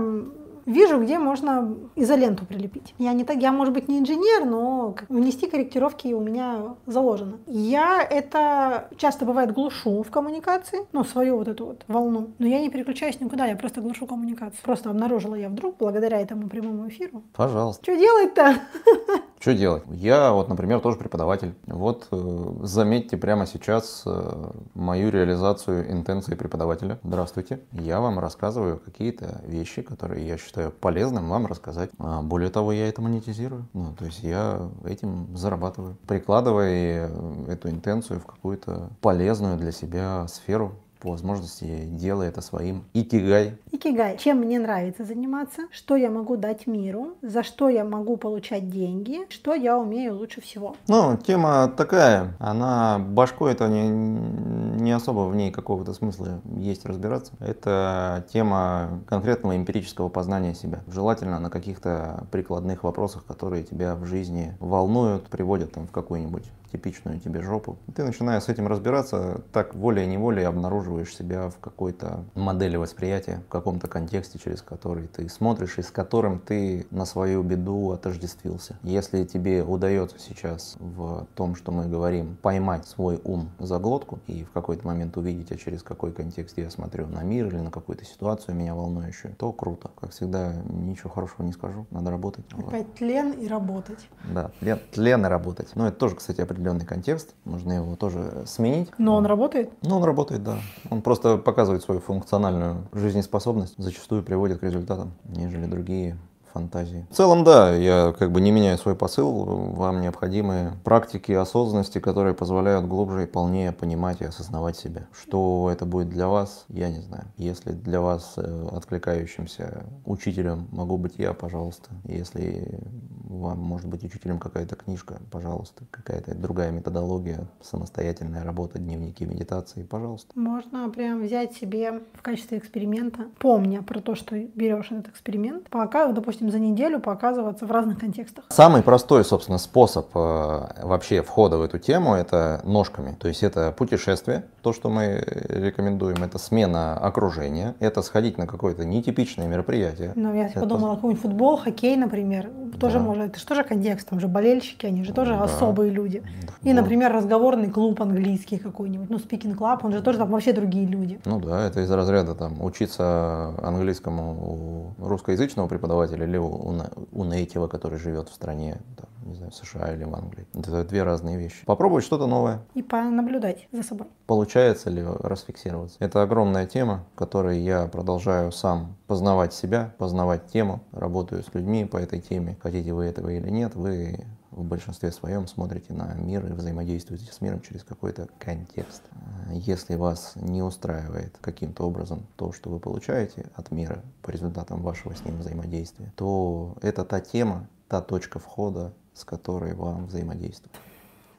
вижу, 0.67 1.01
где 1.01 1.19
можно 1.19 1.77
изоленту 1.95 2.45
прилепить. 2.45 2.95
Я 2.99 3.13
не 3.13 3.25
так, 3.25 3.39
я, 3.39 3.53
может 3.53 3.73
быть, 3.73 3.89
не 3.89 3.99
инженер, 3.99 4.45
но 4.45 4.95
внести 5.09 5.49
корректировки 5.49 6.13
у 6.13 6.21
меня 6.21 6.75
заложено. 6.87 7.39
Я 7.47 8.03
это 8.03 8.89
часто 8.97 9.25
бывает 9.25 9.53
глушу 9.53 10.03
в 10.03 10.11
коммуникации, 10.11 10.81
ну, 10.93 11.05
свою 11.05 11.37
вот 11.39 11.49
эту 11.49 11.67
вот 11.67 11.85
волну. 11.89 12.31
Но 12.39 12.47
я 12.47 12.61
не 12.61 12.69
переключаюсь 12.69 13.21
никуда, 13.21 13.47
я 13.47 13.57
просто 13.57 13.81
глушу 13.81 14.07
коммуникацию. 14.07 14.61
Просто 14.63 14.91
обнаружила 14.91 15.35
я 15.35 15.49
вдруг, 15.49 15.77
благодаря 15.79 16.21
этому 16.21 16.49
прямому 16.49 16.89
эфиру. 16.89 17.23
Пожалуйста. 17.35 17.83
Что 17.85 17.97
делать-то? 17.97 18.57
Что 19.39 19.55
делать? 19.55 19.85
Я 19.91 20.33
вот, 20.33 20.49
например, 20.49 20.81
тоже 20.81 20.97
преподаватель. 20.97 21.55
Вот 21.67 22.09
э, 22.11 22.51
заметьте 22.63 23.17
прямо 23.17 23.47
сейчас 23.47 24.03
э, 24.07 24.51
мою 24.75 25.11
реализацию 25.11 25.93
интенции 25.93 26.35
преподавателя. 26.35 26.99
Здравствуйте. 27.05 27.61
Я 27.71 28.01
вам 28.01 28.19
рассказываю 28.19 28.79
какие-то 28.79 29.43
вещи, 29.47 29.83
которые 29.83 30.27
я 30.27 30.39
считаю 30.39 30.56
полезным 30.81 31.29
вам 31.29 31.47
рассказать. 31.47 31.91
А 31.99 32.23
более 32.23 32.51
того, 32.51 32.73
я 32.73 32.89
это 32.89 33.03
монетизирую. 33.03 33.67
Ну, 33.73 33.93
то 33.95 34.05
есть 34.05 34.23
я 34.23 34.71
этим 34.85 35.37
зарабатываю, 35.37 35.97
прикладывая 36.07 37.11
эту 37.49 37.71
интенцию 37.71 38.21
в 38.21 38.27
какую-то 38.27 38.91
полезную 39.01 39.57
для 39.57 39.73
себя 39.73 40.27
сферу, 40.29 40.75
по 41.07 41.13
возможности 41.13 41.85
делай 41.85 42.27
это 42.27 42.41
своим 42.41 42.85
икигай. 42.93 43.57
Икигай. 43.71 44.19
Чем 44.19 44.39
мне 44.39 44.59
нравится 44.59 45.05
заниматься, 45.05 45.63
что 45.71 45.95
я 45.95 46.11
могу 46.11 46.37
дать 46.37 46.67
миру, 46.67 47.15
за 47.23 47.45
что 47.45 47.69
я 47.69 47.85
могу 47.85 48.17
получать 48.17 48.69
деньги, 48.71 49.21
что 49.29 49.55
я 49.55 49.79
умею 49.79 50.17
лучше 50.17 50.41
всего. 50.41 50.75
Ну, 50.89 51.17
тема 51.17 51.73
такая, 51.77 52.35
она 52.41 52.99
башкой 52.99 53.53
это 53.53 53.69
не, 53.69 53.89
не 53.89 54.91
особо 54.91 55.29
в 55.29 55.37
ней 55.37 55.53
какого-то 55.53 55.95
смысла 55.95 56.41
есть 56.59 56.85
разбираться. 56.85 57.33
Это 57.39 58.27
тема 58.33 59.01
конкретного 59.07 59.57
эмпирического 59.57 60.09
познания 60.09 60.55
себя. 60.55 60.81
Желательно 60.89 61.39
на 61.39 61.51
каких-то 61.51 62.27
прикладных 62.33 62.83
вопросах, 62.83 63.25
которые 63.25 63.63
тебя 63.63 63.95
в 63.95 64.07
жизни 64.07 64.57
волнуют, 64.59 65.29
приводят 65.29 65.71
там, 65.71 65.87
в 65.87 65.93
какую-нибудь 65.93 66.51
типичную 66.77 67.19
тебе 67.21 67.43
жопу. 67.43 67.79
Ты 67.95 68.05
начинаешь 68.05 68.45
с 68.45 68.49
этим 68.49 68.67
разбираться, 68.69 69.41
так 69.53 69.75
волей-неволей 69.75 70.45
обнаруживаешь 70.45 71.15
себя 71.15 71.49
в 71.49 71.59
какой-то 71.59 72.25
модели 72.35 72.77
восприятия, 72.77 73.43
в 73.47 73.49
каком-то 73.49 73.89
контексте, 73.89 74.39
через 74.39 74.63
который 74.63 75.07
ты 75.09 75.29
смотришь 75.29 75.79
и 75.79 75.83
с 75.83 75.91
которым 75.91 76.39
ты 76.39 76.87
на 76.91 77.07
свою 77.07 77.43
беду 77.43 77.93
отождествился. 77.93 78.79
Если 78.83 79.25
тебе 79.25 79.63
удается 79.63 80.19
сейчас 80.19 80.77
в 80.79 81.27
том, 81.35 81.55
что 81.55 81.73
мы 81.73 81.87
говорим, 81.87 82.37
поймать 82.43 82.87
свой 82.87 83.21
ум 83.25 83.49
за 83.59 83.79
глотку 83.79 84.19
и 84.27 84.45
в 84.45 84.51
какой-то 84.51 84.87
момент 84.87 85.17
увидеть, 85.17 85.51
а 85.53 85.57
через 85.57 85.83
какой 85.83 86.13
контекст 86.13 86.59
я 86.59 86.71
смотрю 86.71 87.07
на 87.07 87.23
мир 87.23 87.47
или 87.47 87.59
на 87.59 87.71
какую-то 87.71 88.05
ситуацию 88.05 88.55
меня 88.55 88.75
волнующую, 88.75 89.35
то 89.37 89.53
круто. 89.53 89.91
Как 89.99 90.11
всегда, 90.11 90.53
ничего 90.69 91.11
хорошего 91.11 91.47
не 91.47 91.53
скажу, 91.53 91.87
надо 91.91 92.11
работать. 92.11 92.45
Опять 92.53 92.87
вот. 92.87 92.95
тлен 92.97 93.33
и 93.33 93.49
работать. 93.49 94.09
Да, 94.33 94.51
тлен, 94.61 94.79
тлен 94.93 95.25
и 95.25 95.29
работать. 95.29 95.69
Но 95.75 95.89
это 95.89 95.97
тоже, 95.97 96.17
кстати, 96.17 96.41
определенно 96.41 96.66
определенный 96.67 96.87
контекст, 96.87 97.35
можно 97.45 97.73
его 97.73 97.97
тоже 97.97 98.45
сменить. 98.47 98.89
Но 98.99 99.15
он 99.17 99.27
работает? 99.27 99.71
Ну, 99.83 99.97
он 99.97 100.05
работает, 100.05 100.43
да. 100.43 100.59
Он 100.91 101.01
просто 101.01 101.39
показывает 101.39 101.83
свою 101.83 102.01
функциональную 102.01 102.89
жизнеспособность, 102.93 103.75
зачастую 103.79 104.23
приводит 104.23 104.59
к 104.59 104.63
результатам, 104.63 105.13
нежели 105.25 105.67
другие 105.67 106.17
фантазии. 106.57 107.07
В 107.11 107.15
целом, 107.15 107.45
да, 107.45 107.75
я 107.75 108.15
как 108.19 108.33
бы 108.33 108.41
не 108.41 108.51
меняю 108.51 108.79
свой 108.79 108.95
посыл. 108.95 109.45
Вам 109.75 110.01
необходимы 110.01 110.73
практики 110.85 111.33
осознанности, 111.33 111.99
которые 111.99 112.35
позволяют 112.35 112.87
глубже 112.87 113.25
и 113.25 113.27
полнее 113.27 113.73
понимать 113.73 114.23
и 114.23 114.25
осознавать 114.25 114.77
себя. 114.77 115.07
Что 115.13 115.69
это 115.71 115.85
будет 115.85 116.09
для 116.09 116.29
вас, 116.29 116.65
я 116.69 116.89
не 116.89 117.01
знаю. 117.01 117.25
Если 117.37 117.73
для 117.73 118.01
вас 118.01 118.35
э, 118.37 118.69
откликающимся 118.73 119.85
учителем 120.07 120.67
могу 120.73 120.97
быть 120.97 121.15
я, 121.19 121.35
пожалуйста. 121.35 121.91
Если 122.05 122.81
вам 123.29 123.59
может 123.59 123.89
быть 123.89 124.05
учителем 124.05 124.39
какая-то 124.39 124.77
книжка, 124.77 125.21
пожалуйста. 125.31 125.85
Какая-то 125.91 126.35
другая 126.35 126.71
методология, 126.71 127.47
самостоятельная 127.61 128.45
работа, 128.45 128.79
дневники, 128.79 129.27
медитации, 129.27 129.83
пожалуйста. 129.83 130.33
Можно 130.35 130.89
прям 130.89 131.23
взять 131.23 131.53
себе 131.55 132.01
в 132.15 132.23
качестве 132.23 132.59
эксперимента, 132.59 133.27
помня 133.39 133.83
про 133.83 134.01
то, 134.01 134.15
что 134.15 134.39
берешь 134.39 134.91
этот 134.91 135.09
эксперимент, 135.09 135.69
пока, 135.69 136.13
допустим, 136.13 136.46
допустим, 136.47 136.51
за 136.51 136.59
неделю 136.59 137.01
показываться 137.01 137.67
в 137.67 137.71
разных 137.71 137.99
контекстах. 137.99 138.45
Самый 138.49 138.83
простой, 138.83 139.25
собственно, 139.25 139.59
способ 139.59 140.07
э, 140.15 140.61
вообще 140.83 141.23
входа 141.23 141.59
в 141.59 141.63
эту 141.63 141.79
тему– 141.79 142.15
это 142.17 142.61
ножками. 142.65 143.17
То 143.19 143.29
есть 143.29 143.43
это 143.43 143.73
путешествие, 143.77 144.45
то, 144.63 144.73
что 144.73 144.89
мы 144.89 145.23
рекомендуем, 145.49 146.23
это 146.23 146.39
смена 146.39 146.99
окружения, 146.99 147.75
это 147.81 148.03
сходить 148.03 148.39
на 148.39 148.47
какое-то 148.47 148.85
нетипичное 148.85 149.47
мероприятие. 149.47 150.13
Ну, 150.15 150.35
я 150.35 150.47
это... 150.47 150.61
подумала, 150.61 150.95
какой-нибудь 150.97 151.23
футбол, 151.23 151.57
хоккей, 151.57 151.97
например, 151.97 152.51
тоже 152.81 152.99
да. 152.99 153.05
может, 153.05 153.31
это 153.31 153.39
же 153.39 153.47
тоже 153.47 153.65
контекст, 153.65 154.09
там 154.09 154.21
же 154.21 154.29
болельщики, 154.29 154.87
они 154.87 155.05
же 155.05 155.13
тоже 155.13 155.33
да. 155.33 155.45
особые 155.45 155.91
люди. 155.91 156.23
Да. 156.43 156.71
И, 156.71 156.73
например, 156.73 157.13
разговорный 157.13 157.71
клуб 157.71 158.01
английский 158.03 158.59
какой-нибудь, 158.59 159.11
ну, 159.11 159.17
speaking 159.19 159.57
club, 159.57 159.81
он 159.83 159.93
же 159.93 160.03
тоже 160.03 160.19
там 160.19 160.31
вообще 160.31 160.53
другие 160.53 160.87
люди. 160.87 161.21
Ну 161.25 161.41
да, 161.41 161.67
это 161.67 161.81
из 161.81 161.91
разряда 161.91 162.35
там 162.35 162.63
учиться 162.63 163.55
английскому 163.63 164.95
у 164.99 165.07
русскоязычного 165.07 165.69
преподавателя 165.69 166.27
или 166.27 166.36
у, 166.39 166.83
у 167.13 167.25
нейтива, 167.25 167.69
который 167.69 167.99
живет 167.99 168.29
в 168.29 168.35
стране, 168.35 168.79
там, 168.97 169.09
не 169.27 169.35
знаю, 169.35 169.51
в 169.51 169.55
США 169.55 169.93
или 169.95 170.05
в 170.05 170.15
Англии. 170.15 170.47
Это 170.55 170.85
две 170.85 171.03
разные 171.03 171.37
вещи. 171.37 171.65
Попробовать 171.65 172.05
что-то 172.05 172.27
новое. 172.27 172.61
И 172.75 172.83
понаблюдать 172.83 173.69
за 173.73 173.83
собой. 173.83 174.07
Получается 174.27 174.91
ли 174.91 175.03
расфиксироваться? 175.05 175.97
Это 176.01 176.23
огромная 176.23 176.67
тема, 176.67 177.05
которой 177.15 177.59
я 177.59 177.87
продолжаю 177.87 178.53
сам 178.53 178.97
познавать 179.07 179.53
себя, 179.53 179.95
познавать 179.99 180.47
тему, 180.47 180.83
работаю 180.93 181.43
с 181.43 181.55
людьми 181.55 181.85
по 181.85 181.97
этой 181.97 182.21
теме. 182.21 182.57
Хотите 182.63 182.93
вы 182.93 183.05
этого 183.05 183.29
или 183.31 183.51
нет, 183.51 183.75
вы 183.75 184.25
в 184.57 184.65
большинстве 184.65 185.13
своем 185.13 185.47
смотрите 185.47 185.93
на 185.93 186.15
мир 186.15 186.45
и 186.47 186.53
взаимодействуете 186.53 187.31
с 187.31 187.41
миром 187.41 187.61
через 187.61 187.85
какой-то 187.85 188.29
контекст. 188.39 189.03
Если 189.51 189.95
вас 189.95 190.33
не 190.35 190.63
устраивает 190.63 191.37
каким-то 191.41 191.85
образом 191.85 192.27
то, 192.37 192.53
что 192.53 192.71
вы 192.71 192.81
получаете 192.81 193.47
от 193.55 193.71
мира 193.71 194.03
по 194.23 194.31
результатам 194.31 194.83
вашего 194.83 195.15
с 195.15 195.25
ним 195.25 195.39
взаимодействия, 195.39 196.13
то 196.17 196.77
это 196.83 197.05
та 197.05 197.21
тема, 197.21 197.69
та 197.87 198.01
точка 198.01 198.39
входа, 198.39 198.93
с 199.15 199.25
которой 199.25 199.75
вам 199.75 200.07
взаимодействовать. 200.07 200.75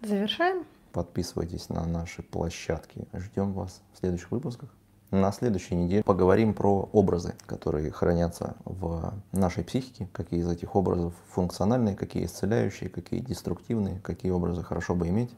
Завершаем. 0.02 0.64
Подписывайтесь 0.94 1.70
на 1.70 1.86
наши 1.86 2.22
площадки. 2.22 3.08
Ждем 3.14 3.54
вас 3.54 3.82
в 3.94 4.00
следующих 4.00 4.32
выпусках. 4.32 4.70
На 5.12 5.32
следующей 5.32 5.76
неделе 5.76 6.04
поговорим 6.04 6.54
про 6.54 6.90
образы, 6.92 7.34
которые 7.46 7.92
хранятся 7.92 8.58
в 8.66 9.14
нашей 9.32 9.64
психике, 9.64 10.10
какие 10.12 10.42
из 10.42 10.50
этих 10.50 10.76
образов 10.76 11.14
функциональные, 11.30 11.96
какие 11.96 12.26
исцеляющие, 12.26 12.90
какие 12.90 13.22
деструктивные, 13.22 14.02
какие 14.02 14.32
образы 14.32 14.64
хорошо 14.64 14.96
бы 14.96 15.08
иметь, 15.08 15.32